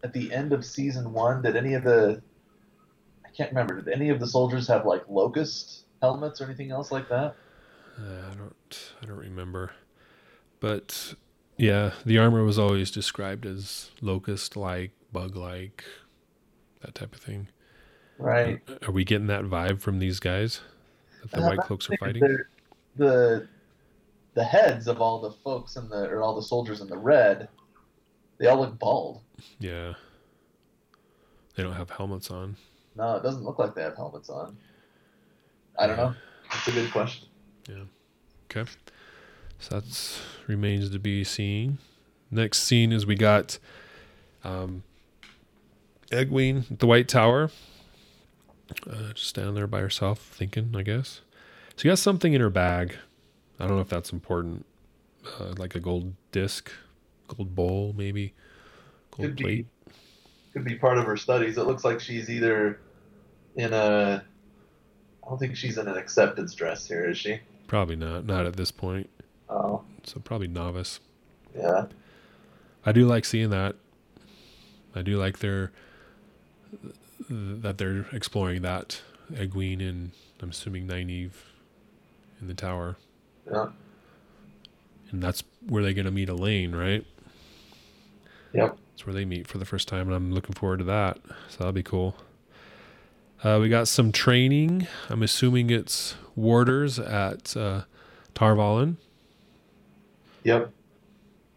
at 0.02 0.12
the 0.12 0.32
end 0.32 0.52
of 0.52 0.64
season 0.64 1.12
one, 1.12 1.42
did 1.42 1.56
any 1.56 1.74
of 1.74 1.84
the 1.84 2.22
I 3.24 3.30
can't 3.30 3.50
remember, 3.50 3.80
did 3.80 3.94
any 3.94 4.08
of 4.10 4.18
the 4.20 4.26
soldiers 4.26 4.66
have 4.68 4.86
like 4.86 5.04
locust 5.08 5.84
helmets 6.02 6.40
or 6.40 6.44
anything 6.44 6.70
else 6.70 6.90
like 6.90 7.08
that? 7.08 7.36
Uh, 7.98 8.30
I 8.30 8.34
don't 8.34 8.92
I 9.02 9.06
don't 9.06 9.18
remember. 9.18 9.72
But 10.58 11.14
yeah, 11.56 11.92
the 12.04 12.18
armor 12.18 12.44
was 12.44 12.58
always 12.58 12.90
described 12.90 13.46
as 13.46 13.90
locust 14.00 14.56
like, 14.56 14.92
bug 15.12 15.36
like, 15.36 15.84
that 16.82 16.94
type 16.94 17.14
of 17.14 17.20
thing. 17.20 17.48
Right. 18.18 18.60
Are 18.86 18.92
we 18.92 19.04
getting 19.04 19.28
that 19.28 19.44
vibe 19.44 19.80
from 19.80 19.98
these 19.98 20.20
guys 20.20 20.60
that 21.22 21.30
the 21.30 21.42
Uh, 21.42 21.48
white 21.48 21.60
cloaks 21.60 21.88
are 21.90 21.96
fighting? 21.98 22.22
The 22.96 23.48
the 24.34 24.44
heads 24.44 24.86
of 24.86 25.00
all 25.00 25.20
the 25.20 25.32
folks 25.32 25.76
in 25.76 25.88
the 25.88 26.08
or 26.08 26.22
all 26.22 26.34
the 26.34 26.42
soldiers 26.42 26.80
in 26.80 26.88
the 26.88 26.98
red, 26.98 27.48
they 28.38 28.46
all 28.46 28.60
look 28.60 28.78
bald. 28.78 29.20
Yeah. 29.58 29.94
They 31.54 31.62
don't 31.62 31.74
have 31.74 31.90
helmets 31.90 32.30
on. 32.30 32.56
No, 32.96 33.16
it 33.16 33.22
doesn't 33.22 33.44
look 33.44 33.58
like 33.58 33.74
they 33.74 33.82
have 33.82 33.96
helmets 33.96 34.30
on. 34.30 34.56
I 35.78 35.86
don't 35.86 35.96
know. 35.96 36.14
It's 36.52 36.68
a 36.68 36.72
good 36.72 36.90
question. 36.90 37.28
Yeah. 37.68 37.84
Okay. 38.50 38.70
So 39.58 39.74
that's 39.74 40.20
remains 40.46 40.90
to 40.90 40.98
be 40.98 41.22
seen. 41.24 41.78
Next 42.30 42.62
scene 42.62 42.92
is 42.92 43.06
we 43.06 43.14
got 43.14 43.58
um, 44.44 44.82
Egwene 46.10 46.70
at 46.70 46.78
the 46.78 46.86
White 46.86 47.08
Tower, 47.08 47.50
uh, 48.88 49.12
just 49.12 49.28
standing 49.28 49.54
there 49.54 49.66
by 49.66 49.80
herself, 49.80 50.18
thinking. 50.20 50.74
I 50.76 50.82
guess 50.82 51.20
she 51.76 51.88
got 51.88 51.98
something 51.98 52.32
in 52.32 52.40
her 52.40 52.50
bag. 52.50 52.96
I 53.58 53.66
don't 53.66 53.76
know 53.76 53.82
if 53.82 53.88
that's 53.88 54.12
important, 54.12 54.64
uh, 55.38 55.54
like 55.58 55.74
a 55.74 55.80
gold 55.80 56.14
disc, 56.32 56.70
gold 57.28 57.54
bowl, 57.54 57.94
maybe 57.96 58.32
Could 59.12 59.36
be. 59.36 59.66
Could 60.52 60.64
be 60.64 60.74
part 60.76 60.98
of 60.98 61.04
her 61.04 61.16
studies. 61.16 61.58
It 61.58 61.66
looks 61.66 61.84
like 61.84 62.00
she's 62.00 62.28
either 62.30 62.80
in 63.56 63.72
a. 63.72 64.24
I 65.24 65.28
don't 65.28 65.38
think 65.38 65.56
she's 65.56 65.78
in 65.78 65.86
an 65.86 65.96
acceptance 65.96 66.54
dress 66.54 66.86
here, 66.86 67.08
is 67.08 67.18
she? 67.18 67.38
Probably 67.68 67.94
not. 67.96 68.26
Not 68.26 68.46
at 68.46 68.56
this 68.56 68.70
point. 68.72 69.08
Oh, 69.48 69.82
So 70.04 70.18
probably 70.20 70.48
novice. 70.48 71.00
yeah. 71.56 71.86
I 72.84 72.92
do 72.92 73.06
like 73.06 73.24
seeing 73.24 73.50
that. 73.50 73.76
I 74.94 75.02
do 75.02 75.18
like 75.18 75.38
their 75.40 75.70
that 77.28 77.78
they're 77.78 78.06
exploring 78.12 78.62
that 78.62 79.02
Egwene 79.32 79.86
and 79.88 80.10
I'm 80.42 80.50
assuming 80.50 80.88
Nynaeve 80.88 81.32
in 82.40 82.48
the 82.48 82.54
tower, 82.54 82.96
Yeah. 83.50 83.68
and 85.12 85.22
that's 85.22 85.42
where 85.68 85.82
they're 85.82 85.92
gonna 85.92 86.10
meet 86.10 86.28
Elayne, 86.28 86.74
right? 86.74 87.04
Yep. 88.54 88.78
Where 89.06 89.14
they 89.14 89.24
meet 89.24 89.46
for 89.46 89.58
the 89.58 89.64
first 89.64 89.88
time, 89.88 90.06
and 90.08 90.14
I'm 90.14 90.32
looking 90.32 90.54
forward 90.54 90.78
to 90.78 90.84
that. 90.84 91.18
So 91.48 91.58
that'll 91.58 91.72
be 91.72 91.82
cool. 91.82 92.16
Uh, 93.42 93.58
we 93.60 93.68
got 93.68 93.88
some 93.88 94.12
training. 94.12 94.86
I'm 95.08 95.22
assuming 95.22 95.70
it's 95.70 96.14
warders 96.36 96.98
at 96.98 97.56
uh, 97.56 97.82
Tar 98.34 98.54
Valon. 98.54 98.96
Yep. 100.44 100.70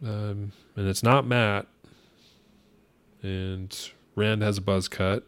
um, 0.06 0.51
and 0.75 0.88
it's 0.88 1.03
not 1.03 1.25
Mat. 1.25 1.67
And 3.21 3.77
Rand 4.15 4.41
has 4.41 4.58
a 4.58 4.62
buzz 4.62 4.88
cut, 4.89 5.25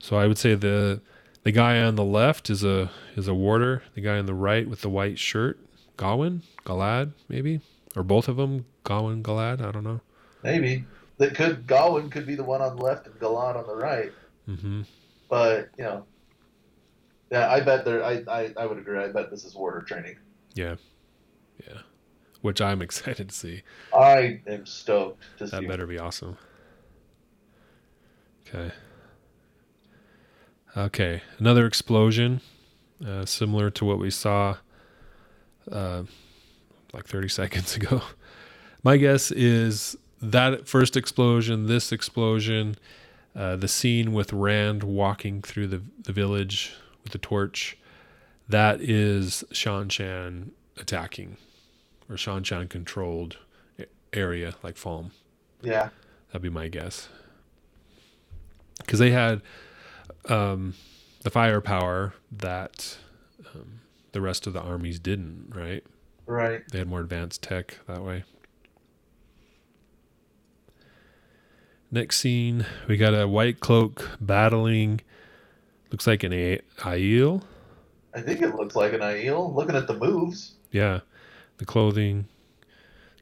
so 0.00 0.16
I 0.16 0.26
would 0.26 0.36
say 0.36 0.54
the 0.54 1.00
the 1.42 1.52
guy 1.52 1.80
on 1.80 1.94
the 1.96 2.04
left 2.04 2.50
is 2.50 2.62
a 2.62 2.90
is 3.16 3.28
a 3.28 3.34
warder. 3.34 3.82
The 3.94 4.02
guy 4.02 4.18
on 4.18 4.26
the 4.26 4.34
right 4.34 4.68
with 4.68 4.82
the 4.82 4.90
white 4.90 5.18
shirt, 5.18 5.58
Gawain, 5.96 6.42
Galad, 6.66 7.12
maybe, 7.28 7.60
or 7.96 8.02
both 8.02 8.28
of 8.28 8.36
them, 8.36 8.66
Gawain, 8.84 9.22
Galad. 9.22 9.62
I 9.66 9.70
don't 9.72 9.84
know. 9.84 10.00
Maybe. 10.42 10.84
That 11.22 11.36
could 11.36 11.68
Gawain 11.68 12.10
could 12.10 12.26
be 12.26 12.34
the 12.34 12.42
one 12.42 12.60
on 12.60 12.74
the 12.74 12.82
left 12.82 13.06
and 13.06 13.14
Galad 13.20 13.54
on 13.54 13.64
the 13.68 13.76
right. 13.76 14.10
Mm-hmm. 14.48 14.82
But 15.28 15.68
you 15.78 15.84
know, 15.84 16.04
yeah, 17.30 17.48
I 17.48 17.60
bet 17.60 17.84
there. 17.84 18.04
I, 18.04 18.24
I 18.28 18.52
I 18.56 18.66
would 18.66 18.76
agree. 18.76 18.98
I 18.98 19.06
bet 19.06 19.30
this 19.30 19.44
is 19.44 19.54
warder 19.54 19.82
training. 19.82 20.16
Yeah, 20.56 20.74
yeah. 21.64 21.78
Which 22.40 22.60
I'm 22.60 22.82
excited 22.86 23.28
to 23.28 23.34
see. 23.34 23.62
I 23.96 24.40
am 24.48 24.66
stoked 24.66 25.22
to 25.38 25.44
That 25.44 25.50
see. 25.50 25.56
That 25.58 25.68
better 25.68 25.86
be 25.86 25.96
awesome. 25.96 26.36
Okay. 28.44 28.72
Okay, 30.76 31.22
another 31.38 31.66
explosion, 31.66 32.40
uh, 33.06 33.26
similar 33.26 33.70
to 33.70 33.84
what 33.84 34.00
we 34.00 34.10
saw 34.10 34.56
uh, 35.70 36.02
like 36.92 37.06
30 37.06 37.28
seconds 37.28 37.76
ago. 37.76 38.02
My 38.82 38.96
guess 38.96 39.30
is 39.30 39.96
that 40.22 40.68
first 40.68 40.96
explosion, 40.96 41.66
this 41.66 41.92
explosion, 41.92 42.76
uh, 43.34 43.56
the 43.56 43.68
scene 43.68 44.12
with 44.12 44.32
Rand 44.32 44.84
walking 44.84 45.42
through 45.42 45.66
the, 45.66 45.82
the 46.02 46.12
village 46.12 46.74
with 47.02 47.12
the 47.12 47.18
torch, 47.18 47.76
that 48.48 48.80
is 48.80 49.44
Seanchan 49.50 50.50
attacking 50.78 51.36
or 52.08 52.16
Seanchan 52.16 52.68
controlled 52.68 53.38
area 54.12 54.54
like 54.62 54.76
Falme. 54.76 55.10
Yeah. 55.62 55.88
That'd 56.28 56.42
be 56.42 56.50
my 56.50 56.68
guess. 56.68 57.08
Because 58.78 58.98
they 58.98 59.10
had 59.10 59.42
um, 60.28 60.74
the 61.22 61.30
firepower 61.30 62.14
that 62.30 62.96
um, 63.54 63.80
the 64.12 64.20
rest 64.20 64.46
of 64.46 64.52
the 64.52 64.60
armies 64.60 64.98
didn't, 64.98 65.52
right? 65.54 65.84
Right. 66.26 66.62
They 66.70 66.78
had 66.78 66.88
more 66.88 67.00
advanced 67.00 67.42
tech 67.42 67.78
that 67.86 68.02
way. 68.02 68.24
Next 71.94 72.20
scene, 72.20 72.64
we 72.88 72.96
got 72.96 73.12
a 73.12 73.28
white 73.28 73.60
cloak 73.60 74.12
battling. 74.18 75.02
Looks 75.90 76.06
like 76.06 76.22
an 76.22 76.32
a- 76.32 76.60
Aiel. 76.78 77.42
I 78.14 78.22
think 78.22 78.40
it 78.40 78.54
looks 78.54 78.74
like 78.74 78.94
an 78.94 79.00
Aiel. 79.00 79.54
Looking 79.54 79.76
at 79.76 79.86
the 79.86 79.94
moves. 79.98 80.54
Yeah, 80.70 81.00
the 81.58 81.66
clothing. 81.66 82.28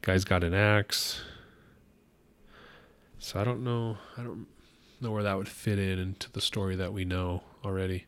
Guy's 0.03 0.25
got 0.25 0.45
an 0.45 0.55
axe. 0.55 1.21
So 3.19 3.41
I 3.41 3.45
don't 3.45 3.65
know. 3.65 3.99
I 4.17 4.23
don't 4.23 4.47
know 5.01 5.11
where 5.11 5.25
that 5.25 5.37
would 5.37 5.49
fit 5.49 5.81
in 5.81 5.99
into 5.99 6.31
the 6.31 6.41
story 6.41 6.77
that 6.77 6.93
we 6.93 7.05
know 7.05 7.43
already. 7.65 8.07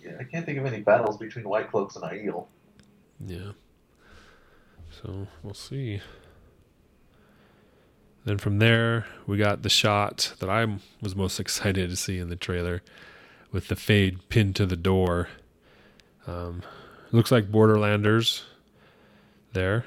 Yeah, 0.00 0.12
I 0.20 0.24
can't 0.24 0.46
think 0.46 0.58
of 0.58 0.64
any 0.64 0.80
battles 0.80 1.16
between 1.18 1.48
White 1.48 1.70
Cloaks 1.72 1.96
and 1.96 2.04
Aiel. 2.04 2.46
Yeah. 3.26 3.50
So 4.90 5.26
we'll 5.42 5.54
see. 5.54 6.00
Then 8.28 8.36
from 8.36 8.58
there, 8.58 9.06
we 9.26 9.38
got 9.38 9.62
the 9.62 9.70
shot 9.70 10.34
that 10.40 10.50
I 10.50 10.66
was 11.00 11.16
most 11.16 11.40
excited 11.40 11.88
to 11.88 11.96
see 11.96 12.18
in 12.18 12.28
the 12.28 12.36
trailer 12.36 12.82
with 13.52 13.68
the 13.68 13.74
fade 13.74 14.28
pinned 14.28 14.54
to 14.56 14.66
the 14.66 14.76
door. 14.76 15.30
Um, 16.26 16.62
looks 17.10 17.32
like 17.32 17.50
Borderlanders 17.50 18.42
there. 19.54 19.86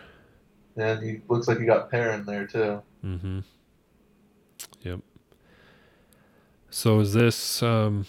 And 0.75 1.03
he 1.03 1.21
looks 1.27 1.47
like 1.47 1.59
you 1.59 1.67
got 1.67 1.91
Perrin 1.91 2.25
there 2.25 2.47
too. 2.47 2.81
Mm-hmm. 3.05 3.39
Yep. 4.81 5.01
So 6.71 6.99
is 6.99 7.13
this 7.13 7.61
um, 7.61 8.07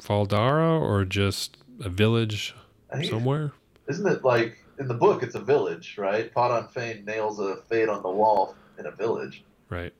Fal 0.00 0.24
Dara 0.24 0.78
or 0.78 1.04
just 1.04 1.56
a 1.80 1.88
village 1.88 2.54
somewhere? 3.02 3.50
Isn't 3.88 4.06
it 4.06 4.22
like 4.22 4.56
in 4.78 4.86
the 4.86 4.94
book? 4.94 5.24
It's 5.24 5.34
a 5.34 5.40
village, 5.40 5.96
right? 5.98 6.32
Padan 6.32 6.68
Fain 6.68 7.04
nails 7.04 7.40
a 7.40 7.56
fade 7.68 7.88
on 7.88 8.04
the 8.04 8.08
wall 8.08 8.54
in 8.78 8.86
a 8.86 8.92
village. 8.92 9.42
Right. 9.68 9.92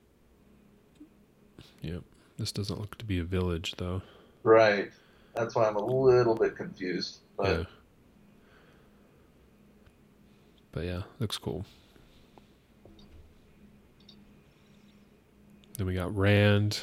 Yep. 1.82 2.02
This 2.38 2.52
doesn't 2.52 2.80
look 2.80 2.96
to 2.98 3.04
be 3.04 3.18
a 3.18 3.24
village 3.24 3.74
though. 3.76 4.02
Right. 4.42 4.90
That's 5.34 5.54
why 5.54 5.66
I'm 5.66 5.76
a 5.76 5.84
little 5.84 6.34
bit 6.34 6.56
confused. 6.56 7.18
But 7.36 7.48
yeah. 7.48 7.64
But 10.72 10.84
yeah, 10.84 11.02
looks 11.18 11.38
cool. 11.38 11.64
Then 15.76 15.86
we 15.86 15.94
got 15.94 16.14
Rand 16.16 16.80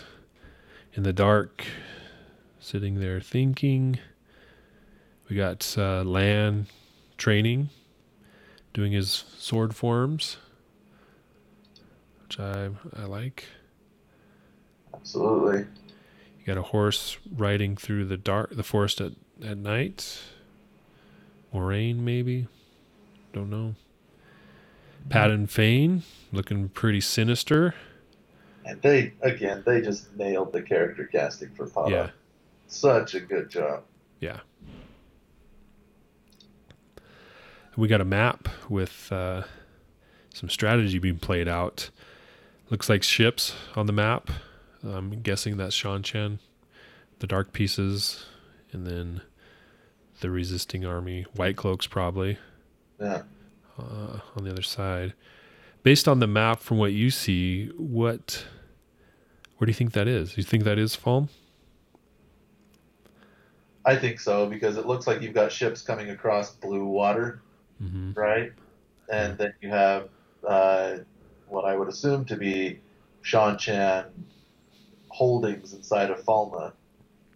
in 0.93 1.03
the 1.03 1.13
dark, 1.13 1.65
sitting 2.59 2.99
there 2.99 3.19
thinking. 3.19 3.99
We 5.29 5.35
got 5.35 5.75
uh, 5.77 6.03
Lan 6.03 6.67
training, 7.17 7.69
doing 8.73 8.91
his 8.93 9.25
sword 9.37 9.75
forms, 9.75 10.37
which 12.27 12.39
I 12.39 12.69
I 12.95 13.05
like. 13.05 13.45
absolutely. 14.93 15.65
You 16.39 16.45
got 16.45 16.57
a 16.57 16.61
horse 16.63 17.17
riding 17.35 17.75
through 17.75 18.05
the 18.05 18.17
dark, 18.17 18.55
the 18.55 18.63
forest 18.63 19.01
at, 19.01 19.13
at 19.43 19.57
night. 19.57 20.19
Moiraine, 21.53 21.97
maybe. 21.97 22.47
Don't 23.33 23.49
know. 23.49 23.75
Padan 25.09 25.47
Fain 25.47 26.03
looking 26.31 26.69
pretty 26.69 27.01
sinister. 27.01 27.73
And 28.65 28.81
they 28.81 29.13
again, 29.21 29.63
they 29.65 29.81
just 29.81 30.15
nailed 30.15 30.51
the 30.53 30.61
character 30.61 31.05
casting 31.11 31.49
for 31.51 31.67
Pot. 31.67 31.89
Yeah, 31.89 32.09
Such 32.67 33.13
a 33.15 33.19
good 33.19 33.49
job. 33.49 33.83
yeah. 34.19 34.39
We 37.77 37.87
got 37.89 37.99
a 37.99 38.05
map 38.05 38.47
with 38.69 39.11
uh, 39.11 39.43
some 40.33 40.47
strategy 40.49 40.97
being 40.97 41.19
played 41.19 41.47
out. 41.49 41.89
Looks 42.69 42.89
like 42.89 43.03
ships 43.03 43.55
on 43.75 43.85
the 43.85 43.93
map. 43.93 44.29
I'm 44.83 45.21
guessing 45.21 45.57
that's 45.57 45.75
Seanchan, 45.79 46.39
the 47.19 47.27
dark 47.27 47.53
pieces, 47.53 48.25
and 48.71 48.85
then 48.85 49.21
the 50.21 50.29
resisting 50.29 50.85
army, 50.85 51.25
white 51.35 51.55
cloaks 51.57 51.87
probably. 51.87 52.37
Yeah. 52.99 53.23
uh, 53.77 54.19
on 54.35 54.43
the 54.45 54.51
other 54.51 54.61
side. 54.61 55.13
Based 55.83 56.07
on 56.07 56.19
the 56.19 56.27
map, 56.27 56.59
from 56.61 56.77
what 56.77 56.93
you 56.93 57.11
see, 57.11 57.67
what 57.77 58.45
where 59.57 59.65
do 59.65 59.69
you 59.69 59.75
think 59.75 59.93
that 59.93 60.07
is? 60.07 60.35
You 60.37 60.43
think 60.43 60.63
that 60.63 60.77
is 60.79 60.95
Falme? 60.95 61.29
I 63.85 63.95
think 63.95 64.19
so 64.19 64.47
because 64.47 64.77
it 64.77 64.85
looks 64.87 65.05
like 65.05 65.21
you've 65.21 65.33
got 65.35 65.51
ships 65.51 65.81
coming 65.81 66.09
across 66.09 66.51
blue 66.51 66.85
water, 66.85 67.41
Mm-hmm. 67.83 68.13
right? 68.13 68.53
And 69.11 69.37
then 69.37 69.53
you 69.61 69.69
have 69.69 70.07
uh, 70.47 70.99
what 71.47 71.65
I 71.65 71.75
would 71.75 71.87
assume 71.87 72.25
to 72.25 72.35
be 72.35 72.79
Seanchan 73.23 74.05
holdings 75.09 75.73
inside 75.73 76.09
of 76.09 76.23
Falme, 76.23 76.71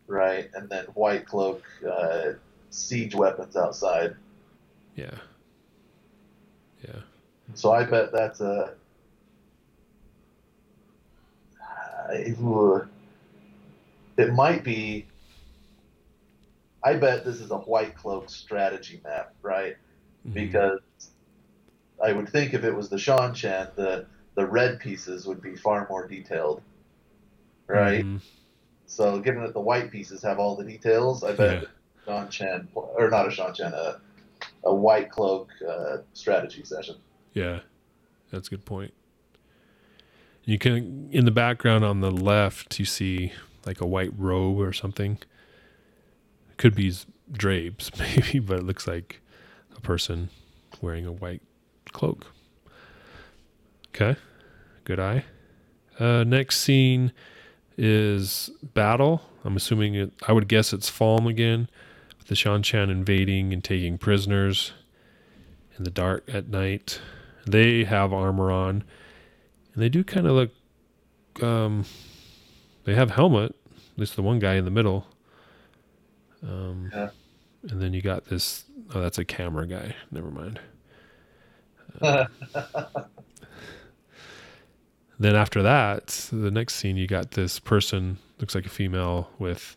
right? 0.08 0.50
And 0.54 0.70
then 0.70 0.86
White 0.94 1.26
Cloak 1.26 1.64
uh, 1.90 2.34
siege 2.70 3.16
weapons 3.16 3.56
outside. 3.56 4.16
Yeah. 4.96 5.16
Yeah. 6.84 7.00
So 7.54 7.72
I 7.72 7.84
bet 7.84 8.12
that's 8.12 8.42
a. 8.42 8.74
It 12.12 12.40
might 14.34 14.64
be. 14.64 15.06
I 16.84 16.96
bet 16.96 17.26
this 17.26 17.42
is 17.42 17.52
a 17.52 17.58
White 17.58 17.96
Cloak 17.96 18.30
strategy 18.30 19.02
map, 19.04 19.34
right? 19.42 19.76
Mhm. 20.28 20.34
Because 20.34 20.80
I 22.04 22.12
would 22.14 22.30
think 22.30 22.54
if 22.54 22.64
it 22.64 22.74
was 22.74 22.90
the 22.90 22.98
Seanchan, 22.98 23.76
the 23.76 24.06
the 24.36 24.46
red 24.46 24.80
pieces 24.80 25.26
would 25.28 25.42
be 25.42 25.56
far 25.56 25.86
more 25.90 26.08
detailed, 26.08 26.62
right? 27.68 28.06
Mhm. 28.06 28.22
So 28.86 29.20
given 29.20 29.44
that 29.44 29.54
the 29.54 29.60
white 29.60 29.92
pieces 29.92 30.22
have 30.24 30.40
all 30.40 30.56
the 30.56 30.64
details, 30.64 31.24
I 31.24 31.34
bet 31.36 31.64
Yeah. 31.64 31.68
Seanchan 32.08 32.68
or 32.74 33.10
not 33.10 33.26
a 33.28 33.30
Seanchan, 33.30 33.74
a, 33.74 34.00
a 34.64 34.74
White 34.74 35.12
Cloak 35.12 35.50
uh, 35.68 35.98
strategy 36.14 36.64
session. 36.64 36.96
Yeah. 37.34 37.60
That's 38.32 38.48
a 38.48 38.52
good 38.52 38.66
point. 38.66 38.94
You 40.46 40.58
can 40.58 41.10
in 41.12 41.26
the 41.26 41.32
background 41.32 41.84
on 41.84 42.00
the 42.02 42.12
left 42.12 42.80
you 42.80 42.86
see 42.86 43.34
like 43.66 43.82
a 43.82 43.86
white 43.86 44.12
robe 44.18 44.60
or 44.60 44.72
something. 44.74 45.20
It 46.50 46.58
could 46.58 46.76
be 46.76 46.94
drapes 47.32 47.92
maybe, 48.00 48.40
but 48.40 48.60
it 48.60 48.64
looks 48.64 48.88
like 48.88 49.22
a 49.76 49.82
person 49.82 50.30
wearing 50.82 51.06
a 51.06 51.12
white 51.12 51.42
cloak. 51.92 52.28
Okay. 53.96 54.16
Good 54.84 55.00
eye. 55.00 55.26
Uh, 56.00 56.24
next 56.24 56.60
scene 56.60 57.12
is 57.78 58.50
battle. 58.74 59.22
I'm 59.44 59.56
assuming 59.56 59.96
it. 59.96 60.12
I 60.28 60.32
would 60.32 60.48
guess 60.48 60.74
it's 60.74 60.90
Falme 60.90 61.28
again, 61.30 61.70
with 62.18 62.28
the 62.28 62.36
Seanchan 62.36 62.90
invading 62.90 63.54
and 63.54 63.64
taking 63.64 63.98
prisoners 63.98 64.74
in 65.78 65.84
the 65.84 65.90
dark 65.92 66.24
at 66.34 66.48
night. 66.50 67.00
They 67.46 67.84
have 67.86 68.14
armor 68.14 68.52
on, 68.52 68.84
and 69.74 69.82
they 69.84 69.90
do 69.90 70.04
kind 70.04 70.28
of 70.28 70.34
look. 70.34 70.52
Um, 71.44 71.86
they 72.86 72.96
have 72.96 73.12
helmet. 73.12 73.56
At 73.94 74.00
least 74.00 74.16
the 74.16 74.22
one 74.22 74.40
guy 74.40 74.56
in 74.56 74.66
the 74.66 74.72
middle. 74.72 75.08
Um, 76.44 76.90
Yeah. 76.94 77.10
and 77.70 77.82
then 77.82 77.94
you 77.94 78.02
got 78.02 78.26
this. 78.26 78.66
Oh, 78.94 79.02
that's 79.02 79.18
a 79.18 79.26
camera 79.26 79.68
guy. 79.68 79.96
Never 80.12 80.32
mind. 80.32 80.60
Then 85.22 85.36
after 85.36 85.62
that, 85.64 86.30
the 86.32 86.50
next 86.50 86.76
scene, 86.76 86.96
you 86.96 87.06
got 87.06 87.32
this 87.32 87.60
person 87.60 88.20
looks 88.40 88.56
like 88.56 88.66
a 88.66 88.70
female 88.70 89.30
with 89.38 89.76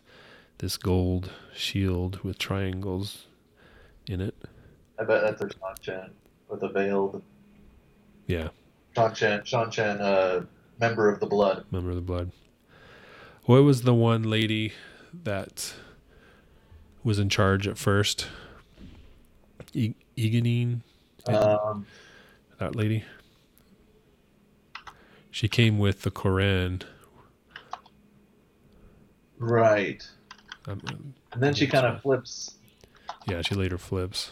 this 0.59 0.77
gold 0.77 1.31
shield 1.53 2.21
with 2.23 2.39
triangles 2.39 3.25
in 4.07 4.21
it. 4.21 4.35
I 4.97 5.03
bet 5.03 5.21
that's 5.21 5.41
a 5.41 5.47
Seanchan 5.47 6.11
with 6.47 6.63
a 6.63 6.69
veiled 6.69 7.21
Yeah, 8.25 8.49
Seanchan, 8.95 9.45
Shan 9.45 9.69
Chan, 9.69 9.99
uh, 9.99 10.45
member 10.79 11.09
of 11.09 11.19
the 11.19 11.25
blood. 11.27 11.65
member 11.71 11.89
of 11.89 11.95
the 11.95 12.01
blood. 12.01 12.31
What 13.43 13.63
was 13.63 13.81
the 13.81 13.93
one 13.93 14.23
lady 14.23 14.71
that 15.25 15.73
was 17.03 17.19
in 17.19 17.27
charge 17.27 17.67
at 17.67 17.77
first? 17.77 18.27
E- 19.73 19.95
Egeanin, 20.15 20.79
Um, 21.27 21.85
that 22.63 22.75
lady. 22.75 23.03
She 25.31 25.47
came 25.47 25.79
with 25.79 26.03
the 26.03 26.11
Corenne. 26.11 26.83
right. 29.39 30.03
Um, 30.67 31.15
And 31.33 31.43
then 31.43 31.53
she 31.55 31.67
kind 31.67 31.85
of 31.87 32.01
flips 32.01 32.57
Yeah, 33.25 33.41
she 33.41 33.55
later 33.55 33.77
flips. 33.77 34.31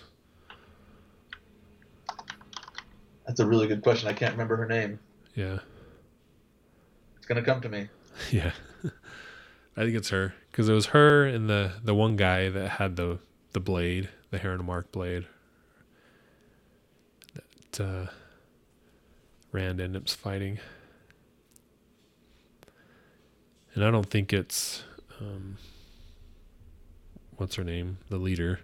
That's 3.27 3.39
a 3.39 3.47
really 3.47 3.67
good 3.67 3.83
question. 3.83 4.09
I 4.09 4.13
can't 4.13 4.33
remember 4.33 4.57
her 4.57 4.67
name. 4.67 4.99
Yeah. 5.35 5.59
It's 7.17 7.27
gonna 7.27 7.43
come 7.43 7.61
to 7.61 7.69
me. 7.69 7.89
Yeah. 8.31 8.51
I 9.77 9.83
think 9.85 9.95
it's 9.95 10.09
her 10.09 10.35
because 10.51 10.69
it 10.69 10.73
was 10.73 10.87
her 10.87 11.25
and 11.25 11.49
the 11.49 11.73
the 11.83 11.95
one 11.95 12.15
guy 12.17 12.49
that 12.49 12.69
had 12.71 12.95
the 12.97 13.19
the 13.53 13.59
blade, 13.61 14.09
the 14.31 14.37
Heron 14.39 14.65
Mark 14.65 14.91
blade. 14.91 15.27
That 17.71 17.81
uh, 17.81 18.07
Rand 19.51 19.81
ends 19.81 19.97
up 19.97 20.09
fighting, 20.09 20.59
and 23.75 23.83
I 23.83 23.91
don't 23.91 24.09
think 24.09 24.31
it's 24.31 24.83
um, 25.19 25.57
what's 27.37 27.55
her 27.55 27.63
name, 27.63 27.97
the 28.09 28.17
leader. 28.17 28.59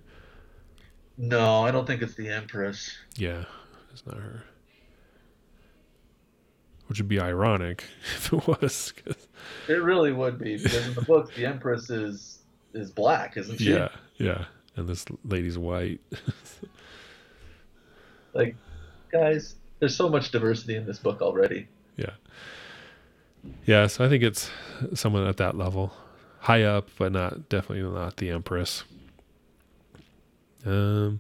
No, 1.18 1.64
I 1.64 1.72
don't 1.72 1.86
think 1.86 2.02
it's 2.02 2.16
the 2.16 2.30
Empress. 2.30 2.96
Yeah, 3.18 3.44
it's 3.92 4.06
not 4.06 4.18
her. 4.18 4.44
Which 6.88 7.00
would 7.00 7.10
be 7.10 7.20
ironic 7.20 7.84
if 8.16 8.32
it 8.32 8.48
was. 8.48 8.94
'cause- 8.94 9.28
It 9.68 9.82
really 9.84 10.14
would 10.14 10.40
be 10.40 10.56
because 10.58 10.88
in 10.88 10.94
the 10.94 11.02
book 11.02 11.34
the 11.36 11.46
Empress 11.46 11.90
is 11.90 12.40
is 12.74 12.92
black, 12.92 13.36
isn't 13.38 13.58
she? 13.58 13.74
yeah, 13.74 13.90
yeah, 14.18 14.46
and 14.78 14.88
this 14.88 15.04
lady's 15.26 15.58
white. 15.58 16.00
Like, 18.34 18.56
guys, 19.12 19.56
there's 19.80 19.96
so 19.96 20.10
much 20.10 20.32
diversity 20.32 20.76
in 20.76 20.86
this 20.86 21.00
book 21.00 21.22
already. 21.22 21.68
Yeah. 21.96 22.12
Yeah, 23.66 23.88
so 23.88 24.04
I 24.04 24.10
think 24.10 24.24
it's 24.24 24.50
someone 24.94 25.26
at 25.28 25.38
that 25.38 25.58
level. 25.58 25.94
High 26.40 26.64
up, 26.64 26.90
but 26.98 27.12
not 27.12 27.50
definitely 27.50 27.90
not 27.90 28.18
the 28.18 28.30
Empress. 28.30 28.84
Um 30.66 31.20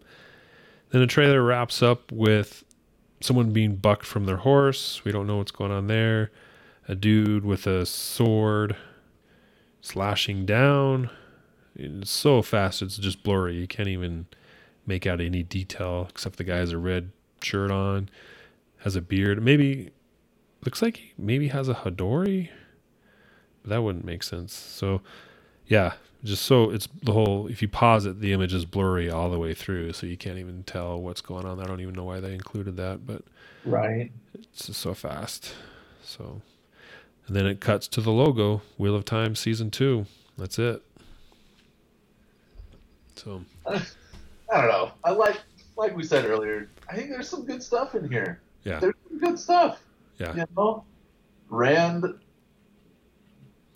then 0.91 1.01
the 1.01 1.07
trailer 1.07 1.43
wraps 1.43 1.83
up 1.83 2.11
with 2.11 2.63
someone 3.19 3.51
being 3.51 3.75
bucked 3.75 4.05
from 4.05 4.25
their 4.25 4.37
horse. 4.37 5.03
We 5.03 5.11
don't 5.11 5.27
know 5.27 5.37
what's 5.37 5.51
going 5.51 5.71
on 5.71 5.87
there. 5.87 6.31
A 6.87 6.95
dude 6.95 7.43
with 7.43 7.67
a 7.67 7.85
sword 7.85 8.77
slashing 9.81 10.45
down. 10.45 11.09
It's 11.75 12.09
so 12.09 12.41
fast 12.41 12.81
it's 12.81 12.97
just 12.97 13.23
blurry. 13.23 13.55
You 13.55 13.67
can't 13.67 13.89
even 13.89 14.27
make 14.85 15.05
out 15.05 15.19
any 15.19 15.43
detail 15.43 16.07
except 16.09 16.37
the 16.37 16.43
guy 16.43 16.57
has 16.57 16.71
a 16.71 16.77
red 16.77 17.11
shirt 17.41 17.69
on, 17.71 18.09
has 18.87 18.95
a 18.95 19.01
beard. 19.01 19.43
Maybe 19.43 19.91
looks 20.63 20.81
like 20.81 20.95
he 20.97 21.13
maybe 21.17 21.49
has 21.49 21.67
a 21.67 21.73
Hadori, 21.73 22.47
but 23.61 23.69
that 23.69 23.81
wouldn't 23.81 24.05
make 24.05 24.23
sense. 24.23 24.53
So, 24.53 25.01
yeah, 25.65 25.93
just 26.23 26.43
so 26.43 26.69
it's 26.71 26.87
the 27.03 27.11
whole. 27.11 27.47
If 27.47 27.61
you 27.61 27.67
pause 27.67 28.05
it, 28.05 28.21
the 28.21 28.31
image 28.31 28.53
is 28.53 28.63
blurry 28.63 29.09
all 29.09 29.29
the 29.29 29.37
way 29.39 29.53
through, 29.53 29.91
so 29.91 30.07
you 30.07 30.15
can't 30.15 30.37
even 30.39 30.63
tell 30.63 31.01
what's 31.01 31.19
going 31.19 31.45
on. 31.45 31.59
I 31.59 31.65
don't 31.65 31.81
even 31.81 31.95
know 31.95 32.05
why 32.05 32.21
they 32.21 32.33
included 32.33 32.77
that, 32.77 33.05
but 33.05 33.23
Right. 33.65 34.09
it's 34.33 34.67
just 34.67 34.79
so 34.79 34.93
fast. 34.93 35.53
So, 36.01 36.41
and 37.27 37.35
then 37.35 37.45
it 37.45 37.59
cuts 37.59 37.89
to 37.89 37.99
the 37.99 38.11
logo, 38.13 38.61
Wheel 38.77 38.95
of 38.95 39.03
Time 39.03 39.35
season 39.35 39.69
two. 39.69 40.05
That's 40.37 40.57
it. 40.59 40.81
So, 43.17 43.41
I 43.67 43.81
don't 44.61 44.69
know. 44.69 44.91
I 45.03 45.11
like 45.11 45.41
like 45.75 45.93
we 45.93 46.03
said 46.03 46.23
earlier. 46.23 46.69
I 46.89 46.95
think 46.95 47.09
there's 47.09 47.27
some 47.27 47.43
good 47.45 47.61
stuff 47.61 47.95
in 47.95 48.09
here. 48.09 48.39
Yeah, 48.63 48.79
There's 48.79 48.93
some 49.07 49.19
good 49.19 49.39
stuff. 49.39 49.81
yeah, 50.17 50.35
You 50.35 50.45
know, 50.55 50.83
Rand. 51.49 52.05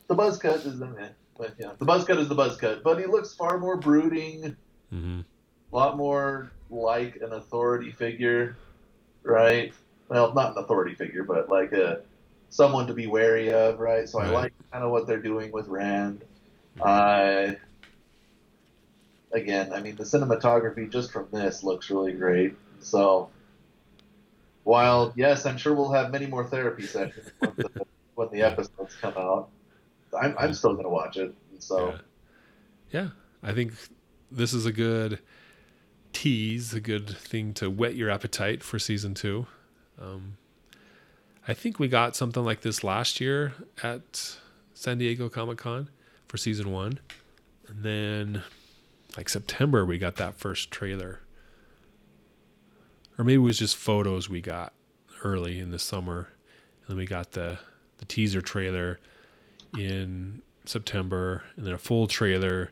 The 0.07 0.15
buzz 0.15 0.37
cut 0.37 0.65
is 0.65 0.77
the 0.77 0.87
man, 0.87 1.11
but 1.37 1.55
yeah, 1.57 1.71
the 1.79 1.85
buzz 1.85 2.03
cut 2.03 2.17
is 2.17 2.27
the 2.27 2.35
buzz 2.35 2.57
cut. 2.57 2.83
But 2.83 2.99
he 2.99 3.05
looks 3.05 3.33
far 3.33 3.57
more 3.57 3.77
brooding, 3.77 4.57
hmm 4.89 5.21
a 5.71 5.75
lot 5.75 5.95
more 5.95 6.51
like 6.69 7.15
an 7.21 7.31
authority 7.31 7.91
figure, 7.91 8.57
right? 9.23 9.73
Well, 10.09 10.33
not 10.33 10.57
an 10.57 10.63
authority 10.63 10.95
figure, 10.95 11.23
but 11.23 11.47
like 11.49 11.71
a 11.71 12.01
someone 12.49 12.87
to 12.87 12.93
be 12.93 13.07
wary 13.07 13.53
of, 13.53 13.79
right? 13.79 14.07
So 14.09 14.19
I 14.19 14.27
like 14.27 14.53
kind 14.71 14.83
of 14.83 14.91
what 14.91 15.07
they're 15.07 15.21
doing 15.21 15.51
with 15.53 15.67
Rand. 15.69 16.25
I 16.81 17.57
again, 19.31 19.71
I 19.71 19.81
mean, 19.81 19.95
the 19.95 20.03
cinematography 20.03 20.91
just 20.91 21.11
from 21.11 21.27
this 21.31 21.63
looks 21.63 21.89
really 21.89 22.13
great. 22.13 22.55
So 22.81 23.29
while 24.63 25.13
yes, 25.15 25.45
I'm 25.45 25.57
sure 25.57 25.73
we'll 25.73 25.91
have 25.91 26.11
many 26.11 26.27
more 26.27 26.45
therapy 26.45 26.85
sessions 26.85 27.31
when 27.39 27.53
the, 27.57 27.85
when 28.15 28.29
the 28.31 28.41
episodes 28.41 28.95
come 29.01 29.13
out. 29.17 29.49
I'm, 30.19 30.35
I'm 30.37 30.53
still 30.53 30.75
gonna 30.75 30.89
watch 30.89 31.17
it. 31.17 31.33
So 31.59 31.89
yeah. 32.91 33.01
yeah. 33.01 33.07
I 33.43 33.53
think 33.53 33.73
this 34.29 34.53
is 34.53 34.65
a 34.65 34.71
good 34.71 35.19
tease, 36.13 36.73
a 36.73 36.79
good 36.79 37.09
thing 37.09 37.53
to 37.55 37.69
whet 37.69 37.95
your 37.95 38.09
appetite 38.09 38.63
for 38.63 38.77
season 38.77 39.13
two. 39.13 39.47
Um, 39.99 40.37
I 41.47 41.53
think 41.53 41.79
we 41.79 41.87
got 41.87 42.15
something 42.15 42.43
like 42.43 42.61
this 42.61 42.83
last 42.83 43.19
year 43.19 43.53
at 43.81 44.37
San 44.73 44.99
Diego 44.99 45.29
Comic 45.29 45.57
Con 45.57 45.89
for 46.27 46.37
season 46.37 46.71
one. 46.71 46.99
And 47.67 47.83
then, 47.83 48.43
like 49.17 49.29
September, 49.29 49.85
we 49.85 49.97
got 49.97 50.17
that 50.17 50.35
first 50.35 50.71
trailer. 50.71 51.21
Or 53.21 53.23
maybe 53.23 53.35
it 53.35 53.45
was 53.45 53.59
just 53.59 53.75
photos 53.75 54.31
we 54.31 54.41
got 54.41 54.73
early 55.23 55.59
in 55.59 55.69
the 55.69 55.77
summer. 55.77 56.29
And 56.81 56.87
then 56.89 56.97
we 56.97 57.05
got 57.05 57.33
the, 57.33 57.59
the 57.99 58.05
teaser 58.05 58.41
trailer 58.41 58.99
in 59.77 60.41
September, 60.65 61.43
and 61.55 61.63
then 61.63 61.73
a 61.75 61.77
full 61.77 62.07
trailer 62.07 62.71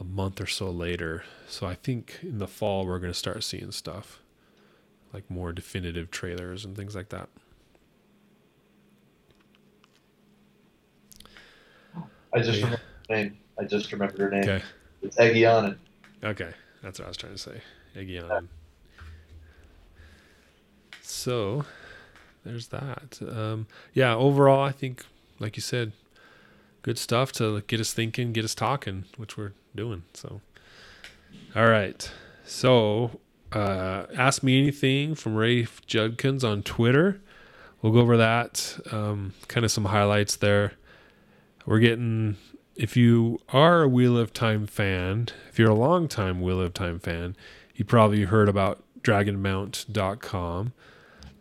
a 0.00 0.02
month 0.02 0.40
or 0.40 0.48
so 0.48 0.72
later. 0.72 1.22
So 1.46 1.68
I 1.68 1.76
think 1.76 2.18
in 2.22 2.38
the 2.38 2.48
fall, 2.48 2.84
we're 2.84 2.98
going 2.98 3.12
to 3.12 3.18
start 3.18 3.44
seeing 3.44 3.70
stuff 3.70 4.20
like 5.12 5.30
more 5.30 5.52
definitive 5.52 6.10
trailers 6.10 6.64
and 6.64 6.76
things 6.76 6.96
like 6.96 7.10
that. 7.10 7.28
I 12.34 12.40
just 12.40 12.58
Yeah. 12.58 12.64
remembered 12.64 12.80
her 13.08 13.14
name. 13.14 13.38
I 13.56 13.64
just 13.66 13.92
remembered 13.92 14.18
her 14.18 14.30
name. 14.30 14.42
Okay. 14.42 14.64
It's 15.00 15.16
Egeanin. 15.16 15.78
Okay, 16.24 16.50
that's 16.82 16.98
what 16.98 17.04
I 17.04 17.08
was 17.08 17.16
trying 17.16 17.34
to 17.34 17.38
say. 17.38 17.60
Eggion. 17.94 18.48
So, 21.08 21.64
there's 22.44 22.68
that. 22.68 23.18
Um, 23.20 23.66
yeah, 23.94 24.14
overall, 24.14 24.62
I 24.62 24.72
think, 24.72 25.04
like 25.38 25.56
you 25.56 25.62
said, 25.62 25.92
good 26.82 26.98
stuff 26.98 27.32
to 27.32 27.62
get 27.62 27.80
us 27.80 27.92
thinking, 27.92 28.32
get 28.32 28.44
us 28.44 28.54
talking, 28.54 29.04
which 29.16 29.36
we're 29.36 29.52
doing. 29.74 30.02
So, 30.14 30.40
all 31.54 31.68
right. 31.68 32.10
So, 32.44 33.20
uh, 33.52 34.04
ask 34.16 34.42
me 34.42 34.58
anything 34.60 35.14
from 35.14 35.34
Rafe 35.34 35.80
Judkins 35.86 36.44
on 36.44 36.62
Twitter. 36.62 37.20
We'll 37.80 37.92
go 37.92 38.00
over 38.00 38.16
that. 38.16 38.78
Um, 38.92 39.34
kind 39.46 39.64
of 39.64 39.70
some 39.70 39.86
highlights 39.86 40.36
there. 40.36 40.72
We're 41.66 41.78
getting 41.78 42.36
if 42.76 42.96
you 42.96 43.40
are 43.48 43.82
a 43.82 43.88
Wheel 43.88 44.16
of 44.16 44.32
Time 44.32 44.66
fan, 44.66 45.28
if 45.50 45.58
you're 45.58 45.70
a 45.70 45.74
long 45.74 46.06
time 46.06 46.40
Wheel 46.40 46.60
of 46.60 46.72
Time 46.72 46.98
fan, 47.00 47.36
you 47.74 47.84
probably 47.84 48.24
heard 48.24 48.48
about 48.48 48.82
dragonmount.com 49.02 50.72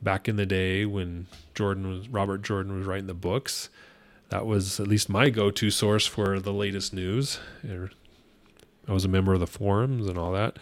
back 0.01 0.27
in 0.27 0.35
the 0.35 0.45
day 0.45 0.85
when 0.85 1.27
Jordan 1.55 1.89
was 1.89 2.09
Robert 2.09 2.41
Jordan 2.41 2.77
was 2.77 2.85
writing 2.85 3.07
the 3.07 3.13
books. 3.13 3.69
That 4.29 4.45
was 4.45 4.79
at 4.79 4.87
least 4.87 5.07
my 5.09 5.29
go-to 5.29 5.69
source 5.71 6.05
for 6.05 6.39
the 6.39 6.51
latest 6.51 6.93
news. 6.93 7.39
I 8.87 8.91
was 8.91 9.05
a 9.05 9.09
member 9.09 9.33
of 9.33 9.39
the 9.39 9.47
forums 9.47 10.07
and 10.07 10.17
all 10.17 10.33
that. 10.33 10.57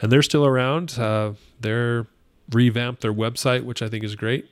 And 0.00 0.10
they're 0.10 0.22
still 0.22 0.46
around. 0.46 0.98
Uh, 0.98 1.32
they're 1.60 2.06
revamped 2.50 3.02
their 3.02 3.12
website, 3.12 3.64
which 3.64 3.82
I 3.82 3.88
think 3.88 4.04
is 4.04 4.14
great 4.14 4.48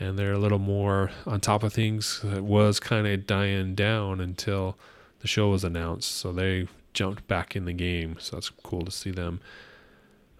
and 0.00 0.18
they're 0.18 0.32
a 0.32 0.38
little 0.38 0.58
more 0.58 1.10
on 1.26 1.40
top 1.40 1.62
of 1.62 1.72
things. 1.72 2.20
It 2.24 2.44
was 2.44 2.80
kind 2.80 3.06
of 3.06 3.26
dying 3.26 3.74
down 3.74 4.20
until 4.20 4.76
the 5.20 5.28
show 5.28 5.50
was 5.50 5.64
announced, 5.64 6.10
so 6.10 6.32
they 6.32 6.68
jumped 6.92 7.26
back 7.28 7.56
in 7.56 7.64
the 7.64 7.72
game. 7.72 8.16
So 8.18 8.36
that's 8.36 8.50
cool 8.50 8.84
to 8.84 8.90
see 8.90 9.10
them 9.10 9.40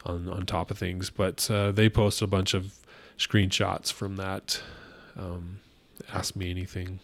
on 0.04 0.28
on 0.28 0.46
top 0.46 0.70
of 0.70 0.78
things. 0.78 1.10
But 1.10 1.48
uh, 1.50 1.72
they 1.72 1.88
posted 1.88 2.24
a 2.24 2.30
bunch 2.30 2.54
of 2.54 2.74
screenshots 3.18 3.92
from 3.92 4.16
that. 4.16 4.62
Um, 5.16 5.60
Ask 6.12 6.36
me 6.36 6.50
anything. 6.50 7.00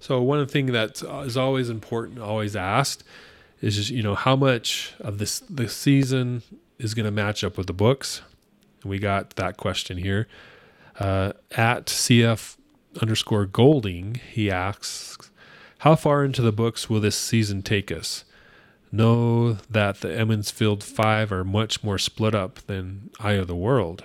So 0.00 0.20
one 0.22 0.46
thing 0.46 0.66
that 0.66 1.02
is 1.24 1.36
always 1.36 1.70
important, 1.70 2.18
always 2.18 2.56
asked, 2.56 3.04
is 3.60 3.76
just 3.76 3.90
you 3.90 4.02
know 4.02 4.14
how 4.14 4.36
much 4.36 4.94
of 5.00 5.18
this 5.18 5.40
the 5.40 5.68
season 5.68 6.42
is 6.78 6.94
going 6.94 7.04
to 7.04 7.10
match 7.10 7.42
up 7.44 7.56
with 7.56 7.66
the 7.66 7.72
books. 7.72 8.22
And 8.82 8.90
we 8.90 8.98
got 8.98 9.36
that 9.36 9.56
question 9.56 9.98
here. 9.98 10.26
Uh, 10.98 11.32
at 11.52 11.86
CF 11.86 12.56
underscore 13.00 13.46
Golding, 13.46 14.20
he 14.30 14.50
asks, 14.50 15.30
How 15.78 15.96
far 15.96 16.24
into 16.24 16.42
the 16.42 16.52
books 16.52 16.90
will 16.90 17.00
this 17.00 17.16
season 17.16 17.62
take 17.62 17.90
us? 17.90 18.24
Know 18.94 19.54
that 19.68 20.02
the 20.02 20.16
Emond's 20.16 20.52
Field 20.52 20.84
Five 20.84 21.32
are 21.32 21.42
much 21.42 21.82
more 21.82 21.98
split 21.98 22.32
up 22.32 22.60
than 22.66 23.10
Eye 23.18 23.32
of 23.32 23.48
the 23.48 23.56
World. 23.56 24.04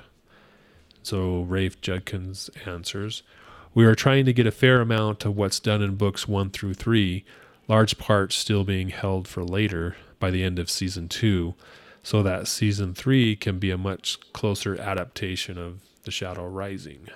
So 1.04 1.42
Rafe 1.42 1.80
Judkins 1.80 2.50
answers, 2.66 3.22
We 3.76 3.86
are 3.86 3.94
trying 3.94 4.26
to 4.26 4.34
get 4.34 4.48
a 4.48 4.52
fair 4.52 4.82
amount 4.82 5.26
of 5.26 5.38
what's 5.38 5.60
done 5.60 5.84
in 5.84 5.96
books 5.96 6.28
one 6.28 6.50
through 6.50 6.74
three, 6.74 7.24
large 7.68 8.00
parts 8.00 8.36
still 8.36 8.64
being 8.64 8.90
held 8.90 9.28
for 9.28 9.44
later 9.44 9.96
by 10.18 10.32
the 10.32 10.44
end 10.44 10.58
of 10.58 10.72
season 10.72 11.08
two, 11.08 11.54
so 12.02 12.24
that 12.24 12.48
season 12.48 12.96
three 12.96 13.36
can 13.36 13.60
be 13.60 13.70
a 13.70 13.78
much 13.78 14.18
closer 14.34 14.76
adaptation 14.76 15.60
of 15.60 15.82
The 16.02 16.10
Shadow 16.10 16.48
Rising. 16.48 17.10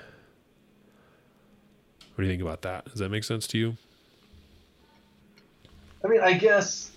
What 2.13 2.17
do 2.17 2.23
you 2.25 2.29
think 2.29 2.43
about 2.43 2.61
that? 2.61 2.85
Does 2.85 2.99
that 2.99 3.09
make 3.09 3.23
sense 3.23 3.47
to 3.47 3.57
you? 3.57 3.77
I 6.05 6.07
mean, 6.07 6.21
I 6.21 6.33
guess. 6.33 6.91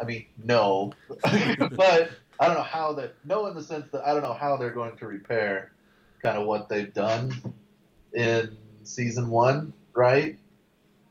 I 0.00 0.04
mean, 0.04 0.26
no, 0.42 0.92
but 1.22 2.10
I 2.38 2.46
don't 2.46 2.56
know 2.56 2.62
how 2.62 2.92
that. 2.94 3.14
No, 3.24 3.46
in 3.46 3.54
the 3.54 3.62
sense 3.62 3.86
that 3.92 4.06
I 4.06 4.12
don't 4.12 4.22
know 4.22 4.34
how 4.34 4.56
they're 4.56 4.70
going 4.70 4.96
to 4.98 5.06
repair 5.06 5.72
kind 6.22 6.38
of 6.38 6.46
what 6.46 6.68
they've 6.68 6.92
done 6.92 7.34
in 8.12 8.56
season 8.82 9.30
one, 9.30 9.72
right? 9.94 10.38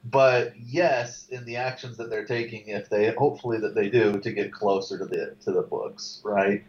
But 0.03 0.53
yes, 0.59 1.27
in 1.29 1.45
the 1.45 1.55
actions 1.55 1.97
that 1.97 2.09
they're 2.09 2.25
taking, 2.25 2.67
if 2.67 2.89
they 2.89 3.11
hopefully 3.11 3.59
that 3.59 3.73
they 3.73 3.89
do 3.89 4.19
to 4.19 4.31
get 4.31 4.51
closer 4.53 4.97
to 4.99 5.05
the 5.05 5.35
to 5.45 5.51
the 5.51 5.63
books, 5.63 6.21
right? 6.23 6.63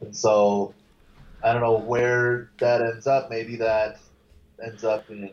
And 0.00 0.14
so 0.16 0.74
I 1.42 1.52
don't 1.52 1.62
know 1.62 1.78
where 1.78 2.50
that 2.58 2.82
ends 2.82 3.06
up. 3.06 3.30
Maybe 3.30 3.56
that 3.56 4.00
ends 4.62 4.82
up 4.82 5.08
in 5.08 5.30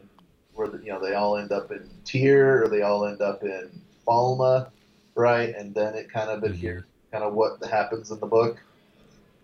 where 0.54 0.68
the, 0.68 0.78
you 0.80 0.92
know 0.92 1.00
they 1.04 1.16
all 1.16 1.38
end 1.38 1.52
up 1.52 1.72
in 1.72 1.90
Tear 2.06 2.64
or 2.64 2.68
they 2.68 2.82
all 2.84 3.06
end 3.06 3.22
up 3.22 3.44
in 3.44 3.82
Falme, 4.08 4.70
right? 5.18 5.54
And 5.56 5.74
then 5.74 5.96
it 5.96 6.12
kind 6.12 6.30
of 6.30 6.44
adheres 6.44 6.84
kind 7.12 7.24
of 7.24 7.34
what 7.34 7.64
happens 7.66 8.12
in 8.12 8.20
the 8.20 8.26
book, 8.26 8.58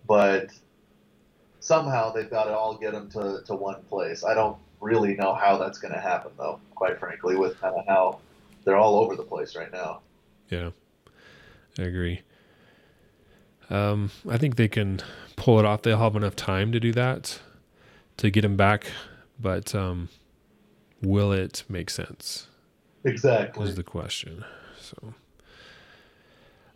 but 0.07 0.49
somehow 1.59 2.11
they've 2.11 2.29
got 2.29 2.45
to 2.45 2.57
all 2.57 2.77
get 2.77 2.91
them 2.91 3.09
to, 3.11 3.41
to 3.45 3.55
one 3.55 3.81
place. 3.83 4.23
I 4.23 4.33
don't 4.33 4.57
really 4.81 5.15
know 5.15 5.33
how 5.33 5.57
that's 5.57 5.79
going 5.79 5.93
to 5.93 5.99
happen, 5.99 6.31
though. 6.37 6.59
Quite 6.75 6.99
frankly, 6.99 7.35
with 7.35 7.59
kind 7.59 7.75
of 7.75 7.85
how 7.87 8.19
they're 8.63 8.77
all 8.77 8.95
over 8.99 9.15
the 9.15 9.23
place 9.23 9.55
right 9.55 9.71
now. 9.71 10.01
Yeah, 10.49 10.71
I 11.79 11.83
agree. 11.83 12.21
Um, 13.69 14.11
I 14.29 14.37
think 14.37 14.57
they 14.57 14.67
can 14.67 14.99
pull 15.35 15.57
it 15.57 15.65
off. 15.65 15.81
They'll 15.81 15.97
have 15.97 16.15
enough 16.15 16.35
time 16.35 16.71
to 16.73 16.79
do 16.79 16.91
that 16.91 17.39
to 18.17 18.29
get 18.29 18.45
him 18.45 18.57
back, 18.57 18.85
but 19.39 19.73
um, 19.73 20.09
will 21.01 21.31
it 21.31 21.63
make 21.69 21.89
sense? 21.89 22.47
Exactly 23.05 23.67
is 23.67 23.75
the 23.75 23.83
question. 23.83 24.45
So, 24.79 25.13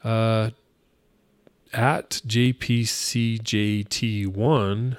uh, 0.07 0.51
at 1.73 2.21
JPCJT1 2.25 4.97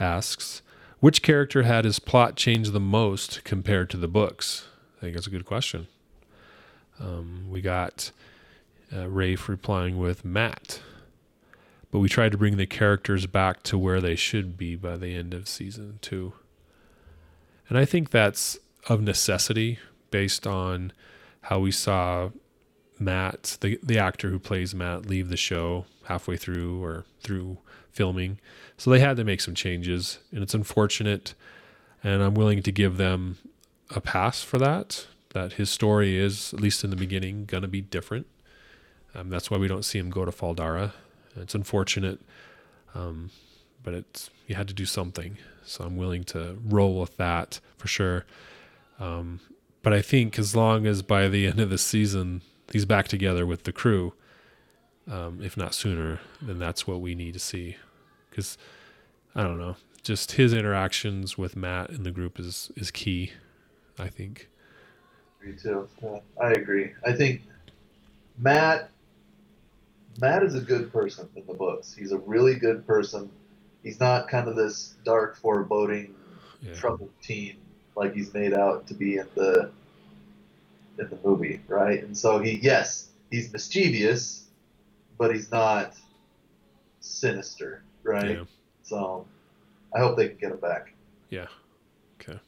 asks, 0.00 0.62
which 1.00 1.20
character 1.20 1.64
had 1.64 1.84
his 1.84 1.98
plot 1.98 2.36
changed 2.36 2.72
the 2.72 2.80
most 2.80 3.44
compared 3.44 3.90
to 3.90 3.98
the 3.98 4.08
books? 4.08 4.68
I 4.96 5.00
think 5.02 5.12
that's 5.14 5.26
a 5.26 5.30
good 5.30 5.44
question. 5.44 5.88
Um, 6.98 7.48
we 7.50 7.60
got 7.60 8.10
uh, 8.90 9.06
Rafe 9.08 9.50
replying 9.50 9.98
with 9.98 10.24
Mat, 10.24 10.80
but 11.90 11.98
we 11.98 12.08
tried 12.08 12.32
to 12.32 12.38
bring 12.38 12.56
the 12.56 12.64
characters 12.64 13.26
back 13.26 13.62
to 13.64 13.76
where 13.76 14.00
they 14.00 14.16
should 14.16 14.56
be 14.56 14.76
by 14.76 14.96
the 14.96 15.14
end 15.14 15.34
of 15.34 15.46
season 15.46 15.98
two. 16.00 16.32
And 17.68 17.76
I 17.76 17.84
think 17.84 18.08
that's 18.10 18.58
of 18.88 19.02
necessity 19.02 19.78
based 20.10 20.46
on 20.46 20.94
how 21.42 21.58
we 21.58 21.70
saw 21.70 22.30
Mat, 22.98 23.58
the 23.60 23.78
the 23.82 23.98
actor 23.98 24.30
who 24.30 24.38
plays 24.38 24.74
Mat, 24.74 25.06
leave 25.06 25.28
the 25.28 25.36
show 25.36 25.84
halfway 26.04 26.36
through 26.36 26.82
or 26.82 27.04
through 27.20 27.58
filming. 27.90 28.38
So 28.76 28.90
they 28.90 29.00
had 29.00 29.16
to 29.16 29.24
make 29.24 29.40
some 29.40 29.54
changes, 29.54 30.18
and 30.32 30.42
it's 30.42 30.54
unfortunate. 30.54 31.34
And 32.04 32.22
I'm 32.22 32.34
willing 32.34 32.62
to 32.62 32.72
give 32.72 32.98
them 32.98 33.38
a 33.94 34.00
pass 34.00 34.42
for 34.42 34.58
that. 34.58 35.06
That 35.30 35.54
his 35.54 35.70
story 35.70 36.16
is, 36.16 36.54
at 36.54 36.60
least 36.60 36.84
in 36.84 36.90
the 36.90 36.96
beginning, 36.96 37.46
to 37.46 37.68
be 37.68 37.80
different. 37.80 38.26
Um, 39.14 39.28
that's 39.30 39.50
why 39.50 39.58
we 39.58 39.68
don't 39.68 39.84
see 39.84 39.98
him 39.98 40.10
go 40.10 40.24
to 40.24 40.32
Fal 40.32 40.54
Dara. 40.54 40.94
It's 41.36 41.54
unfortunate, 41.54 42.20
um, 42.94 43.30
but 43.82 43.94
it's 43.94 44.30
you 44.46 44.54
had 44.54 44.68
to 44.68 44.74
do 44.74 44.86
something. 44.86 45.36
So 45.64 45.84
I'm 45.84 45.96
willing 45.96 46.24
to 46.24 46.58
roll 46.64 47.00
with 47.00 47.16
that 47.16 47.60
for 47.76 47.88
sure. 47.88 48.24
Um, 48.98 49.40
but 49.82 49.92
I 49.92 50.00
think 50.00 50.38
as 50.38 50.56
long 50.56 50.86
as 50.86 51.02
by 51.02 51.28
the 51.28 51.46
end 51.46 51.60
of 51.60 51.70
the 51.70 51.78
season 51.78 52.42
he's 52.72 52.84
back 52.84 53.08
together 53.08 53.46
with 53.46 53.64
the 53.64 53.72
crew, 53.72 54.14
um, 55.10 55.40
if 55.42 55.56
not 55.56 55.74
sooner, 55.74 56.20
then 56.40 56.58
that's 56.58 56.86
what 56.86 57.00
we 57.00 57.14
need 57.14 57.34
to 57.34 57.38
see. 57.38 57.76
Because 58.30 58.58
I 59.34 59.42
don't 59.42 59.58
know, 59.58 59.76
just 60.02 60.32
his 60.32 60.52
interactions 60.52 61.38
with 61.38 61.56
Mat 61.56 61.90
and 61.90 62.04
the 62.04 62.10
group 62.10 62.38
is 62.38 62.70
is 62.76 62.90
key. 62.90 63.32
I 63.98 64.08
think. 64.08 64.48
Me 65.42 65.54
too. 65.60 65.88
Yeah, 66.02 66.18
I 66.40 66.50
agree. 66.50 66.92
I 67.04 67.12
think 67.12 67.42
Mat 68.38 68.90
Mat 70.20 70.42
is 70.42 70.54
a 70.54 70.60
good 70.60 70.92
person 70.92 71.28
in 71.36 71.46
the 71.46 71.54
books. 71.54 71.94
He's 71.94 72.12
a 72.12 72.18
really 72.18 72.54
good 72.54 72.86
person. 72.86 73.30
He's 73.82 74.00
not 74.00 74.28
kind 74.28 74.48
of 74.48 74.56
this 74.56 74.94
dark, 75.04 75.36
foreboding, 75.36 76.14
yeah. 76.60 76.74
troubled 76.74 77.10
teen 77.22 77.56
like 77.96 78.14
he's 78.14 78.32
made 78.34 78.52
out 78.52 78.86
to 78.86 78.94
be 78.94 79.16
in 79.16 79.26
the 79.34 79.70
in 80.98 81.08
the 81.08 81.18
movie, 81.24 81.60
right? 81.68 82.02
And 82.02 82.16
so 82.16 82.38
he, 82.38 82.58
yes, 82.58 83.08
he's 83.30 83.52
mischievous, 83.52 84.44
but 85.18 85.34
he's 85.34 85.50
not 85.50 85.94
sinister, 87.00 87.82
right? 88.02 88.30
Yeah. 88.30 88.44
So 88.82 89.26
I 89.94 89.98
hope 89.98 90.16
they 90.16 90.28
can 90.28 90.38
get 90.38 90.52
him 90.52 90.58
back. 90.58 90.92
Yeah. 91.30 91.46
Okay. 92.20 92.38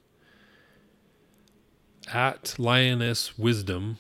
At 2.13 2.55
Lioness 2.59 3.39
Wisdom, 3.39 3.99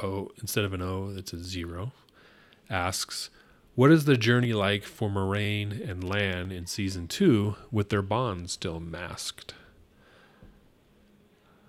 oh, 0.00 0.30
instead 0.40 0.64
of 0.64 0.72
an 0.72 0.82
O, 0.82 1.12
it's 1.16 1.32
a 1.32 1.42
zero, 1.42 1.92
asks, 2.68 3.30
what 3.74 3.92
is 3.92 4.06
the 4.06 4.16
journey 4.16 4.54
like 4.54 4.84
for 4.84 5.10
Moiraine 5.10 5.88
and 5.88 6.02
Lan 6.02 6.50
in 6.50 6.66
season 6.66 7.06
two 7.08 7.56
with 7.70 7.90
their 7.90 8.02
bond 8.02 8.50
still 8.50 8.80
masked? 8.80 9.54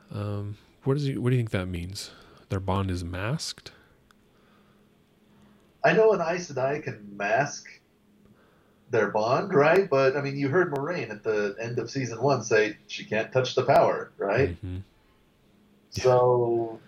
Um, 0.09 0.57
what 0.87 0.93
does 0.93 1.03
he, 1.03 1.17
what 1.17 1.31
do 1.31 1.35
you 1.35 1.39
think 1.41 1.51
that 1.51 1.67
means? 1.67 2.11
Their 2.47 2.61
bond 2.61 2.89
is 2.89 3.03
masked. 3.03 3.73
I 5.83 5.91
know 5.91 6.13
an 6.13 6.21
Aes 6.21 6.49
Sedai 6.49 6.81
can 6.81 7.05
mask 7.17 7.67
their 8.89 9.09
bond, 9.09 9.53
right? 9.53 9.89
But 9.89 10.15
I 10.15 10.21
mean, 10.21 10.37
you 10.37 10.47
heard 10.47 10.73
Moiraine 10.73 11.11
at 11.11 11.23
the 11.23 11.57
end 11.61 11.77
of 11.77 11.91
season 11.91 12.21
one 12.21 12.41
say 12.41 12.77
she 12.87 13.03
can't 13.03 13.33
touch 13.33 13.53
the 13.53 13.63
power, 13.63 14.11
right? 14.17 14.49
Mm-hmm. 14.49 14.77
So 15.89 16.79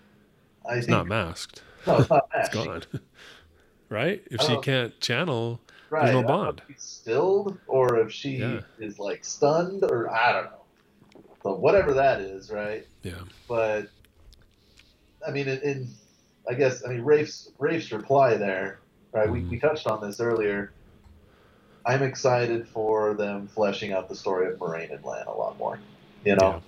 I 0.66 0.76
it's 0.76 0.86
think 0.86 0.96
not 0.96 1.06
masked. 1.06 1.62
No, 1.86 1.98
it's 1.98 2.08
not 2.08 2.26
masked. 2.34 2.54
it's 2.54 2.64
gone, 2.64 2.82
right? 3.90 4.22
If 4.30 4.40
she 4.40 4.56
can't 4.60 4.98
channel, 5.00 5.60
right. 5.90 6.06
there's 6.06 6.14
no 6.14 6.22
bond. 6.22 6.62
stilled, 6.78 7.58
or 7.66 7.98
if 7.98 8.10
she 8.10 8.36
yeah. 8.36 8.60
is 8.78 8.98
like 8.98 9.26
stunned, 9.26 9.84
or 9.84 10.10
I 10.10 10.32
don't 10.32 10.44
know. 10.44 10.59
So 11.42 11.54
whatever 11.54 11.94
that 11.94 12.20
is, 12.20 12.50
right? 12.50 12.86
Yeah. 13.02 13.22
But 13.48 13.88
I 15.26 15.30
mean, 15.30 15.48
in, 15.48 15.58
in 15.60 15.88
I 16.48 16.54
guess 16.54 16.84
I 16.84 16.90
mean 16.90 17.02
Rafe's 17.02 17.50
Rafe's 17.58 17.92
reply 17.92 18.36
there, 18.36 18.80
right? 19.12 19.28
Mm-hmm. 19.28 19.50
We 19.50 19.56
we 19.56 19.58
touched 19.58 19.86
on 19.86 20.00
this 20.00 20.20
earlier. 20.20 20.72
I'm 21.86 22.02
excited 22.02 22.68
for 22.68 23.14
them 23.14 23.48
fleshing 23.48 23.92
out 23.92 24.08
the 24.08 24.14
story 24.14 24.52
of 24.52 24.58
Moiraine 24.58 24.94
and 24.94 25.02
Lan 25.04 25.26
a 25.26 25.32
lot 25.32 25.58
more. 25.58 25.78
You 26.24 26.36
know. 26.36 26.62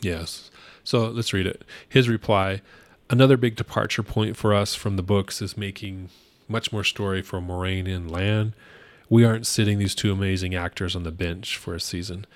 Yeah. 0.00 0.18
Yes. 0.18 0.50
So 0.82 1.08
let's 1.08 1.32
read 1.32 1.46
it. 1.46 1.62
His 1.88 2.08
reply: 2.08 2.62
Another 3.10 3.36
big 3.36 3.56
departure 3.56 4.02
point 4.02 4.36
for 4.36 4.54
us 4.54 4.74
from 4.74 4.96
the 4.96 5.02
books 5.02 5.42
is 5.42 5.56
making 5.56 6.08
much 6.48 6.72
more 6.72 6.84
story 6.84 7.22
for 7.22 7.40
Moiraine 7.40 7.92
and 7.94 8.10
Lan. 8.10 8.54
We 9.08 9.24
aren't 9.24 9.46
sitting 9.46 9.78
these 9.78 9.94
two 9.94 10.10
amazing 10.10 10.54
actors 10.54 10.96
on 10.96 11.04
the 11.04 11.12
bench 11.12 11.56
for 11.56 11.74
a 11.74 11.80
season. 11.80 12.26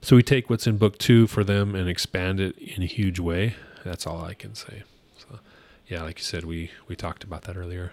So 0.00 0.16
we 0.16 0.22
take 0.22 0.48
what's 0.48 0.66
in 0.66 0.78
book 0.78 0.98
two 0.98 1.26
for 1.26 1.42
them 1.42 1.74
and 1.74 1.88
expand 1.88 2.40
it 2.40 2.56
in 2.58 2.82
a 2.82 2.86
huge 2.86 3.18
way. 3.18 3.54
That's 3.84 4.06
all 4.06 4.24
I 4.24 4.34
can 4.34 4.54
say. 4.54 4.82
So, 5.18 5.40
yeah, 5.88 6.02
like 6.02 6.18
you 6.18 6.24
said, 6.24 6.44
we 6.44 6.70
we 6.88 6.96
talked 6.96 7.24
about 7.24 7.42
that 7.42 7.56
earlier. 7.56 7.92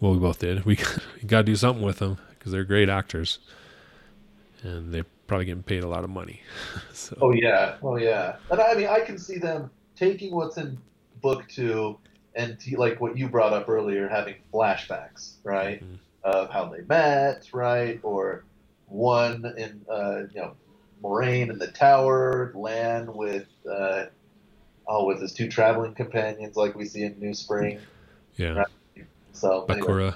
Well, 0.00 0.12
we 0.12 0.18
both 0.18 0.38
did. 0.38 0.64
We, 0.64 0.76
got 1.26 1.38
to 1.38 1.44
do 1.44 1.56
something 1.56 1.84
with 1.84 1.98
them 1.98 2.18
because 2.38 2.52
they're 2.52 2.64
great 2.64 2.88
actors, 2.88 3.38
and 4.62 4.92
they're 4.92 5.06
probably 5.26 5.46
getting 5.46 5.62
paid 5.62 5.82
a 5.82 5.88
lot 5.88 6.04
of 6.04 6.10
money. 6.10 6.42
so. 6.92 7.16
Oh 7.20 7.32
yeah, 7.32 7.76
oh 7.82 7.96
yeah. 7.96 8.36
And 8.50 8.60
I 8.60 8.74
mean, 8.74 8.88
I 8.88 9.00
can 9.00 9.18
see 9.18 9.38
them 9.38 9.70
taking 9.96 10.34
what's 10.34 10.56
in 10.56 10.78
book 11.22 11.48
two 11.48 11.98
and 12.34 12.58
like 12.76 13.00
what 13.00 13.16
you 13.16 13.28
brought 13.28 13.52
up 13.52 13.68
earlier, 13.68 14.08
having 14.08 14.34
flashbacks, 14.52 15.34
right, 15.44 15.82
mm-hmm. 15.82 15.94
of 16.24 16.50
how 16.50 16.66
they 16.66 16.82
met, 16.82 17.48
right, 17.52 18.00
or 18.02 18.44
one 18.86 19.44
in 19.56 19.84
uh, 19.90 20.22
you 20.32 20.40
know 20.40 20.54
Moiraine 21.04 21.50
in 21.50 21.58
the 21.58 21.68
tower, 21.68 22.50
Lan 22.54 23.14
with 23.14 23.46
uh, 23.70 24.06
oh 24.88 25.06
with 25.06 25.20
his 25.20 25.32
two 25.32 25.48
traveling 25.48 25.94
companions 25.94 26.56
like 26.56 26.74
we 26.74 26.86
see 26.86 27.02
in 27.02 27.18
New 27.20 27.34
Spring. 27.34 27.78
Yeah. 28.36 28.64
Right? 28.96 29.06
So 29.32 29.66
Bukama. 29.68 29.88
Anyway. 29.88 30.14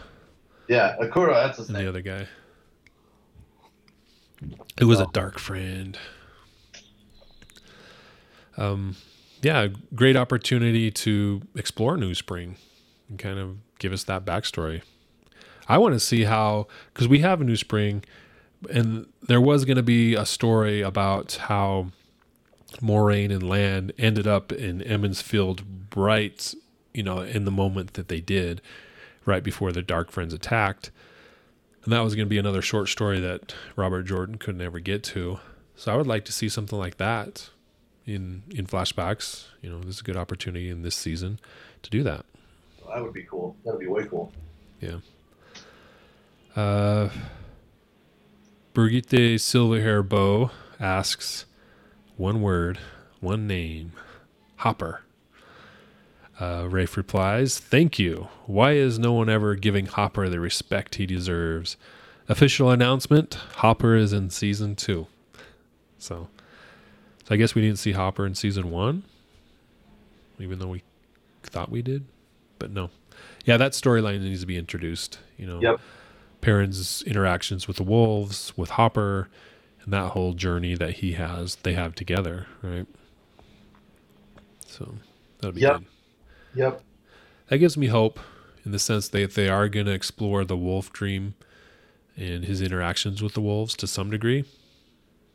Yeah, 0.69 0.97
Akura. 1.01 1.35
That's 1.35 1.59
his 1.59 1.69
and 1.69 1.77
name. 1.77 1.85
The 1.85 1.91
other 1.91 2.03
guy. 2.03 2.27
It 4.81 4.85
was 4.85 5.01
oh. 5.01 5.05
a 5.05 5.07
dark 5.13 5.39
friend. 5.39 5.99
Um, 8.57 8.97
yeah, 9.43 9.69
great 9.95 10.17
opportunity 10.17 10.91
to 10.91 11.43
explore 11.55 11.97
New 11.97 12.15
Spring 12.15 12.57
and 13.09 13.19
kind 13.19 13.39
of 13.39 13.57
give 13.79 13.93
us 13.93 14.05
that 14.05 14.25
backstory. 14.25 14.83
I 15.69 15.79
want 15.79 15.95
to 15.95 16.01
see 16.01 16.25
how 16.25 16.67
because 16.93 17.09
we 17.09 17.21
have 17.21 17.41
a 17.41 17.45
New 17.45 17.57
Spring, 17.57 18.05
and 18.71 19.07
there 19.23 19.41
was 19.41 19.65
going 19.65 19.77
to 19.77 19.83
be 19.83 20.15
a 20.15 20.27
story 20.27 20.81
about 20.81 21.35
how 21.43 21.89
Moiraine 22.81 23.31
and 23.31 23.49
Lan 23.49 23.93
ended 23.99 24.27
up 24.27 24.53
in 24.53 24.83
Emond's 24.83 25.23
Field 25.23 25.63
right, 25.95 26.55
you 26.93 27.03
know, 27.03 27.21
in 27.21 27.45
the 27.45 27.51
moment 27.51 27.95
that 27.95 28.09
they 28.09 28.21
did, 28.21 28.61
right 29.25 29.43
before 29.43 29.73
the 29.73 29.83
Dark 29.83 30.11
Friends 30.11 30.33
attacked. 30.33 30.91
And 31.85 31.93
that 31.93 32.01
was 32.01 32.15
going 32.15 32.27
to 32.27 32.31
be 32.31 32.39
another 32.39 32.63
short 32.63 32.89
story 32.89 33.21
that 33.21 33.55
Robert 33.77 34.03
Jordan 34.03 34.37
could 34.37 34.57
never 34.57 34.79
get 34.81 35.03
to. 35.05 35.39
So 35.77 35.93
I 35.93 35.97
would 35.97 36.07
like 36.07 36.25
to 36.27 36.33
see 36.33 36.49
something 36.49 36.79
like 36.79 36.97
that 36.97 37.51
in 38.05 38.43
in 38.51 38.67
flashbacks. 38.67 39.47
You 39.63 39.71
know, 39.71 39.79
this 39.79 39.97
is 39.97 40.01
a 40.01 40.05
good 40.05 40.17
opportunity 40.17 40.69
in 40.69 40.83
this 40.83 40.97
season 40.97 41.39
to 41.83 41.91
do 41.91 42.03
that. 42.03 42.25
That 42.93 43.03
would 43.03 43.13
be 43.13 43.23
cool. 43.23 43.57
That 43.65 43.73
would 43.73 43.81
be 43.81 43.87
way 43.87 44.07
cool. 44.07 44.33
Yeah. 44.81 44.99
Uh, 46.57 47.11
Brigitte 48.79 49.41
Silverhair 49.41 50.09
Bow 50.09 50.53
asks, 50.79 51.47
one 52.17 52.41
word, 52.41 52.79
one 53.19 53.45
name, 53.45 53.91
Hopper. 54.59 55.03
Uh, 56.39 56.69
Rafe 56.71 56.97
replies, 56.97 57.59
Thank 57.59 57.99
you. 57.99 58.29
Why 58.47 58.75
is 58.75 58.97
no 58.97 59.13
one 59.15 59.29
ever 59.29 59.57
giving 59.57 59.87
Hopper 59.87 60.29
the 60.29 60.39
respect 60.39 60.95
he 60.95 61.07
deserves? 61.07 61.77
Official 62.29 62.71
announcement 62.71 63.35
Hopper 63.57 63.97
is 63.97 64.13
in 64.13 64.31
season 64.31 64.77
two. 64.77 65.09
So, 65.99 66.29
so 67.25 67.35
I 67.35 67.37
guess 67.37 67.57
we 67.57 67.63
didn't 67.63 67.81
see 67.81 67.91
Hopper 67.91 68.25
in 68.25 68.37
season 68.37 68.71
one, 68.71 69.03
even 70.39 70.61
though 70.61 70.69
we 70.69 70.85
thought 71.43 71.69
we 71.69 71.83
did. 71.83 72.05
But 72.61 72.71
no. 72.71 72.91
Yeah, 73.45 73.57
that 73.57 73.73
storyline 73.73 74.21
needs 74.21 74.43
to 74.43 74.47
be 74.47 74.57
introduced. 74.57 75.19
You 75.37 75.49
know, 75.49 75.61
Yep. 75.61 75.81
Perrin's 76.41 77.03
interactions 77.03 77.67
with 77.67 77.77
the 77.77 77.83
wolves, 77.83 78.53
with 78.57 78.71
Hopper, 78.71 79.29
and 79.83 79.93
that 79.93 80.11
whole 80.11 80.33
journey 80.35 80.75
that 80.75 80.95
he 80.97 81.13
has, 81.15 81.57
they 81.57 81.75
have 81.75 81.95
together, 81.95 82.47
right? 82.63 82.87
So 84.67 84.95
that'll 85.39 85.55
be 85.55 85.63
Yep. 85.63 85.79
good. 85.79 85.87
Yep. 86.55 86.83
That 87.49 87.59
gives 87.59 87.77
me 87.77 87.87
hope 87.87 88.21
in 88.65 88.73
the 88.73 88.79
sense 88.79 89.09
that 89.09 89.35
they 89.35 89.49
are 89.49 89.69
going 89.69 89.87
to 89.87 89.93
explore 89.93 90.45
the 90.45 90.57
wolf 90.57 90.93
dream 90.93 91.35
and 92.17 92.45
his 92.45 92.61
interactions 92.61 93.23
with 93.23 93.35
the 93.35 93.41
wolves 93.41 93.75
to 93.77 93.87
some 93.87 94.11
degree. 94.11 94.45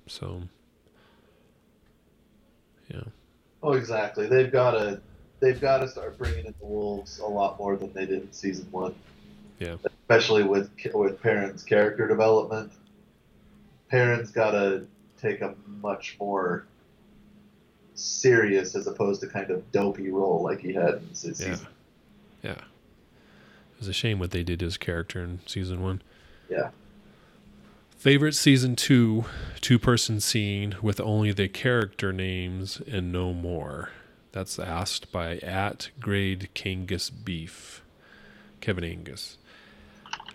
So, 0.07 0.43
yeah, 2.89 3.03
Oh, 3.61 3.73
exactly. 3.73 4.27
They've 4.27 4.51
got 4.51 4.71
to. 4.71 5.01
They've 5.39 5.59
got 5.59 5.79
to 5.79 5.89
start 5.89 6.17
bringing 6.17 6.45
in 6.45 6.53
the 6.59 6.65
wolves 6.65 7.19
a 7.19 7.25
lot 7.25 7.57
more 7.59 7.75
than 7.75 7.91
they 7.93 8.05
did 8.05 8.21
in 8.21 8.31
season 8.31 8.65
one. 8.71 8.95
Yeah. 9.59 9.75
Especially 9.85 10.43
with 10.43 10.69
with 10.93 11.21
Perrin's 11.21 11.63
character 11.63 12.07
development. 12.07 12.71
Perrin's 13.89 14.31
got 14.31 14.51
to 14.51 14.85
take 15.21 15.41
a 15.41 15.55
much 15.67 16.17
more 16.19 16.65
serious 17.95 18.75
as 18.75 18.87
opposed 18.87 19.21
to 19.21 19.27
kind 19.27 19.51
of 19.51 19.71
dopey 19.71 20.09
role 20.09 20.41
like 20.41 20.59
he 20.59 20.73
had 20.73 20.95
in 20.95 21.13
se- 21.13 21.27
yeah, 21.27 21.33
season. 21.33 21.67
yeah. 22.41 22.51
It 22.51 23.79
was 23.79 23.87
a 23.87 23.93
shame 23.93 24.19
what 24.19 24.31
they 24.31 24.43
did 24.43 24.59
to 24.59 24.65
his 24.65 24.77
character 24.77 25.23
in 25.23 25.39
season 25.45 25.81
one. 25.83 26.01
Yeah. 26.49 26.69
Favorite 27.97 28.33
season 28.33 28.75
two 28.75 29.25
two 29.61 29.79
person 29.79 30.19
scene 30.19 30.75
with 30.81 30.99
only 30.99 31.31
the 31.31 31.47
character 31.47 32.11
names 32.11 32.81
and 32.87 33.11
no 33.11 33.33
more. 33.33 33.91
That's 34.31 34.57
asked 34.57 35.11
by 35.11 35.37
at 35.37 35.91
grade 35.99 36.49
Kangus 36.55 37.11
Beef. 37.11 37.81
Kevin 38.59 38.83
Angus. 38.83 39.37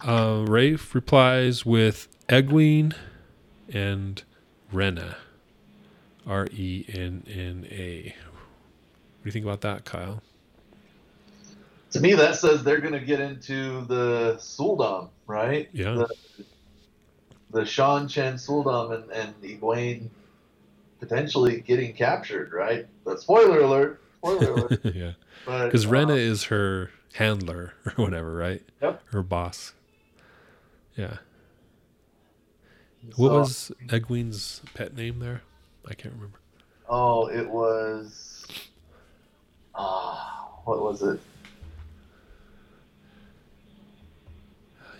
Uh, 0.00 0.44
Rafe 0.46 0.94
replies 0.94 1.66
with 1.66 2.08
Egwene 2.28 2.94
and 3.72 4.22
Renna. 4.72 5.16
R 6.26 6.46
E 6.52 6.84
N 6.88 7.24
N 7.26 7.66
A. 7.70 8.02
What 8.02 9.22
do 9.22 9.28
you 9.28 9.32
think 9.32 9.44
about 9.44 9.62
that, 9.62 9.84
Kyle? 9.84 10.22
To 11.92 12.00
me, 12.00 12.14
that 12.14 12.36
says 12.36 12.62
they're 12.62 12.80
going 12.80 12.92
to 12.92 13.00
get 13.00 13.18
into 13.18 13.84
the 13.86 14.36
sul'dam, 14.38 15.08
right? 15.26 15.70
Yeah. 15.72 15.94
The, 15.94 16.08
the 17.50 17.64
Shan 17.64 18.08
Chen 18.08 18.34
sul'dam 18.34 18.92
and, 18.94 19.10
and 19.10 19.42
Egwene 19.42 20.08
potentially 21.00 21.60
getting 21.60 21.94
captured, 21.94 22.52
right? 22.52 22.86
But 23.04 23.20
spoiler 23.20 23.60
alert. 23.60 24.02
Spoiler 24.18 24.52
alert. 24.52 24.80
yeah. 24.84 25.12
Because 25.46 25.86
Renna 25.86 26.10
uh, 26.10 26.16
is 26.16 26.44
her 26.44 26.90
handler 27.14 27.72
or 27.86 27.92
whatever, 27.92 28.34
right? 28.34 28.62
Yep. 28.82 29.02
Her 29.12 29.22
boss. 29.22 29.72
Yeah. 30.98 31.18
What 33.16 33.28
so- 33.28 33.38
was 33.38 33.72
Egwene's 33.86 34.60
pet 34.74 34.94
name 34.94 35.20
there? 35.20 35.42
I 35.88 35.94
can't 35.94 36.14
remember. 36.14 36.40
Oh, 36.88 37.28
it 37.28 37.48
was. 37.48 38.44
Ah, 39.74 40.50
what 40.64 40.82
was 40.82 41.02
it? 41.02 41.20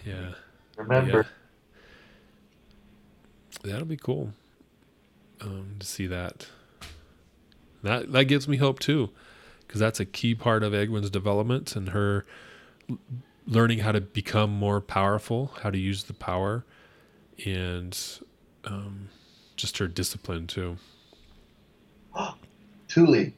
Yeah. 0.07 0.35
Remember? 0.77 1.27
Yeah. 3.65 3.73
That'll 3.73 3.87
be 3.87 3.97
cool. 3.97 4.33
Um, 5.41 5.77
to 5.81 5.87
see 5.87 6.07
that. 6.07 6.47
That 7.83 8.13
that 8.13 8.25
gives 8.25 8.47
me 8.47 8.57
hope 8.59 8.79
too, 8.79 9.11
because 9.67 9.81
that's 9.81 9.99
a 10.01 10.05
key 10.05 10.35
part 10.35 10.63
of 10.63 10.73
Egwene's 10.73 11.11
development 11.11 11.75
and 11.75 11.91
her 11.91 12.25
learning 13.49 13.79
how 13.79 13.93
to 13.93 14.01
become 14.01 14.51
more 14.51 14.81
powerful, 14.81 15.53
how 15.63 15.71
to 15.71 15.79
use 15.79 16.05
the 16.05 16.13
power, 16.13 16.65
and 17.45 17.99
um, 18.65 19.09
just 19.57 19.79
her 19.79 19.89
discipline 19.89 20.47
too. 20.47 20.77
Tuli. 22.89 23.35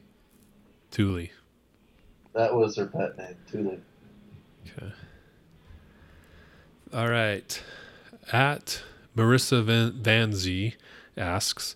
Tuli. 0.91 1.31
That 2.33 2.53
was 2.53 2.75
her 2.75 2.87
pet 2.87 3.17
name. 3.17 3.35
Tuli. 3.49 3.79
Okay. 4.77 4.91
All 6.93 7.09
right. 7.09 7.63
At 8.33 8.83
Marissa 9.15 9.63
Van, 9.63 9.93
Van 9.93 10.33
Z 10.33 10.75
asks, 11.17 11.75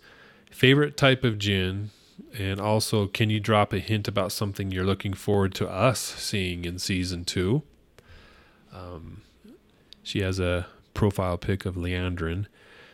favorite 0.51 0.97
type 0.97 1.23
of 1.23 1.38
gin, 1.38 1.91
and 2.38 2.59
also 2.59 3.07
can 3.07 3.29
you 3.29 3.39
drop 3.39 3.71
a 3.71 3.79
hint 3.79 4.07
about 4.07 4.31
something 4.31 4.71
you're 4.71 4.86
looking 4.86 5.13
forward 5.13 5.53
to 5.55 5.69
us 5.69 5.99
seeing 5.99 6.65
in 6.65 6.79
season 6.79 7.23
two? 7.23 7.63
Um, 8.76 9.21
she 10.03 10.21
has 10.21 10.39
a 10.39 10.67
profile 10.93 11.38
pic 11.38 11.65
of 11.65 11.76
Liandrin. 11.76 12.47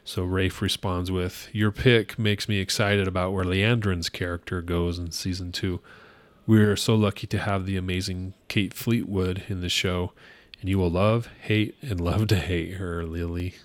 So 0.04 0.24
Rafe 0.24 0.62
responds 0.62 1.12
with, 1.12 1.50
Your 1.52 1.72
pick 1.72 2.18
makes 2.18 2.48
me 2.50 2.60
excited 2.60 3.08
about 3.08 3.34
where 3.34 3.46
Liandrin's 3.46 4.10
character 4.10 4.62
goes 4.62 4.98
in 4.98 5.12
season 5.12 5.52
two. 5.52 5.80
We're 6.48 6.76
so 6.76 6.96
lucky 6.96 7.28
to 7.28 7.38
have 7.38 7.66
the 7.66 7.78
amazing 7.78 8.34
Kate 8.48 8.74
Fleetwood 8.74 9.44
in 9.48 9.62
the 9.62 9.70
show, 9.70 10.12
and 10.60 10.70
you 10.70 10.78
will 10.80 10.90
love, 10.90 11.30
hate, 11.42 11.76
and 11.82 12.02
love 12.02 12.28
to 12.28 12.36
hate 12.36 12.74
her, 12.74 13.06
Lily. 13.06 13.56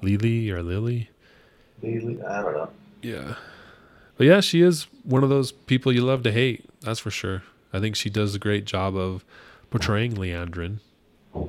Lily 0.00 0.50
or 0.50 0.62
Lily? 0.62 1.10
Thule. 1.80 2.24
I 2.26 2.42
don't 2.42 2.54
know. 2.54 2.70
Yeah. 3.02 3.34
But 4.16 4.26
yeah, 4.26 4.40
she 4.40 4.62
is 4.62 4.86
one 5.02 5.22
of 5.22 5.28
those 5.28 5.52
people 5.52 5.92
you 5.92 6.02
love 6.02 6.22
to 6.24 6.32
hate. 6.32 6.68
That's 6.80 7.00
for 7.00 7.10
sure. 7.10 7.42
I 7.72 7.80
think 7.80 7.96
she 7.96 8.10
does 8.10 8.34
a 8.34 8.38
great 8.38 8.64
job 8.64 8.96
of 8.96 9.24
portraying 9.70 10.14
Liandrin. 10.14 10.78
I 11.34 11.40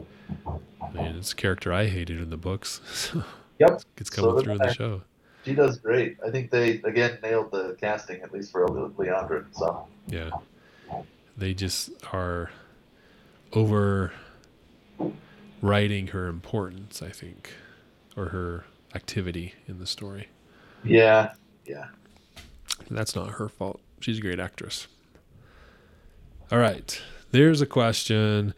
mean, 0.93 1.15
it's 1.17 1.31
a 1.31 1.35
character 1.35 1.71
I 1.73 1.87
hated 1.87 2.19
in 2.19 2.29
the 2.29 2.37
books. 2.37 2.81
So 2.93 3.23
Yep. 3.59 3.81
it's 3.97 4.09
coming 4.09 4.31
So 4.37 4.41
through 4.41 4.53
in 4.53 4.57
the 4.59 4.73
show. 4.73 5.01
She 5.45 5.53
does 5.53 5.77
great. 5.79 6.17
I 6.25 6.29
think 6.31 6.49
they 6.51 6.81
again 6.83 7.17
nailed 7.21 7.51
the 7.51 7.75
casting 7.79 8.21
at 8.21 8.33
least 8.33 8.51
for 8.51 8.65
Le- 8.67 8.89
Leandra. 8.91 9.45
So 9.51 9.87
Yeah. 10.07 10.29
They 11.37 11.53
just 11.53 11.91
are 12.13 12.51
over 13.53 14.11
writing 15.61 16.07
her 16.07 16.27
importance, 16.27 17.01
I 17.01 17.09
think, 17.09 17.51
or 18.17 18.25
her 18.25 18.65
activity 18.95 19.53
in 19.67 19.79
the 19.79 19.85
story. 19.85 20.27
yeah, 20.83 21.33
yeah. 21.65 21.87
That's 22.89 23.15
not 23.15 23.31
her 23.31 23.49
fault. 23.49 23.79
She's 23.99 24.17
a 24.17 24.21
great 24.21 24.39
actress. 24.39 24.87
All 26.51 26.59
right. 26.59 27.01
There's 27.31 27.61
a 27.61 27.65
question 27.65 28.53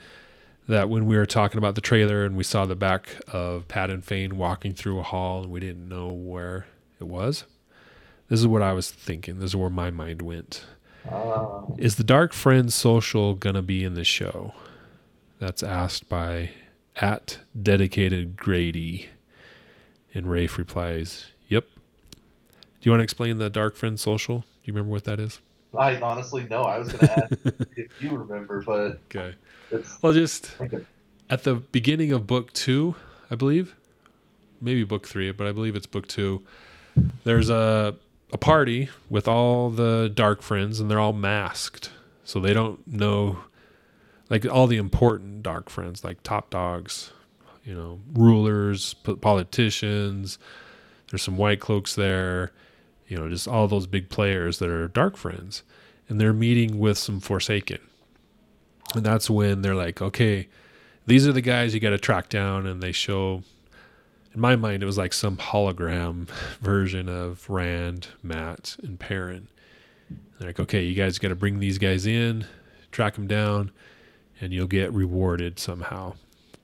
that 0.67 0.89
when 0.89 1.05
we 1.05 1.17
were 1.17 1.25
talking 1.25 1.57
about 1.57 1.75
the 1.75 1.81
trailer 1.81 2.23
and 2.23 2.37
we 2.37 2.43
saw 2.43 2.65
the 2.65 2.75
back 2.75 3.09
of 3.27 3.67
Padan 3.67 4.01
Fain 4.01 4.37
walking 4.37 4.73
through 4.73 4.99
a 4.99 5.03
hall 5.03 5.43
and 5.43 5.51
we 5.51 5.59
didn't 5.59 5.89
know 5.89 6.07
where 6.07 6.67
it 6.99 7.05
was. 7.05 7.43
This 8.29 8.39
is 8.39 8.47
what 8.47 8.61
I 8.61 8.71
was 8.71 8.89
thinking. 8.89 9.39
This 9.39 9.51
is 9.51 9.55
where 9.55 9.69
my 9.69 9.91
mind 9.91 10.21
went. 10.21 10.63
Uh, 11.09 11.63
Is 11.77 11.95
the 11.95 12.03
Dark 12.03 12.31
Friends 12.31 12.73
social 12.75 13.33
going 13.33 13.55
to 13.55 13.61
be 13.61 13.83
in 13.83 13.95
the 13.95 14.05
show? 14.05 14.53
That's 15.39 15.63
asked 15.63 16.07
by 16.07 16.51
at 16.95 17.39
dedicated 17.59 18.37
Grady. 18.37 19.09
And 20.13 20.29
Rafe 20.29 20.57
replies, 20.57 21.31
Yep. 21.49 21.65
Do 22.11 22.19
you 22.83 22.91
want 22.91 22.99
to 22.99 23.03
explain 23.03 23.37
the 23.37 23.49
Dark 23.49 23.75
Friends 23.75 24.01
social? 24.01 24.39
Do 24.39 24.45
you 24.65 24.73
remember 24.73 24.91
what 24.91 25.03
that 25.05 25.19
is? 25.19 25.41
I 25.77 25.99
honestly 26.01 26.47
no. 26.49 26.63
I 26.63 26.79
was 26.79 26.91
going 26.91 27.07
to 27.07 27.23
ask 27.23 27.31
if 27.77 28.01
you 28.01 28.11
remember, 28.17 28.61
but 28.61 28.99
Okay. 29.13 29.35
Well, 30.01 30.13
just 30.13 30.51
okay. 30.59 30.85
at 31.29 31.43
the 31.43 31.55
beginning 31.55 32.11
of 32.11 32.27
book 32.27 32.51
two, 32.53 32.95
I 33.29 33.35
believe, 33.35 33.75
maybe 34.59 34.83
book 34.83 35.07
three, 35.07 35.31
but 35.31 35.47
I 35.47 35.51
believe 35.51 35.75
it's 35.75 35.85
book 35.87 36.07
two. 36.07 36.43
There's 37.23 37.49
a 37.49 37.95
a 38.33 38.37
party 38.37 38.89
with 39.09 39.27
all 39.27 39.69
the 39.69 40.11
dark 40.13 40.41
friends, 40.41 40.79
and 40.79 40.89
they're 40.89 40.99
all 40.99 41.13
masked, 41.13 41.91
so 42.23 42.39
they 42.39 42.53
don't 42.53 42.85
know, 42.87 43.39
like 44.29 44.45
all 44.45 44.67
the 44.67 44.77
important 44.77 45.43
dark 45.43 45.69
friends, 45.69 46.03
like 46.03 46.23
top 46.23 46.49
dogs, 46.49 47.11
you 47.65 47.73
know, 47.73 47.99
rulers, 48.13 48.93
politicians. 48.93 50.37
There's 51.09 51.23
some 51.23 51.37
white 51.37 51.59
cloaks 51.59 51.95
there, 51.95 52.51
you 53.11 53.17
know, 53.17 53.29
just 53.29 53.47
all 53.47 53.67
those 53.67 53.87
big 53.87 54.09
players 54.09 54.59
that 54.59 54.69
are 54.69 54.87
dark 54.87 55.17
friends, 55.17 55.63
and 56.07 56.19
they're 56.19 56.33
meeting 56.33 56.79
with 56.79 56.97
some 56.97 57.19
Forsaken, 57.19 57.79
and 58.95 59.03
that's 59.03 59.29
when 59.29 59.61
they're 59.61 59.75
like, 59.75 60.01
okay 60.01 60.47
these 61.05 61.27
are 61.27 61.33
the 61.33 61.41
guys 61.41 61.73
you 61.73 61.79
got 61.79 61.91
to 61.91 61.97
track 61.97 62.29
down 62.29 62.65
and 62.65 62.81
they 62.81 62.91
show 62.91 63.43
in 64.33 64.39
my 64.39 64.55
mind 64.55 64.83
it 64.83 64.85
was 64.85 64.97
like 64.97 65.13
some 65.13 65.37
hologram 65.37 66.27
version 66.61 67.09
of 67.09 67.49
rand 67.49 68.07
matt 68.23 68.77
and 68.83 68.99
perrin. 68.99 69.47
They're 70.39 70.49
like 70.49 70.59
okay 70.59 70.83
you 70.83 70.95
guys 70.95 71.19
got 71.19 71.29
to 71.29 71.35
bring 71.35 71.59
these 71.59 71.77
guys 71.77 72.05
in 72.05 72.45
track 72.91 73.15
them 73.15 73.27
down 73.27 73.71
and 74.39 74.51
you'll 74.51 74.67
get 74.67 74.91
rewarded 74.91 75.59
somehow. 75.59 76.13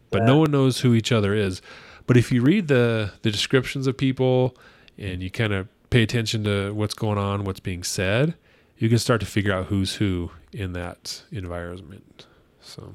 But 0.09 0.23
no 0.23 0.37
one 0.37 0.51
knows 0.51 0.79
who 0.79 0.93
each 0.93 1.11
other 1.11 1.33
is. 1.33 1.61
But 2.05 2.17
if 2.17 2.31
you 2.31 2.41
read 2.41 2.67
the 2.67 3.11
the 3.21 3.31
descriptions 3.31 3.87
of 3.87 3.97
people 3.97 4.57
and 4.97 5.21
you 5.21 5.29
kind 5.29 5.53
of 5.53 5.67
pay 5.89 6.03
attention 6.03 6.43
to 6.43 6.73
what's 6.73 6.93
going 6.93 7.17
on 7.17 7.43
what's 7.43 7.59
being 7.59 7.83
said 7.83 8.35
you 8.77 8.89
can 8.89 8.97
start 8.97 9.19
to 9.19 9.25
figure 9.25 9.53
out 9.53 9.67
who's 9.67 9.95
who 9.95 10.31
in 10.51 10.73
that 10.73 11.23
environment 11.31 12.25
so 12.61 12.93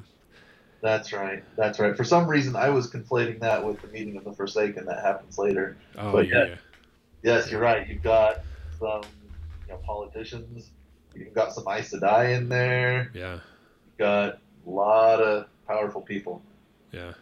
That's 0.80 1.12
right. 1.12 1.42
That's 1.56 1.78
right. 1.78 1.96
For 1.96 2.04
some 2.04 2.26
reason, 2.26 2.56
I 2.56 2.68
was 2.68 2.90
conflating 2.90 3.38
that 3.40 3.64
with 3.64 3.80
the 3.80 3.86
meeting 3.88 4.16
of 4.16 4.24
the 4.24 4.32
Forsaken 4.32 4.84
that 4.86 5.00
happens 5.02 5.38
later. 5.38 5.76
oh 5.96 6.10
But 6.12 6.26
yeah. 6.28 6.44
yeah. 6.44 6.54
Yes, 7.22 7.50
you're 7.50 7.60
right. 7.60 7.88
You've 7.88 8.02
got 8.02 8.40
some 8.80 9.02
you 9.68 9.72
know, 9.74 9.76
politicians. 9.84 10.70
You've 11.14 11.32
got 11.34 11.52
some 11.54 11.64
Aes 11.68 11.92
Sedai 11.92 12.36
in 12.36 12.48
there. 12.48 13.10
Yeah, 13.14 13.34
You've 13.34 13.98
got 13.98 14.40
a 14.66 14.70
lot 14.70 15.20
of 15.20 15.46
powerful 15.68 16.00
people. 16.00 16.42
yeah. 16.92 17.12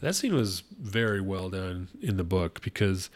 That 0.00 0.14
scene 0.14 0.34
was 0.34 0.62
very 0.80 1.20
well 1.20 1.50
done 1.50 1.88
in 2.00 2.16
the 2.16 2.24
book 2.24 2.62
because 2.62 3.10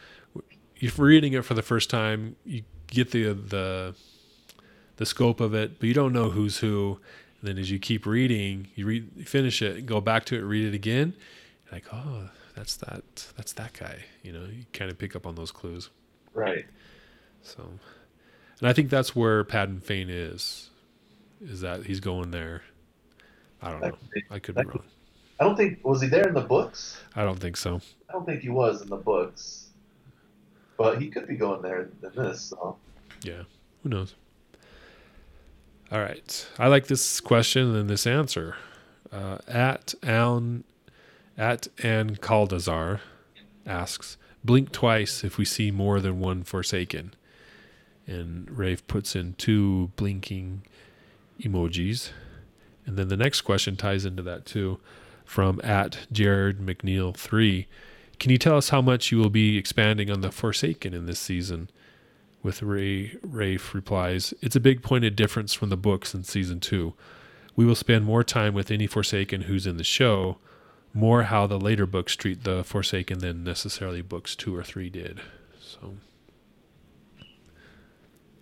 if 0.79 0.97
you're 0.97 1.07
reading 1.07 1.33
it 1.33 1.43
for 1.45 1.53
the 1.53 1.61
first 1.61 1.89
time, 1.89 2.35
you 2.45 2.63
get 2.87 3.11
the 3.11 3.33
the 3.33 3.95
the 4.97 5.05
scope 5.05 5.39
of 5.41 5.53
it, 5.53 5.79
but 5.79 5.87
you 5.87 5.93
don't 5.93 6.13
know 6.13 6.29
who's 6.29 6.59
who. 6.59 6.99
And 7.41 7.49
then 7.49 7.57
as 7.57 7.69
you 7.69 7.79
keep 7.79 8.05
reading, 8.05 8.67
you 8.75 8.85
read, 8.85 9.09
you 9.15 9.25
finish 9.25 9.61
it, 9.61 9.85
go 9.85 9.99
back 10.01 10.25
to 10.25 10.35
it, 10.35 10.41
read 10.41 10.65
it 10.65 10.73
again. 10.73 11.13
You're 11.65 11.73
like, 11.73 11.85
oh, 11.93 12.29
that's 12.55 12.75
that, 12.77 13.03
that's 13.35 13.53
that 13.53 13.73
guy. 13.73 14.05
You 14.23 14.31
know, 14.31 14.45
you 14.45 14.65
kind 14.73 14.89
of 14.89 14.97
pick 14.97 15.15
up 15.15 15.27
on 15.27 15.35
those 15.35 15.51
clues. 15.51 15.89
Right. 16.33 16.65
So, 17.43 17.69
and 18.59 18.67
I 18.69 18.73
think 18.73 18.89
that's 18.89 19.15
where 19.15 19.43
Padan 19.43 19.81
Fain 19.81 20.09
is, 20.09 20.69
is 21.41 21.61
that 21.61 21.85
he's 21.85 21.99
going 21.99 22.31
there. 22.31 22.63
I 23.61 23.71
don't 23.71 23.81
That 23.81 23.91
know. 23.91 23.97
could 24.13 24.23
I 24.31 24.39
could 24.39 24.55
be 24.55 24.61
could- 24.63 24.75
wrong. 24.75 24.83
I 25.39 25.43
don't 25.43 25.57
think 25.57 25.83
was 25.83 26.01
he 26.01 26.07
there 26.07 26.27
in 26.29 26.33
the 26.33 26.39
books. 26.41 27.01
I 27.13 27.23
don't 27.25 27.37
think 27.39 27.57
so. 27.57 27.81
I 28.09 28.13
don't 28.13 28.25
think 28.25 28.41
he 28.41 28.49
was 28.49 28.81
in 28.81 28.87
the 28.89 28.95
books, 28.95 29.64
but 30.77 31.01
he 31.01 31.09
could 31.09 31.27
be 31.27 31.35
going 31.35 31.61
there 31.61 31.89
in 32.03 32.11
this. 32.15 32.41
So. 32.41 32.77
Yeah, 33.23 33.43
who 33.83 33.89
knows? 33.89 34.15
All 35.91 35.99
right, 35.99 36.47
I 36.57 36.67
like 36.67 36.87
this 36.87 37.19
question 37.19 37.75
and 37.75 37.89
this 37.89 38.07
answer. 38.07 38.55
Uh, 39.11 39.37
at 39.47 39.93
An 40.01 40.63
at 41.37 41.67
Ann 41.83 42.15
Caldazar 42.15 42.99
asks, 43.65 44.17
"Blink 44.43 44.71
twice 44.71 45.23
if 45.23 45.37
we 45.37 45.45
see 45.45 45.71
more 45.71 45.99
than 45.99 46.19
one 46.19 46.43
Forsaken." 46.43 47.13
And 48.07 48.49
Rafe 48.49 48.85
puts 48.87 49.15
in 49.15 49.33
two 49.33 49.91
blinking 49.95 50.63
emojis, 51.39 52.11
and 52.85 52.97
then 52.97 53.07
the 53.07 53.17
next 53.17 53.41
question 53.41 53.75
ties 53.75 54.05
into 54.05 54.23
that 54.23 54.45
too, 54.45 54.79
from 55.23 55.59
at 55.63 56.07
Jared 56.11 56.59
McNeil 56.59 57.15
three. 57.15 57.67
Can 58.19 58.31
you 58.31 58.37
tell 58.37 58.57
us 58.57 58.69
how 58.69 58.81
much 58.81 59.11
you 59.11 59.17
will 59.17 59.29
be 59.29 59.57
expanding 59.57 60.09
on 60.09 60.21
the 60.21 60.31
Forsaken 60.31 60.93
in 60.93 61.05
this 61.05 61.19
season? 61.19 61.69
with 62.45 62.61
Ray 62.61 63.17
Rafe 63.23 63.73
replies, 63.73 64.31
It's 64.39 64.55
a 64.55 64.59
big 64.59 64.83
point 64.83 65.03
of 65.03 65.15
difference 65.15 65.55
from 65.55 65.69
the 65.69 65.75
books 65.75 66.13
in 66.13 66.23
season 66.23 66.59
two. 66.59 66.93
We 67.55 67.65
will 67.65 67.75
spend 67.75 68.05
more 68.05 68.23
time 68.23 68.53
with 68.53 68.69
any 68.69 68.85
Forsaken 68.85 69.41
who's 69.41 69.65
in 69.65 69.77
the 69.77 69.83
show, 69.83 70.37
more 70.93 71.23
how 71.23 71.47
the 71.47 71.59
later 71.59 71.87
books 71.87 72.15
treat 72.15 72.43
the 72.43 72.63
Forsaken 72.63 73.19
than 73.19 73.43
necessarily 73.43 74.03
books 74.03 74.35
two 74.35 74.55
or 74.55 74.63
three 74.63 74.91
did. 74.91 75.21
So 75.59 75.95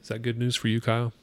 is 0.02 0.10
that 0.10 0.22
good 0.22 0.38
news 0.38 0.58
for 0.58 0.68
you, 0.68 0.82
Kyle? 0.82 1.14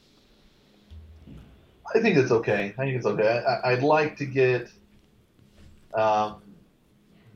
I 1.93 1.99
think 1.99 2.17
it's 2.17 2.31
okay. 2.31 2.73
I 2.79 2.83
think 2.83 2.97
it's 2.97 3.05
okay. 3.05 3.43
I, 3.47 3.73
I'd 3.73 3.83
like 3.83 4.17
to 4.17 4.25
get 4.25 4.71
um, 5.93 6.41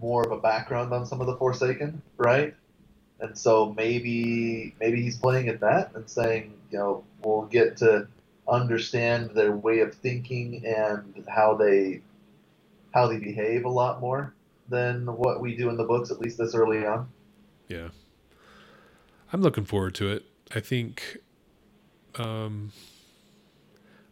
more 0.02 0.24
of 0.24 0.32
a 0.32 0.40
background 0.40 0.94
on 0.94 1.06
some 1.06 1.22
of 1.22 1.28
the 1.28 1.36
Forsaken, 1.38 2.02
right? 2.18 2.56
And 3.20 3.38
so 3.38 3.74
maybe 3.78 4.76
maybe 4.80 5.02
he's 5.02 5.18
playing 5.18 5.48
at 5.48 5.62
that 5.62 5.92
and 5.96 6.10
saying, 6.10 6.54
you 6.70 6.78
know, 6.78 7.04
we'll 7.24 7.44
get 7.44 7.78
to 7.78 8.08
understand 8.48 9.32
their 9.32 9.54
way 9.54 9.80
of 9.80 9.96
thinking 9.96 10.66
and 10.66 11.26
how 11.28 11.56
they 11.56 12.02
how 12.94 13.08
they 13.08 13.18
behave 13.18 13.66
a 13.66 13.70
lot 13.70 14.00
more 14.00 14.34
than 14.70 15.06
what 15.06 15.42
we 15.42 15.56
do 15.56 15.70
in 15.70 15.78
the 15.78 15.84
books, 15.84 16.12
at 16.12 16.20
least 16.20 16.38
this 16.38 16.56
early 16.56 16.86
on. 16.86 17.10
Yeah. 17.68 17.90
I'm 19.32 19.42
looking 19.42 19.66
forward 19.66 19.96
to 19.96 20.12
it. 20.12 20.26
I 20.54 20.60
think 20.60 21.18
um 22.16 22.72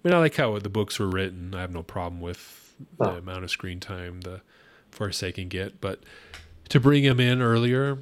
I 0.03 0.07
mean 0.07 0.13
I 0.13 0.19
like 0.19 0.35
how 0.35 0.57
the 0.59 0.69
books 0.69 0.99
were 0.99 1.09
written. 1.09 1.53
I 1.53 1.61
have 1.61 1.71
no 1.71 1.83
problem 1.83 2.21
with 2.21 2.73
the 2.97 3.17
amount 3.17 3.43
of 3.43 3.51
screen 3.51 3.79
time 3.79 4.21
the 4.21 4.41
Forsaken 4.93 5.47
get, 5.49 5.81
but 5.81 5.99
to 6.69 6.79
bring 6.79 7.03
him 7.03 7.19
in 7.19 7.41
earlier, 7.41 7.97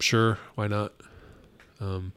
sure, 0.00 0.38
why 0.54 0.66
not? 0.68 0.92
Um 1.80 2.12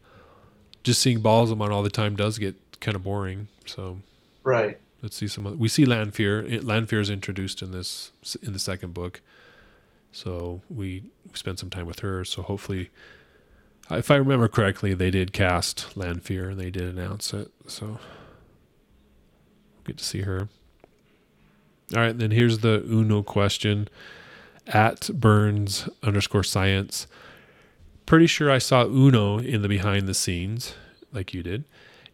just 0.84 1.02
seeing 1.02 1.22
Ba'alzamon 1.22 1.70
all 1.70 1.84
the 1.84 1.90
time 1.92 2.16
does 2.16 2.40
get 2.40 2.56
kind 2.80 2.96
of 2.96 3.04
boring. 3.04 3.48
So 3.68 4.00
Right. 4.44 4.80
let's 5.04 5.16
see 5.16 5.28
some. 5.28 5.46
Other, 5.46 5.56
we 5.56 5.68
see 5.68 5.86
Lanfear. 5.86 6.42
Lanfear 6.64 7.00
is 7.00 7.10
introduced 7.10 7.62
in 7.62 7.72
this 7.72 8.12
in 8.42 8.54
the 8.54 8.60
second 8.60 8.94
book, 8.96 9.22
so 10.12 10.62
we 10.70 11.04
spend 11.34 11.60
some 11.60 11.70
time 11.70 11.86
with 11.86 12.00
her. 12.00 12.26
So 12.26 12.42
hopefully, 12.42 12.90
if 13.92 14.10
I 14.10 14.16
remember 14.16 14.48
correctly, 14.48 14.94
they 14.96 15.12
did 15.12 15.34
cast 15.34 15.96
Lanfear 15.96 16.50
and 16.50 16.60
they 16.60 16.72
did 16.72 16.84
announce 16.84 17.32
it. 17.34 17.52
So 17.68 18.00
good 19.84 19.98
to 20.00 20.04
see 20.04 20.22
her. 20.22 20.50
All 21.94 22.02
right, 22.02 22.18
then 22.18 22.32
here's 22.32 22.60
the 22.60 22.84
Uno 22.88 23.22
question 23.24 23.88
at 24.68 25.10
Burns 25.14 25.90
underscore 26.04 26.44
Science. 26.44 27.08
Pretty 28.06 28.28
sure 28.28 28.50
I 28.52 28.58
saw 28.58 28.86
Uno 28.86 29.40
in 29.40 29.62
the 29.62 29.68
behind 29.70 30.08
the 30.08 30.14
scenes, 30.14 30.76
like 31.12 31.34
you 31.34 31.44
did 31.44 31.66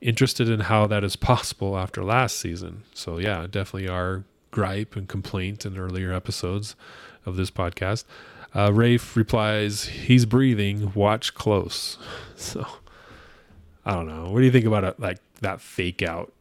interested 0.01 0.49
in 0.49 0.61
how 0.61 0.87
that 0.87 1.03
is 1.03 1.15
possible 1.15 1.77
after 1.77 2.03
last 2.03 2.37
season. 2.37 2.83
So 2.93 3.17
yeah, 3.17 3.47
definitely 3.49 3.89
our 3.89 4.23
gripe 4.51 4.95
and 4.95 5.07
complaint 5.07 5.65
in 5.65 5.77
earlier 5.77 6.13
episodes 6.13 6.75
of 7.25 7.35
this 7.35 7.51
podcast. 7.51 8.05
Uh, 8.55 8.71
Rafe 8.73 9.15
replies, 9.15 9.85
"He's 9.85 10.25
breathing. 10.25 10.91
Watch 10.93 11.33
close." 11.33 11.97
So 12.39 12.67
I 13.83 13.95
don't 13.95 14.07
know. 14.07 14.29
What 14.29 14.41
do 14.41 14.45
you 14.45 14.51
think 14.51 14.65
about 14.65 14.83
it, 14.83 14.99
like 14.99 15.17
that 15.41 15.59
fake 15.59 16.03
out 16.03 16.31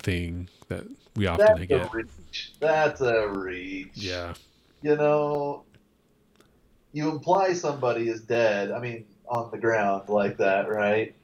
thing 0.00 0.48
that 0.66 0.84
we 1.16 1.26
often 1.26 1.46
That's 1.46 1.66
get? 1.66 1.92
a 1.92 1.96
reach. 1.96 2.52
That's 2.60 3.00
a 3.00 3.28
reach. 3.28 3.90
Yeah, 3.94 4.34
you 4.82 4.96
know, 4.96 5.64
you 6.92 7.10
imply 7.10 7.52
somebody 7.52 8.08
is 8.08 8.20
dead. 8.22 8.70
I 8.70 8.78
mean, 8.78 9.04
on 9.28 9.50
the 9.50 9.58
ground 9.58 10.08
like 10.08 10.36
that, 10.38 10.68
right? 10.68 11.14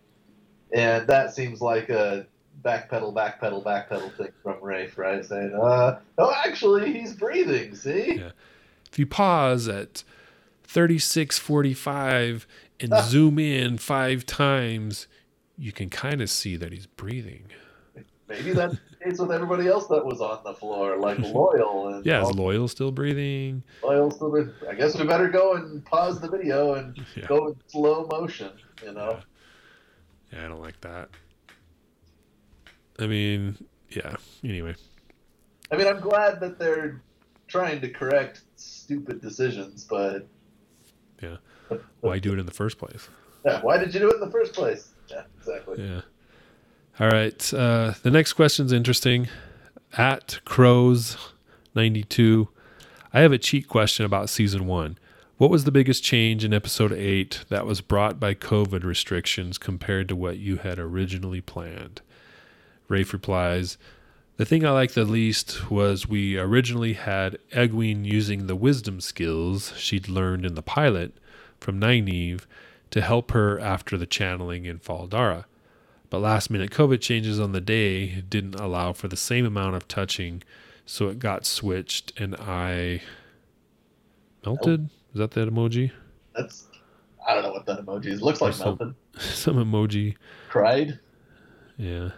And 0.72 1.06
that 1.06 1.34
seems 1.34 1.60
like 1.60 1.88
a 1.90 2.26
backpedal, 2.62 3.14
backpedal, 3.14 3.62
backpedal 3.62 4.16
thing 4.16 4.32
from 4.42 4.62
Rafe, 4.62 4.96
right? 4.96 5.24
Saying, 5.24 5.52
uh, 5.54 6.00
oh, 6.18 6.32
actually, 6.44 6.92
he's 6.92 7.12
breathing. 7.14 7.74
See? 7.74 8.16
Yeah. 8.18 8.30
if 8.90 8.98
you 8.98 9.06
pause 9.06 9.68
at 9.68 10.04
3645 10.64 12.46
and 12.80 12.92
zoom 13.02 13.38
in 13.38 13.78
five 13.78 14.24
times, 14.24 15.08
you 15.58 15.72
can 15.72 15.90
kind 15.90 16.22
of 16.22 16.30
see 16.30 16.56
that 16.56 16.72
he's 16.72 16.86
breathing. 16.86 17.44
Maybe 18.28 18.52
that's 18.52 18.74
the 18.74 19.04
case 19.04 19.18
with 19.18 19.30
everybody 19.32 19.66
else 19.68 19.88
that 19.88 20.04
was 20.04 20.20
on 20.20 20.42
the 20.44 20.54
floor, 20.54 20.96
like 20.96 21.18
Loial 21.34 21.94
and 21.96 22.06
Yeah, 22.06 22.22
is 22.22 22.28
Loial 22.28 22.68
still 22.70 22.90
breathing? 22.92 23.62
Loial. 23.82 24.12
Still, 24.12 24.30
with- 24.30 24.54
I 24.68 24.74
guess 24.74 24.96
we 24.98 25.04
better 25.06 25.28
go 25.28 25.54
and 25.54 25.84
pause 25.84 26.20
the 26.20 26.28
video 26.28 26.74
and 26.74 26.96
Yeah. 27.16 27.26
go 27.26 27.48
in 27.48 27.56
slow 27.66 28.06
motion. 28.10 28.50
You 28.84 28.92
know? 28.92 29.20
Yeah, 30.32 30.44
I 30.46 30.48
don't 30.48 30.60
like 30.60 30.80
that. 30.82 31.10
I 32.98 33.06
mean, 33.06 33.56
yeah. 33.90 34.16
Anyway, 34.44 34.74
I 35.70 35.76
mean, 35.76 35.86
I'm 35.86 36.00
glad 36.00 36.40
that 36.40 36.58
they're 36.58 37.02
trying 37.48 37.80
to 37.80 37.88
correct 37.90 38.42
stupid 38.56 39.20
decisions, 39.20 39.84
but 39.84 40.26
Yeah. 41.22 41.36
why 42.00 42.18
do 42.18 42.32
it 42.32 42.38
in 42.38 42.46
the 42.46 42.52
first 42.52 42.78
place? 42.78 43.08
yeah, 43.44 43.60
why 43.62 43.76
did 43.76 43.92
you 43.92 44.00
do 44.00 44.08
it 44.08 44.14
in 44.14 44.20
the 44.20 44.30
first 44.30 44.54
place? 44.54 44.90
Yeah, 45.08 45.24
exactly. 45.38 45.82
Yeah. 45.84 46.02
All 47.00 47.08
right. 47.08 47.54
Uh, 47.54 47.94
the 48.02 48.10
next 48.10 48.34
question's 48.34 48.72
interesting. 48.72 49.28
At 49.96 50.40
Crows 50.44 51.16
ninety 51.74 52.02
two, 52.04 52.48
I 53.12 53.20
have 53.20 53.32
a 53.32 53.38
cheat 53.38 53.68
question 53.68 54.04
about 54.04 54.30
season 54.30 54.66
one. 54.66 54.98
What 55.38 55.50
was 55.50 55.64
the 55.64 55.72
biggest 55.72 56.04
change 56.04 56.44
in 56.44 56.54
episode 56.54 56.92
eight 56.92 57.44
that 57.48 57.66
was 57.66 57.80
brought 57.80 58.20
by 58.20 58.34
COVID 58.34 58.84
restrictions 58.84 59.58
compared 59.58 60.08
to 60.08 60.16
what 60.16 60.38
you 60.38 60.58
had 60.58 60.78
originally 60.78 61.40
planned? 61.40 62.00
Rafe 62.88 63.12
replies, 63.12 63.76
The 64.36 64.44
thing 64.44 64.64
I 64.64 64.70
liked 64.70 64.94
the 64.94 65.04
least 65.04 65.70
was 65.70 66.06
we 66.06 66.38
originally 66.38 66.92
had 66.92 67.38
Egwene 67.52 68.04
using 68.04 68.46
the 68.46 68.54
wisdom 68.54 69.00
skills 69.00 69.72
she'd 69.76 70.08
learned 70.08 70.46
in 70.46 70.54
the 70.54 70.62
pilot 70.62 71.14
from 71.58 71.80
Nynaeve 71.80 72.44
to 72.90 73.00
help 73.00 73.32
her 73.32 73.58
after 73.58 73.96
the 73.96 74.06
channeling 74.06 74.66
in 74.66 74.78
Fal 74.78 75.06
Dara. 75.06 75.46
But 76.12 76.20
last 76.20 76.50
minute 76.50 76.70
COVID 76.70 77.00
changes 77.00 77.40
on 77.40 77.52
the 77.52 77.60
day 77.62 78.20
didn't 78.28 78.56
allow 78.56 78.92
for 78.92 79.08
the 79.08 79.16
same 79.16 79.46
amount 79.46 79.76
of 79.76 79.88
touching, 79.88 80.42
so 80.84 81.08
it 81.08 81.18
got 81.18 81.46
switched 81.46 82.12
and 82.20 82.36
I 82.36 83.00
melted. 84.44 84.90
Is 85.14 85.20
that 85.20 85.30
that 85.30 85.48
emoji? 85.48 85.90
That's 86.36 86.66
I 87.26 87.32
don't 87.32 87.44
know 87.44 87.52
what 87.52 87.64
that 87.64 87.86
emoji 87.86 88.08
is. 88.08 88.20
Looks 88.20 88.42
like 88.42 88.52
Some- 88.52 88.76
melted. 88.78 88.94
Some 89.22 89.56
emoji. 89.56 90.16
Cried. 90.50 91.00
Yeah. 91.78 92.10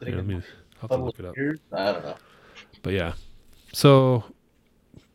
Yeah 0.00 0.16
I 0.16 0.22
mean, 0.22 0.42
I'll 0.80 0.88
have 0.88 0.98
to 0.98 1.04
look 1.04 1.18
it 1.18 1.26
up. 1.26 1.34
I 1.74 1.92
don't 1.92 2.04
know. 2.04 2.16
But 2.82 2.94
yeah. 2.94 3.12
So, 3.74 4.24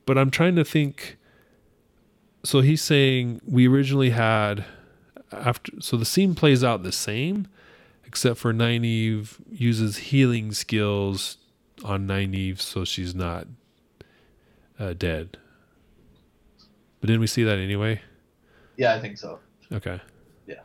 but 0.06 0.16
I'm 0.16 0.30
trying 0.30 0.56
to 0.58 0.64
think. 0.64 1.18
So 2.44 2.62
he's 2.62 2.84
saying 2.84 3.42
we 3.48 3.68
originally 3.68 4.12
had 4.12 4.64
after. 5.32 5.72
So 5.82 5.98
the 5.98 6.06
scene 6.06 6.36
plays 6.36 6.64
out 6.64 6.84
the 6.84 6.92
same, 6.92 7.48
except 8.08 8.40
for 8.40 8.54
Nynaeve 8.54 9.36
uses 9.52 9.98
healing 9.98 10.54
skills 10.54 11.38
on 11.84 12.08
Nynaeve, 12.08 12.60
so 12.60 12.86
she's 12.86 13.14
not 13.14 13.48
uh, 14.80 14.94
dead. 14.94 15.38
But 17.00 17.08
didn't 17.08 17.20
we 17.20 17.28
see 17.28 17.44
that 17.44 17.60
anyway? 17.60 18.02
Yeah, 18.78 18.96
I 18.96 19.00
think 19.00 19.18
so. 19.18 19.40
Okay. 19.72 20.00
Yeah. 20.48 20.62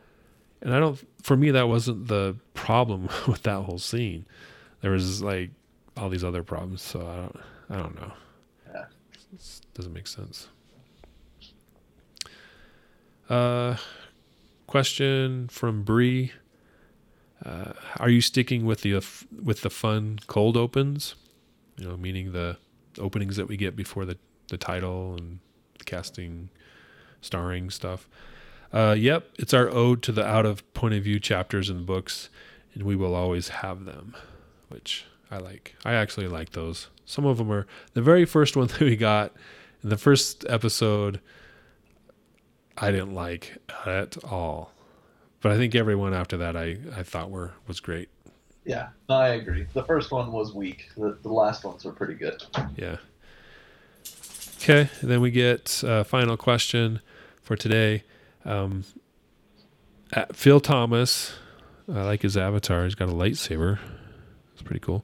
And 0.61 0.73
I 0.73 0.79
don't. 0.79 0.99
For 1.21 1.35
me, 1.35 1.51
that 1.51 1.67
wasn't 1.67 2.07
the 2.07 2.37
problem 2.53 3.09
with 3.27 3.43
that 3.43 3.61
whole 3.61 3.77
scene. 3.77 4.25
There 4.81 4.91
was 4.91 5.21
like 5.21 5.51
all 5.97 6.09
these 6.09 6.23
other 6.23 6.43
problems. 6.43 6.81
So 6.81 7.05
I 7.05 7.15
don't. 7.17 7.39
I 7.69 7.81
don't 7.81 7.95
know. 7.95 8.13
Yeah. 8.73 8.85
It 9.33 9.61
doesn't 9.73 9.93
make 9.93 10.07
sense. 10.07 10.47
Uh, 13.29 13.75
question 14.67 15.47
from 15.49 15.83
Bree. 15.83 16.31
Uh, 17.45 17.73
are 17.97 18.09
you 18.09 18.21
sticking 18.21 18.65
with 18.65 18.81
the 18.81 18.93
with 19.43 19.61
the 19.61 19.69
fun 19.69 20.19
cold 20.27 20.55
opens? 20.55 21.15
You 21.77 21.89
know, 21.89 21.97
meaning 21.97 22.31
the 22.31 22.57
openings 22.99 23.35
that 23.37 23.47
we 23.47 23.57
get 23.57 23.75
before 23.75 24.05
the 24.05 24.17
the 24.49 24.57
title 24.57 25.15
and 25.15 25.39
casting, 25.85 26.49
starring 27.21 27.69
stuff. 27.69 28.07
Uh, 28.71 28.95
yep, 28.97 29.29
it's 29.37 29.53
our 29.53 29.69
ode 29.69 30.01
to 30.03 30.11
the 30.11 30.25
out 30.25 30.45
of 30.45 30.73
point 30.73 30.93
of 30.93 31.03
view 31.03 31.19
chapters 31.19 31.69
in 31.69 31.77
the 31.77 31.83
books, 31.83 32.29
and 32.73 32.83
we 32.83 32.95
will 32.95 33.13
always 33.13 33.49
have 33.49 33.85
them, 33.85 34.15
which 34.69 35.05
I 35.29 35.37
like. 35.37 35.75
I 35.85 35.93
actually 35.93 36.27
like 36.27 36.51
those. 36.51 36.87
Some 37.05 37.25
of 37.25 37.37
them 37.37 37.51
are 37.51 37.67
the 37.93 38.01
very 38.01 38.25
first 38.25 38.55
one 38.55 38.67
that 38.67 38.81
we 38.81 38.95
got 38.95 39.33
in 39.83 39.89
the 39.89 39.97
first 39.97 40.45
episode. 40.49 41.19
I 42.77 42.89
didn't 42.89 43.13
like 43.13 43.57
at 43.85 44.23
all, 44.23 44.71
but 45.43 45.51
I 45.51 45.57
think 45.57 45.75
everyone 45.75 46.15
after 46.15 46.37
that 46.37 46.57
I 46.57 46.77
I 46.95 47.03
thought 47.03 47.29
were 47.29 47.51
was 47.67 47.79
great. 47.79 48.09
Yeah, 48.65 48.87
no, 49.09 49.15
I 49.15 49.29
agree. 49.29 49.67
The 49.73 49.83
first 49.83 50.09
one 50.09 50.31
was 50.31 50.53
weak. 50.53 50.89
The, 50.95 51.17
the 51.21 51.31
last 51.31 51.65
ones 51.65 51.83
were 51.83 51.91
pretty 51.91 52.13
good. 52.13 52.41
Yeah. 52.77 52.97
Okay, 54.55 54.89
then 55.03 55.19
we 55.19 55.29
get 55.29 55.83
a 55.85 56.05
final 56.05 56.37
question 56.37 57.01
for 57.41 57.57
today. 57.57 58.03
Um, 58.45 58.85
Phil 60.31 60.61
Thomas, 60.61 61.33
I 61.93 62.03
like 62.03 62.21
his 62.21 62.37
avatar. 62.37 62.85
He's 62.85 62.95
got 62.95 63.09
a 63.09 63.13
lightsaber. 63.13 63.79
It's 64.53 64.61
pretty 64.61 64.79
cool. 64.79 65.03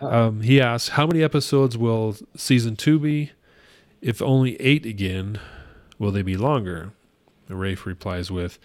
Um, 0.00 0.42
he 0.42 0.60
asks, 0.60 0.90
"How 0.90 1.06
many 1.06 1.24
episodes 1.24 1.76
will 1.76 2.16
season 2.36 2.76
two 2.76 3.00
be? 3.00 3.32
If 4.00 4.22
only 4.22 4.60
eight 4.60 4.86
again, 4.86 5.40
will 5.98 6.12
they 6.12 6.22
be 6.22 6.36
longer?" 6.36 6.92
And 7.48 7.58
Rafe 7.58 7.84
replies 7.84 8.30
with, 8.30 8.60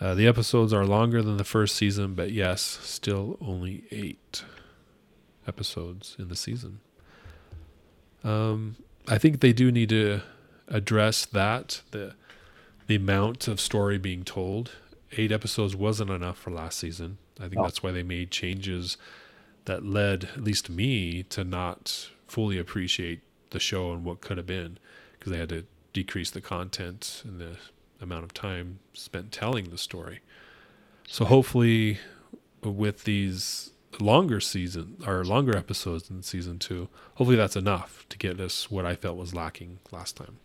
uh, 0.00 0.14
"The 0.14 0.26
episodes 0.26 0.72
are 0.72 0.84
longer 0.86 1.22
than 1.22 1.36
the 1.36 1.44
first 1.44 1.76
season, 1.76 2.14
but 2.14 2.30
yes, 2.32 2.60
still 2.82 3.36
only 3.40 3.84
eight 3.90 4.44
episodes 5.46 6.16
in 6.18 6.28
the 6.28 6.36
season." 6.36 6.80
Um, 8.22 8.76
I 9.08 9.18
think 9.18 9.40
they 9.40 9.52
do 9.52 9.70
need 9.70 9.90
to 9.90 10.20
address 10.68 11.26
that 11.26 11.82
the 11.90 12.14
the 12.86 12.96
amount 12.96 13.48
of 13.48 13.60
story 13.60 13.96
being 13.98 14.24
told. 14.24 14.72
Eight 15.12 15.32
episodes 15.32 15.74
wasn't 15.76 16.10
enough 16.10 16.36
for 16.38 16.50
last 16.50 16.78
season. 16.78 17.16
I 17.38 17.42
think 17.44 17.54
No. 17.56 17.62
that's 17.62 17.82
why 17.82 17.92
they 17.92 18.02
made 18.02 18.30
changes 18.30 18.96
that 19.64 19.84
led, 19.84 20.24
at 20.36 20.44
least 20.44 20.68
me, 20.68 21.22
to 21.24 21.44
not 21.44 22.10
fully 22.26 22.58
appreciate 22.58 23.20
the 23.50 23.60
show 23.60 23.92
and 23.92 24.04
what 24.04 24.20
could 24.20 24.36
have 24.36 24.46
been 24.46 24.78
because 25.18 25.32
they 25.32 25.38
had 25.38 25.48
to 25.50 25.64
decrease 25.94 26.30
the 26.30 26.40
content 26.42 27.22
and 27.24 27.40
the 27.40 27.56
amount 28.00 28.24
of 28.24 28.34
time 28.34 28.78
spent 28.92 29.32
telling 29.32 29.70
the 29.70 29.78
story. 29.78 30.20
So 31.06 31.24
hopefully, 31.24 31.98
with 32.62 33.04
these 33.04 33.70
longer 34.00 34.40
season 34.40 34.96
or 35.06 35.24
longer 35.24 35.56
episodes 35.56 36.10
in 36.10 36.22
season 36.22 36.58
two, 36.58 36.88
hopefully 37.14 37.36
that's 37.36 37.56
enough 37.56 38.06
to 38.08 38.18
get 38.18 38.40
us 38.40 38.70
what 38.70 38.84
I 38.84 38.94
felt 38.96 39.16
was 39.16 39.34
lacking 39.34 39.78
last 39.92 40.16
time. 40.16 40.38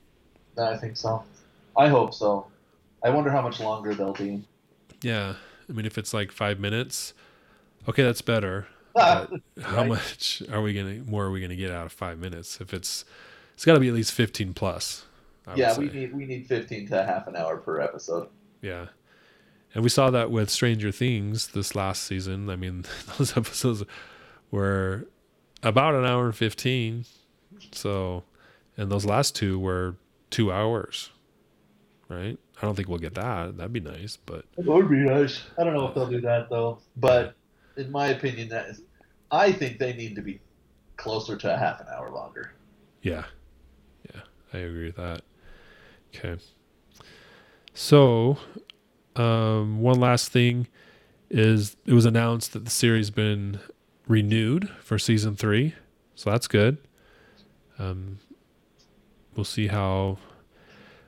I 0.57 0.77
think 0.77 0.97
so. 0.97 1.23
I 1.77 1.87
hope 1.87 2.13
so. 2.13 2.47
I 3.03 3.09
wonder 3.09 3.29
how 3.29 3.41
much 3.41 3.59
longer 3.59 3.93
they'll 3.93 4.13
be. 4.13 4.43
Yeah, 5.01 5.35
I 5.69 5.71
mean, 5.71 5.85
if 5.85 5.97
it's 5.97 6.13
like 6.13 6.31
five 6.31 6.59
minutes, 6.59 7.13
okay, 7.87 8.03
that's 8.03 8.21
better. 8.21 8.67
But 8.95 9.29
how 9.61 9.83
much 9.83 10.43
are 10.51 10.61
we 10.61 10.73
gonna 10.73 11.03
more 11.05 11.25
are 11.25 11.31
we 11.31 11.39
gonna 11.39 11.55
get 11.55 11.71
out 11.71 11.85
of 11.85 11.93
five 11.93 12.17
minutes? 12.19 12.59
If 12.59 12.73
it's 12.73 13.05
it's 13.53 13.63
got 13.63 13.75
to 13.75 13.79
be 13.79 13.87
at 13.87 13.93
least 13.93 14.11
fifteen 14.11 14.53
plus. 14.53 15.05
I 15.47 15.55
yeah, 15.55 15.77
we 15.77 15.89
need 15.89 16.13
we 16.13 16.25
need 16.25 16.47
fifteen 16.47 16.87
to 16.89 17.03
half 17.03 17.27
an 17.27 17.35
hour 17.35 17.57
per 17.57 17.79
episode. 17.79 18.29
Yeah. 18.61 18.87
And 19.73 19.83
we 19.83 19.89
saw 19.89 20.09
that 20.09 20.31
with 20.31 20.49
Stranger 20.49 20.91
Things 20.91 21.49
this 21.49 21.75
last 21.75 22.03
season. 22.03 22.49
I 22.49 22.55
mean, 22.55 22.85
those 23.17 23.37
episodes 23.37 23.83
were 24.51 25.07
about 25.61 25.93
an 25.93 26.05
hour 26.05 26.25
and 26.25 26.35
15. 26.35 27.05
So, 27.71 28.23
and 28.77 28.91
those 28.91 29.05
last 29.05 29.35
two 29.35 29.59
were 29.59 29.95
two 30.31 30.51
hours, 30.51 31.11
right? 32.07 32.37
I 32.59 32.65
don't 32.65 32.75
think 32.75 32.87
we'll 32.89 32.97
get 32.97 33.13
that. 33.15 33.57
That'd 33.57 33.71
be 33.73 33.79
nice. 33.79 34.17
But 34.17 34.45
That 34.57 34.65
would 34.65 34.89
be 34.89 34.97
nice. 34.97 35.43
I 35.57 35.63
don't 35.63 35.75
know 35.75 35.87
if 35.87 35.93
they'll 35.93 36.09
do 36.09 36.21
that 36.21 36.49
though, 36.49 36.79
but 36.97 37.35
in 37.77 37.91
my 37.91 38.07
opinion, 38.07 38.49
that 38.49 38.69
is, 38.69 38.81
I 39.31 39.51
think 39.51 39.77
they 39.77 39.93
need 39.93 40.15
to 40.15 40.21
be 40.21 40.39
closer 40.97 41.37
to 41.37 41.53
a 41.53 41.57
half 41.57 41.79
an 41.79 41.87
hour 41.95 42.09
longer. 42.11 42.53
yeah. 43.03 43.25
I 44.53 44.57
agree 44.59 44.85
with 44.87 44.95
that. 44.95 45.21
Okay. 46.15 46.41
So, 47.73 48.37
um, 49.15 49.81
one 49.81 49.99
last 49.99 50.31
thing 50.31 50.67
is 51.29 51.77
it 51.85 51.93
was 51.93 52.05
announced 52.05 52.53
that 52.53 52.65
the 52.65 52.71
series 52.71 53.09
been 53.09 53.59
renewed 54.07 54.69
for 54.81 54.97
season 54.97 55.35
three, 55.35 55.75
so 56.15 56.31
that's 56.31 56.47
good. 56.47 56.77
Um, 57.77 58.19
we'll 59.35 59.43
see 59.45 59.67
how, 59.67 60.17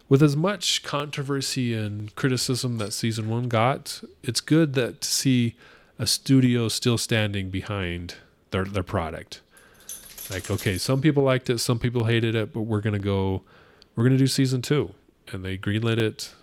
with 0.07 0.21
as 0.21 0.35
much 0.35 0.83
controversy 0.83 1.73
and 1.73 2.15
criticism 2.15 2.77
that 2.77 2.93
season 2.93 3.27
one 3.27 3.49
got, 3.49 4.01
it's 4.23 4.41
good 4.41 4.73
that 4.73 5.01
to 5.01 5.07
see 5.07 5.55
a 5.97 6.07
studio 6.07 6.67
still 6.67 6.97
standing 6.97 7.49
behind 7.49 8.15
their 8.51 8.65
their 8.65 8.83
product. 8.83 9.41
Like, 10.29 10.49
okay, 10.51 10.77
some 10.77 11.01
people 11.01 11.23
liked 11.23 11.49
it, 11.49 11.59
some 11.59 11.79
people 11.79 12.05
hated 12.05 12.35
it, 12.35 12.53
but 12.53 12.61
we're 12.61 12.81
gonna 12.81 12.99
go, 12.99 13.43
we're 13.95 14.03
gonna 14.03 14.17
do 14.17 14.27
season 14.27 14.61
two, 14.61 14.93
and 15.31 15.43
they 15.43 15.57
greenlit 15.57 15.99
it, 15.99 16.33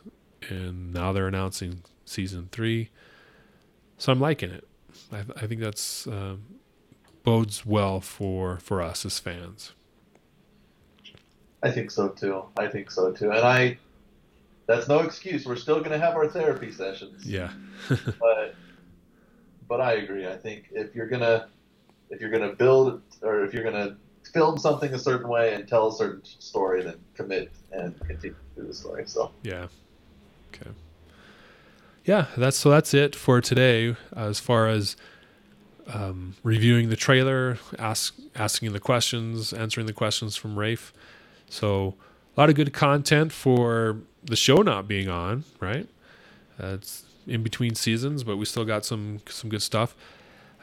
and 0.48 0.92
now 0.92 1.12
they're 1.12 1.28
announcing 1.28 1.82
season 2.04 2.48
three. 2.50 2.90
So 3.98 4.12
I'm 4.12 4.20
liking 4.20 4.50
it. 4.50 4.66
I, 5.12 5.24
I 5.36 5.46
think 5.46 5.60
that's 5.60 6.06
um, 6.06 6.42
bodes 7.22 7.66
well 7.66 8.00
for 8.00 8.58
for 8.58 8.80
us 8.82 9.04
as 9.04 9.18
fans. 9.18 9.72
I 11.62 11.70
think 11.70 11.90
so 11.90 12.08
too. 12.08 12.44
I 12.56 12.68
think 12.68 12.90
so 12.90 13.12
too. 13.12 13.30
And 13.32 13.40
I, 13.40 13.78
that's 14.66 14.86
no 14.86 15.00
excuse. 15.00 15.44
We're 15.44 15.56
still 15.56 15.78
going 15.78 15.90
to 15.90 15.98
have 15.98 16.14
our 16.14 16.28
therapy 16.28 16.70
sessions. 16.70 17.26
Yeah, 17.26 17.50
But 17.88 18.54
but 19.68 19.80
I 19.80 19.94
agree. 19.94 20.26
I 20.26 20.36
think 20.36 20.68
if 20.72 20.94
you're 20.94 21.08
gonna 21.08 21.48
if 22.10 22.20
you're 22.20 22.30
gonna 22.30 22.54
build 22.54 23.02
or 23.22 23.44
if 23.44 23.52
you're 23.52 23.64
gonna 23.64 23.96
film 24.32 24.58
something 24.58 24.92
a 24.94 24.98
certain 24.98 25.28
way 25.28 25.54
and 25.54 25.66
tell 25.66 25.88
a 25.88 25.92
certain 25.92 26.24
story, 26.24 26.82
then 26.82 26.96
commit 27.14 27.50
and 27.72 27.98
continue 28.06 28.36
through 28.54 28.66
the 28.66 28.74
story. 28.74 29.04
So 29.06 29.32
yeah, 29.42 29.68
okay, 30.54 30.70
yeah. 32.04 32.26
That's 32.36 32.56
so. 32.56 32.70
That's 32.70 32.94
it 32.94 33.14
for 33.16 33.40
today. 33.40 33.96
As 34.14 34.40
far 34.40 34.68
as 34.68 34.96
um, 35.92 36.36
reviewing 36.42 36.90
the 36.90 36.96
trailer, 36.96 37.58
ask 37.78 38.14
asking 38.34 38.72
the 38.72 38.80
questions, 38.80 39.52
answering 39.52 39.86
the 39.86 39.92
questions 39.92 40.36
from 40.36 40.58
Rafe. 40.58 40.92
So 41.48 41.94
a 42.36 42.40
lot 42.40 42.50
of 42.50 42.56
good 42.56 42.72
content 42.72 43.32
for 43.32 43.98
the 44.22 44.36
show 44.36 44.56
not 44.56 44.86
being 44.86 45.08
on, 45.08 45.44
right? 45.60 45.88
Uh, 46.60 46.74
it's 46.74 47.04
in 47.26 47.42
between 47.42 47.74
seasons, 47.74 48.24
but 48.24 48.36
we 48.36 48.44
still 48.44 48.64
got 48.64 48.84
some 48.84 49.20
some 49.28 49.50
good 49.50 49.62
stuff. 49.62 49.94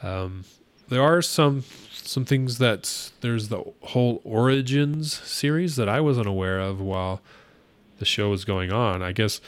Um, 0.04 0.44
there 0.90 1.02
are 1.02 1.22
some 1.22 1.64
some 1.92 2.26
things 2.26 2.60
that 2.60 3.12
there's 3.22 3.48
the 3.48 3.64
whole 3.82 4.22
Origins 4.24 5.14
series 5.22 5.76
that 5.76 5.90
I 5.90 6.02
wasn't 6.02 6.28
aware 6.28 6.60
of 6.60 6.80
while 6.80 7.22
the 7.98 8.06
show 8.06 8.30
was 8.30 8.46
going 8.46 8.72
on. 8.72 9.02
I 9.02 9.12
guess 9.12 9.42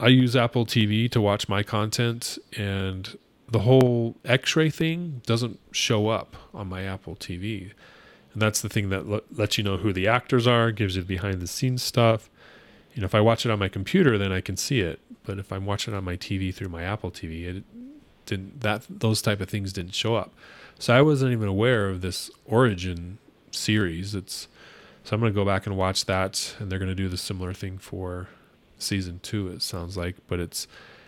I 0.00 0.08
use 0.08 0.34
Apple 0.34 0.64
TV 0.64 1.10
to 1.10 1.20
watch 1.20 1.48
my 1.48 1.62
content, 1.62 2.38
and 2.56 3.16
the 3.48 3.60
whole 3.60 4.16
X-ray 4.24 4.70
thing 4.70 5.20
doesn't 5.26 5.60
show 5.70 6.08
up 6.08 6.36
on 6.54 6.68
my 6.68 6.82
Apple 6.82 7.14
TV, 7.14 7.72
and 8.32 8.40
that's 8.40 8.62
the 8.62 8.68
thing 8.68 8.88
that 8.88 9.06
l- 9.06 9.20
lets 9.30 9.58
you 9.58 9.64
know 9.64 9.76
who 9.76 9.92
the 9.92 10.08
actors 10.08 10.46
are, 10.46 10.72
gives 10.72 10.96
you 10.96 11.02
the 11.02 11.08
behind-the-scenes 11.08 11.82
stuff. 11.82 12.30
You 12.94 13.02
know, 13.02 13.06
if 13.06 13.14
I 13.14 13.20
watch 13.20 13.44
it 13.44 13.52
on 13.52 13.58
my 13.58 13.68
computer, 13.68 14.16
then 14.18 14.32
I 14.32 14.40
can 14.40 14.56
see 14.56 14.80
it. 14.80 15.00
But 15.24 15.38
if 15.38 15.52
I'm 15.52 15.66
watching 15.66 15.94
on 15.94 16.04
my 16.04 16.16
TV 16.16 16.54
through 16.54 16.68
my 16.68 16.82
Apple 16.82 17.10
TV, 17.10 17.44
it 17.44 17.64
didn't. 18.26 18.60
That 18.60 18.84
those 18.88 19.22
type 19.22 19.40
of 19.40 19.48
things 19.48 19.72
didn't 19.72 19.94
show 19.94 20.14
up. 20.14 20.32
So 20.82 20.92
I 20.92 21.00
wasn't 21.00 21.30
even 21.30 21.46
aware 21.46 21.88
of 21.88 22.00
this 22.00 22.28
Origin 22.44 23.18
series. 23.52 24.16
It's 24.16 24.48
so 25.04 25.14
I'm 25.14 25.20
going 25.20 25.32
to 25.32 25.34
go 25.40 25.44
back 25.44 25.64
and 25.64 25.76
watch 25.76 26.06
that, 26.06 26.56
and 26.58 26.72
they're 26.72 26.80
going 26.80 26.88
to 26.88 26.94
do 26.96 27.08
the 27.08 27.16
similar 27.16 27.54
thing 27.54 27.78
for 27.78 28.26
season 28.80 29.20
two. 29.22 29.46
It 29.46 29.62
sounds 29.62 29.96
like, 29.96 30.16
but 30.26 30.40
it's 30.40 30.66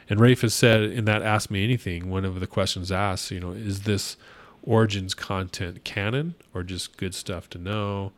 and 0.09 0.20
Rafe 0.20 0.43
has 0.43 0.55
said 0.55 0.83
in 0.83 1.07
that 1.07 1.22
Ask 1.22 1.51
Me 1.51 1.64
Anything, 1.64 2.09
one 2.09 2.25
of 2.25 2.39
the 2.39 2.47
questions 2.47 2.93
asked, 2.93 3.33
you 3.33 3.41
know, 3.41 3.51
is 3.51 3.81
this 3.81 4.16
Origins 4.62 5.12
content 5.12 5.83
canon 5.83 6.37
or 6.55 6.62
just 6.62 6.97
good 6.97 7.12
stuff 7.12 7.51
to 7.51 7.59
know? 7.59 8.12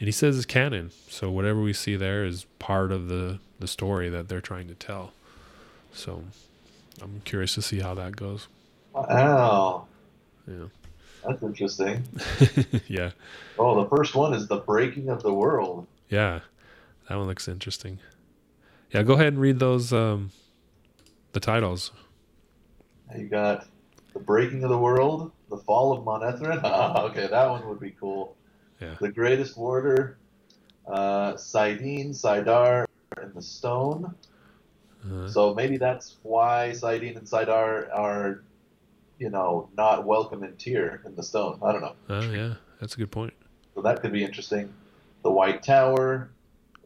And 0.00 0.08
he 0.08 0.12
says 0.12 0.36
it's 0.36 0.46
canon. 0.46 0.90
So 1.08 1.30
whatever 1.30 1.60
we 1.60 1.74
see 1.74 1.94
there 1.94 2.24
is 2.24 2.44
part 2.58 2.90
of 2.90 3.06
the 3.06 3.38
the 3.60 3.68
story 3.68 4.08
that 4.08 4.28
they're 4.28 4.40
trying 4.40 4.66
to 4.66 4.74
tell. 4.74 5.12
So 5.92 6.24
I'm 7.00 7.22
curious 7.24 7.54
to 7.54 7.62
see 7.62 7.78
how 7.78 7.94
that 7.94 8.16
goes. 8.16 8.48
wow, 8.92 9.86
Yeah. 10.48 10.64
That's 11.26 11.42
interesting. 11.42 12.04
yeah. 12.88 13.10
Oh, 13.58 13.82
the 13.82 13.88
first 13.88 14.14
one 14.14 14.34
is 14.34 14.46
the 14.48 14.58
breaking 14.58 15.08
of 15.08 15.22
the 15.22 15.32
world. 15.32 15.86
Yeah. 16.08 16.40
That 17.08 17.16
one 17.16 17.26
looks 17.26 17.48
interesting. 17.48 17.98
Yeah, 18.90 19.02
go 19.02 19.14
ahead 19.14 19.28
and 19.28 19.40
read 19.40 19.58
those 19.58 19.92
um 19.92 20.30
the 21.32 21.40
titles. 21.40 21.92
You 23.16 23.26
got 23.26 23.66
the 24.12 24.20
breaking 24.20 24.64
of 24.64 24.70
the 24.70 24.78
world, 24.78 25.32
the 25.50 25.58
fall 25.58 25.92
of 25.92 26.04
Manetheren. 26.04 26.60
Ah, 26.64 27.02
okay, 27.04 27.26
that 27.26 27.50
one 27.50 27.66
would 27.68 27.80
be 27.80 27.90
cool. 27.92 28.36
Yeah. 28.80 28.94
The 29.00 29.10
greatest 29.10 29.56
warder, 29.56 30.18
uh, 30.86 31.34
Sidene, 31.34 32.10
Sidar, 32.10 32.86
and 33.16 33.34
the 33.34 33.42
stone. 33.42 34.14
Uh, 35.04 35.28
So 35.28 35.54
maybe 35.54 35.76
that's 35.78 36.16
why 36.22 36.70
Sidene 36.74 37.16
and 37.16 37.26
Sidar 37.26 37.88
are, 37.94 38.42
you 39.18 39.30
know, 39.30 39.68
not 39.76 40.04
welcome 40.04 40.44
in 40.44 40.56
Tear 40.56 41.02
in 41.04 41.14
the 41.14 41.22
stone. 41.22 41.58
I 41.62 41.72
don't 41.72 41.80
know. 41.80 41.94
oh 42.08 42.30
yeah, 42.30 42.54
that's 42.80 42.94
a 42.94 42.98
good 42.98 43.10
point. 43.10 43.34
So 43.74 43.82
that 43.82 44.00
could 44.00 44.12
be 44.12 44.24
interesting. 44.24 44.72
The 45.22 45.30
White 45.30 45.62
Tower 45.62 46.30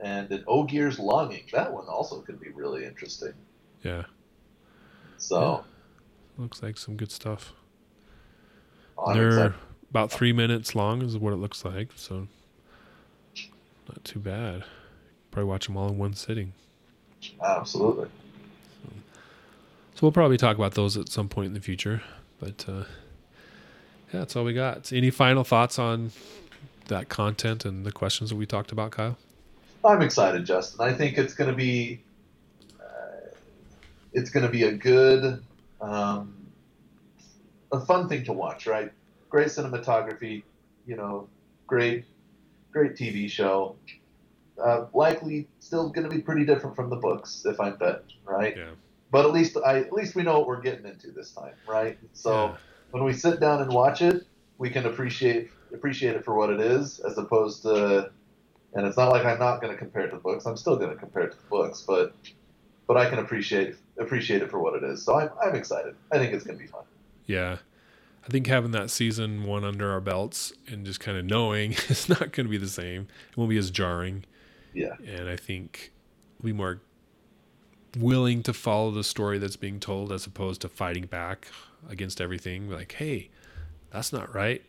and 0.01 0.31
an 0.31 0.45
Ogier's 0.47 0.99
Longing. 0.99 1.45
That 1.53 1.73
one 1.73 1.87
also 1.87 2.21
could 2.21 2.41
be 2.41 2.51
really 2.51 2.85
interesting. 2.85 3.35
Yeah. 3.83 4.05
So 5.19 5.65
Looks 6.39 6.63
like 6.63 6.79
some 6.79 6.97
good 6.97 7.13
stuff. 7.13 7.53
They're 9.15 9.55
about 9.91 10.11
three 10.11 10.33
minutes 10.33 10.75
long, 10.75 11.03
is 11.03 11.19
what 11.19 11.33
it 11.33 11.37
looks 11.37 11.65
like. 11.65 11.91
So 11.97 12.29
not 13.89 14.05
too 14.05 14.19
bad. 14.19 14.65
Probably 15.31 15.49
watch 15.49 15.67
them 15.67 15.77
all 15.77 15.89
in 15.89 15.99
one 15.99 16.15
sitting. 16.15 16.53
absolutely. 17.43 18.09
So 19.95 19.99
we'll 20.01 20.13
probably 20.13 20.37
talk 20.37 20.57
about 20.57 20.75
those 20.75 20.97
at 20.97 21.09
some 21.09 21.29
point 21.29 21.49
in 21.49 21.55
the 21.55 21.61
future. 21.61 22.03
But 22.43 22.65
uh, 22.69 22.73
yeah, 22.73 24.19
that's 24.19 24.35
all 24.35 24.43
we 24.43 24.53
got. 24.53 24.93
Any 24.93 25.11
final 25.11 25.45
thoughts 25.45 25.79
on 25.79 26.11
that 26.89 27.09
content 27.09 27.65
and 27.65 27.87
the 27.87 27.93
questions 27.93 28.31
that 28.31 28.37
we 28.37 28.47
talked 28.47 28.73
about, 28.73 28.91
Kyle? 28.91 29.17
I'm 29.85 30.03
excited, 30.03 30.45
Justin. 30.45 30.81
I 30.81 30.93
think 30.93 31.19
it's 31.19 31.35
going 31.35 31.51
to 31.51 31.55
be 31.55 32.03
uh, 32.81 33.31
it's 34.13 34.29
going 34.31 34.45
to 34.45 34.51
be 34.51 34.65
a 34.65 34.73
good, 34.73 35.41
um, 35.81 36.35
a 37.71 37.79
fun 37.79 38.09
thing 38.09 38.25
to 38.25 38.33
watch. 38.33 38.67
Right? 38.67 38.91
Great 39.29 39.47
cinematography. 39.47 40.43
You 40.85 40.97
know, 40.97 41.29
great, 41.69 42.07
great 42.73 42.97
TV 42.97 43.31
show. 43.31 43.77
Uh, 44.61 44.87
likely 44.93 45.47
still 45.61 45.91
going 45.91 46.11
to 46.11 46.15
be 46.15 46.21
pretty 46.21 46.45
different 46.45 46.75
from 46.75 46.91
the 46.91 46.97
books, 46.97 47.45
if 47.47 47.61
I'm 47.61 47.77
bet. 47.77 48.03
Right? 48.25 48.57
Yeah. 48.57 48.71
But 49.13 49.27
at 49.27 49.33
least 49.33 49.57
I 49.65 49.79
at 49.81 49.93
least 49.93 50.17
we 50.17 50.25
know 50.25 50.39
what 50.41 50.49
we're 50.49 50.61
getting 50.63 50.87
into 50.87 51.13
this 51.13 51.33
time. 51.33 51.55
Right? 51.69 51.99
So 52.15 52.33
Yeah. 52.47 52.57
when 52.91 53.05
we 53.05 53.13
sit 53.13 53.39
down 53.41 53.63
and 53.63 53.73
watch 53.73 54.03
it, 54.03 54.27
we 54.59 54.71
can 54.71 54.87
appreciate 54.87 55.51
appreciate 55.73 56.17
it 56.17 56.25
for 56.25 56.35
what 56.35 56.51
it 56.51 56.61
is, 56.61 56.99
as 57.01 57.19
opposed 57.19 57.63
to. 57.63 58.11
And 58.75 58.87
it's 58.87 58.97
not 58.97 59.11
like 59.13 59.27
I'm 59.27 59.39
not 59.39 59.61
going 59.61 59.73
to 59.73 59.79
compare 59.79 60.03
it 60.05 60.11
to 60.11 60.17
the 60.17 60.23
books. 60.23 60.47
I'm 60.47 60.57
still 60.57 60.77
going 60.77 60.91
to 60.91 60.97
compare 60.97 61.25
it 61.25 61.33
to 61.33 61.37
the 61.37 61.49
books, 61.51 61.85
but 61.87 62.17
but 62.89 62.97
I 62.97 63.09
can 63.09 63.21
appreciate 63.21 63.77
appreciate 63.99 64.43
it 64.43 64.51
for 64.51 64.61
what 64.61 64.75
it 64.75 64.83
is. 64.83 65.05
So 65.05 65.19
I'm 65.19 65.31
I'm 65.45 65.55
excited. 65.55 65.95
I 66.11 66.19
think 66.19 66.33
it's 66.33 66.45
going 66.45 66.59
to 66.59 66.65
be 66.65 66.69
fun. 66.71 66.85
Yeah. 67.27 67.59
I 68.25 68.29
think 68.29 68.47
having 68.47 68.71
that 68.71 68.91
season 68.91 69.45
one 69.45 69.65
under 69.65 69.91
our 69.91 70.01
belts 70.01 70.53
and 70.69 70.87
just 70.87 71.01
kind 71.01 71.19
of 71.19 71.25
knowing 71.25 71.73
it's 71.89 72.09
not 72.09 72.33
going 72.33 72.47
to 72.47 72.51
be 72.51 72.57
the 72.57 72.69
same, 72.69 73.09
it 73.31 73.37
won't 73.37 73.51
be 73.51 73.59
as 73.59 73.71
jarring. 73.71 74.25
Yeah. 74.73 74.95
And 75.07 75.29
I 75.29 75.37
think 75.37 75.93
we'll 76.41 76.53
be 76.53 76.57
more 76.57 76.81
willing 77.99 78.43
to 78.45 78.53
follow 78.53 78.91
the 78.91 79.05
story 79.05 79.39
that's 79.39 79.57
being 79.57 79.81
told 79.81 80.13
as 80.13 80.27
opposed 80.27 80.61
to 80.63 80.69
fighting 80.69 81.07
back 81.07 81.49
against 81.89 82.21
everything. 82.21 82.71
Like, 82.71 82.93
hey, 82.93 83.31
that's 83.91 84.13
not 84.13 84.35
right. 84.35 84.63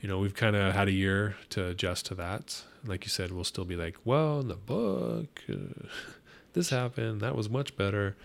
You 0.00 0.08
know, 0.08 0.18
we've 0.18 0.34
kind 0.34 0.56
of 0.56 0.74
had 0.74 0.88
a 0.88 0.92
year 0.92 1.36
to 1.50 1.68
adjust 1.68 2.06
to 2.06 2.14
that. 2.16 2.62
Like 2.84 3.04
you 3.04 3.10
said, 3.10 3.30
we'll 3.30 3.44
still 3.44 3.64
be 3.64 3.76
like, 3.76 3.96
well, 4.04 4.40
in 4.40 4.48
the 4.48 4.56
book, 4.56 5.42
uh, 5.48 5.86
this 6.52 6.70
happened, 6.70 7.20
that 7.20 7.36
was 7.36 7.48
much 7.48 7.76
better 7.76 8.16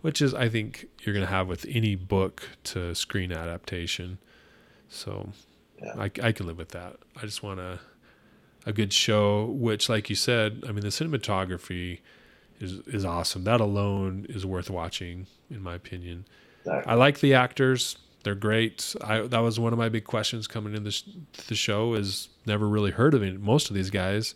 which 0.00 0.22
is 0.22 0.34
I 0.34 0.48
think 0.48 0.86
you're 1.00 1.14
going 1.14 1.26
to 1.26 1.32
have 1.32 1.48
with 1.48 1.66
any 1.68 1.94
book 1.94 2.48
to 2.64 2.94
screen 2.94 3.32
adaptation. 3.32 4.18
So 4.88 5.30
Yeah. 5.82 5.94
I, 5.98 6.04
I 6.22 6.32
can 6.32 6.46
live 6.46 6.58
with 6.58 6.70
that. 6.70 6.96
I 7.16 7.22
just 7.22 7.42
want 7.42 7.60
a 7.60 7.80
a 8.66 8.72
good 8.72 8.92
show, 8.92 9.46
which, 9.46 9.88
like 9.88 10.10
you 10.10 10.16
said, 10.16 10.62
I 10.68 10.72
mean 10.72 10.80
the 10.80 10.88
cinematography 10.88 12.00
is 12.60 12.80
is 12.86 13.04
awesome. 13.04 13.44
That 13.44 13.60
alone 13.60 14.26
is 14.28 14.44
worth 14.44 14.70
watching, 14.70 15.26
in 15.50 15.62
my 15.62 15.74
opinion. 15.74 16.24
Exactly. 16.60 16.92
I 16.92 16.94
like 16.94 17.20
the 17.20 17.34
actors; 17.34 17.98
they're 18.24 18.34
great. 18.34 18.94
I 19.02 19.20
that 19.20 19.40
was 19.40 19.58
one 19.58 19.72
of 19.72 19.78
my 19.78 19.88
big 19.88 20.04
questions 20.04 20.46
coming 20.46 20.74
in 20.74 20.84
this 20.84 21.02
the 21.46 21.54
show 21.54 21.94
is 21.94 22.28
never 22.46 22.68
really 22.68 22.90
heard 22.90 23.14
of 23.14 23.22
it. 23.22 23.40
Most 23.40 23.70
of 23.70 23.74
these 23.74 23.90
guys, 23.90 24.34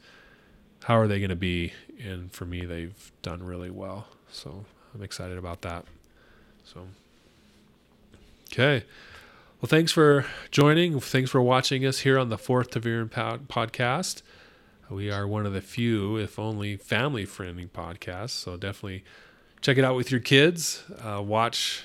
how 0.85 0.97
are 0.97 1.09
they 1.09 1.19
going 1.19 1.31
to 1.31 1.37
be? 1.37 1.73
And 2.03 2.33
for 2.33 2.45
me, 2.45 2.65
they've 2.65 3.13
done 3.23 3.43
really 3.43 3.71
well. 3.71 4.07
So 4.31 4.65
I'm 4.95 5.03
excited 5.03 5.39
about 5.39 5.63
that. 5.63 5.85
So, 6.65 6.87
okay. 8.53 8.85
Well, 9.61 9.69
thanks 9.69 9.93
for 9.93 10.27
joining. 10.51 10.99
Thanks 10.99 11.31
for 11.31 11.41
watching 11.41 11.87
us 11.87 12.01
here 12.01 12.19
on 12.19 12.31
the 12.31 12.39
Fourth 12.39 12.71
Ta'veren 12.71 13.11
pod- 13.11 13.47
podcast. 13.49 14.23
We 14.93 15.11
are 15.11 15.27
one 15.27 15.47
of 15.47 15.53
the 15.53 15.61
few, 15.61 16.17
if 16.17 16.39
only 16.39 16.77
family 16.77 17.25
friendly 17.25 17.67
podcasts. 17.67 18.31
So 18.31 18.57
definitely 18.57 19.05
check 19.61 19.79
it 19.79 19.85
out 19.85 19.97
with 19.97 20.11
your 20.11 20.21
kids. 20.21 20.85
Uh, 21.03 21.23
watch 21.23 21.85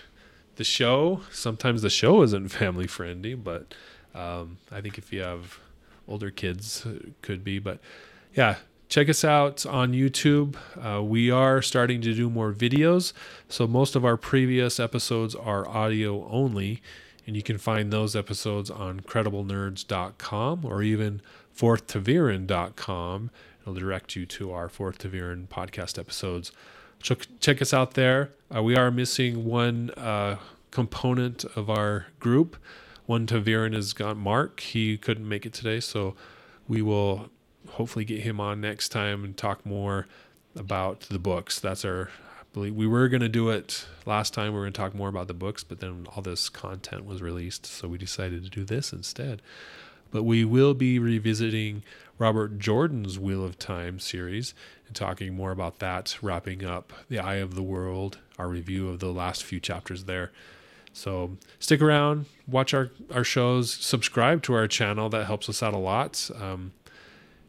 the 0.58 0.64
show. 0.64 1.22
Sometimes 1.32 1.82
the 1.82 1.90
show 1.90 2.22
isn't 2.24 2.50
family 2.50 2.88
friendly, 2.88 3.34
but 3.34 3.74
um, 4.14 4.58
I 4.72 4.82
think 4.82 4.98
if 4.98 5.14
you 5.14 5.22
have 5.22 5.60
older 6.08 6.30
kids, 6.32 6.86
it 6.86 7.14
could 7.22 7.44
be. 7.44 7.60
But 7.60 7.80
yeah, 8.34 8.58
check 8.90 9.10
us 9.10 9.24
out 9.24 9.66
on 9.66 9.94
YouTube. 9.94 10.56
Uh, 10.78 11.02
we 11.02 11.32
are 11.32 11.62
starting 11.62 12.02
to 12.02 12.14
do 12.14 12.30
more 12.30 12.52
videos. 12.52 13.14
So 13.48 13.68
most 13.68 13.96
of 13.96 14.04
our 14.04 14.18
previous 14.18 14.80
episodes 14.80 15.34
are 15.36 15.68
audio 15.68 16.28
only. 16.30 16.82
And 17.26 17.36
you 17.36 17.44
can 17.44 17.58
find 17.58 17.92
those 17.92 18.16
episodes 18.16 18.72
on 18.72 19.02
crediblenerds.com 19.02 20.66
or 20.66 20.82
even 20.82 21.22
fourthtaviran.com. 21.58 23.32
It'll 23.62 23.74
direct 23.74 24.16
you 24.16 24.26
to 24.26 24.52
our 24.52 24.70
Fourth 24.70 25.00
Ta'veren 25.00 25.48
podcast 25.48 25.98
episodes. 26.00 26.52
Check, 27.02 27.28
check 27.40 27.62
us 27.62 27.74
out 27.74 27.96
there. 27.96 28.30
Uh, 28.54 28.64
we 28.64 28.76
are 28.76 28.92
missing 28.92 29.46
one 29.46 29.92
uh, 29.92 30.38
component 30.72 31.44
of 31.56 31.70
our 31.70 32.08
group. 32.20 32.58
One 33.06 33.26
Ta'veren 33.26 33.74
has 33.74 33.94
got 33.94 34.18
Mark. 34.18 34.60
He 34.60 34.98
couldn't 34.98 35.28
make 35.28 35.46
it 35.46 35.54
today, 35.54 35.80
so 35.80 36.16
we 36.68 36.82
will 36.82 37.30
hopefully 37.72 38.06
get 38.06 38.22
him 38.22 38.40
on 38.40 38.62
next 38.62 38.90
time 38.90 39.24
and 39.24 39.36
talk 39.36 39.66
more 39.66 40.08
about 40.56 41.02
the 41.02 41.20
books. 41.20 41.60
That's 41.60 41.84
our 41.84 42.10
we 42.56 42.88
were 42.88 43.08
going 43.08 43.22
to 43.22 43.30
do 43.30 43.50
it 43.50 43.86
last 44.06 44.34
time. 44.34 44.52
We 44.52 44.58
were 44.58 44.64
going 44.64 44.74
to 44.74 44.82
talk 44.82 44.96
more 44.96 45.10
about 45.10 45.28
the 45.28 45.34
books, 45.36 45.64
but 45.64 45.80
then 45.80 46.08
all 46.16 46.24
this 46.24 46.50
content 46.50 47.06
was 47.06 47.22
released, 47.22 47.68
so 47.68 47.88
we 47.88 48.00
decided 48.00 48.44
to 48.44 48.50
do 48.50 48.64
this 48.64 48.92
instead. 48.92 49.44
But 50.12 50.24
we 50.24 50.46
will 50.46 50.74
be 50.74 51.00
revisiting 51.00 51.84
Robert 52.18 52.60
Jordan's 52.60 53.20
Wheel 53.20 53.44
of 53.44 53.60
Time 53.60 54.00
series 54.00 54.54
and 54.88 54.96
talking 54.96 55.36
more 55.36 55.52
about 55.52 55.80
that, 55.80 56.18
wrapping 56.22 56.66
up 56.66 56.94
The 57.10 57.20
Eye 57.20 57.36
of 57.36 57.56
the 57.56 57.64
World, 57.64 58.20
our 58.40 58.48
review 58.48 58.90
of 58.90 59.00
the 59.00 59.12
last 59.12 59.44
few 59.44 59.60
chapters 59.60 60.06
there. 60.06 60.32
So 60.94 61.38
stick 61.60 61.82
around, 61.82 62.26
watch 62.48 62.74
our, 62.74 62.90
our 63.14 63.24
shows, 63.24 63.72
subscribe 63.72 64.42
to 64.44 64.54
our 64.54 64.68
channel. 64.68 65.10
That 65.10 65.26
helps 65.26 65.48
us 65.48 65.62
out 65.62 65.74
a 65.74 65.78
lot. 65.78 66.30
Um, 66.40 66.72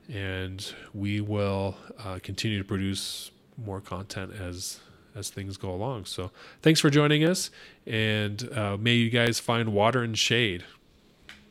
and 0.08 0.74
we 0.92 1.20
will 1.20 1.76
uh, 2.04 2.18
continue 2.22 2.58
to 2.58 2.64
produce 2.64 3.30
more 3.56 3.80
content 3.80 4.32
as 4.38 4.80
as 5.14 5.30
things 5.30 5.56
go 5.56 5.70
along. 5.70 6.04
So 6.04 6.30
thanks 6.62 6.80
for 6.80 6.90
joining 6.90 7.24
us, 7.24 7.50
and 7.86 8.48
uh, 8.56 8.76
may 8.76 8.94
you 8.94 9.10
guys 9.10 9.40
find 9.40 9.72
water 9.72 10.02
and 10.02 10.16
shade. 10.16 10.64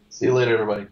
See 0.10 0.26
you 0.26 0.34
later, 0.34 0.54
everybody. 0.54 0.88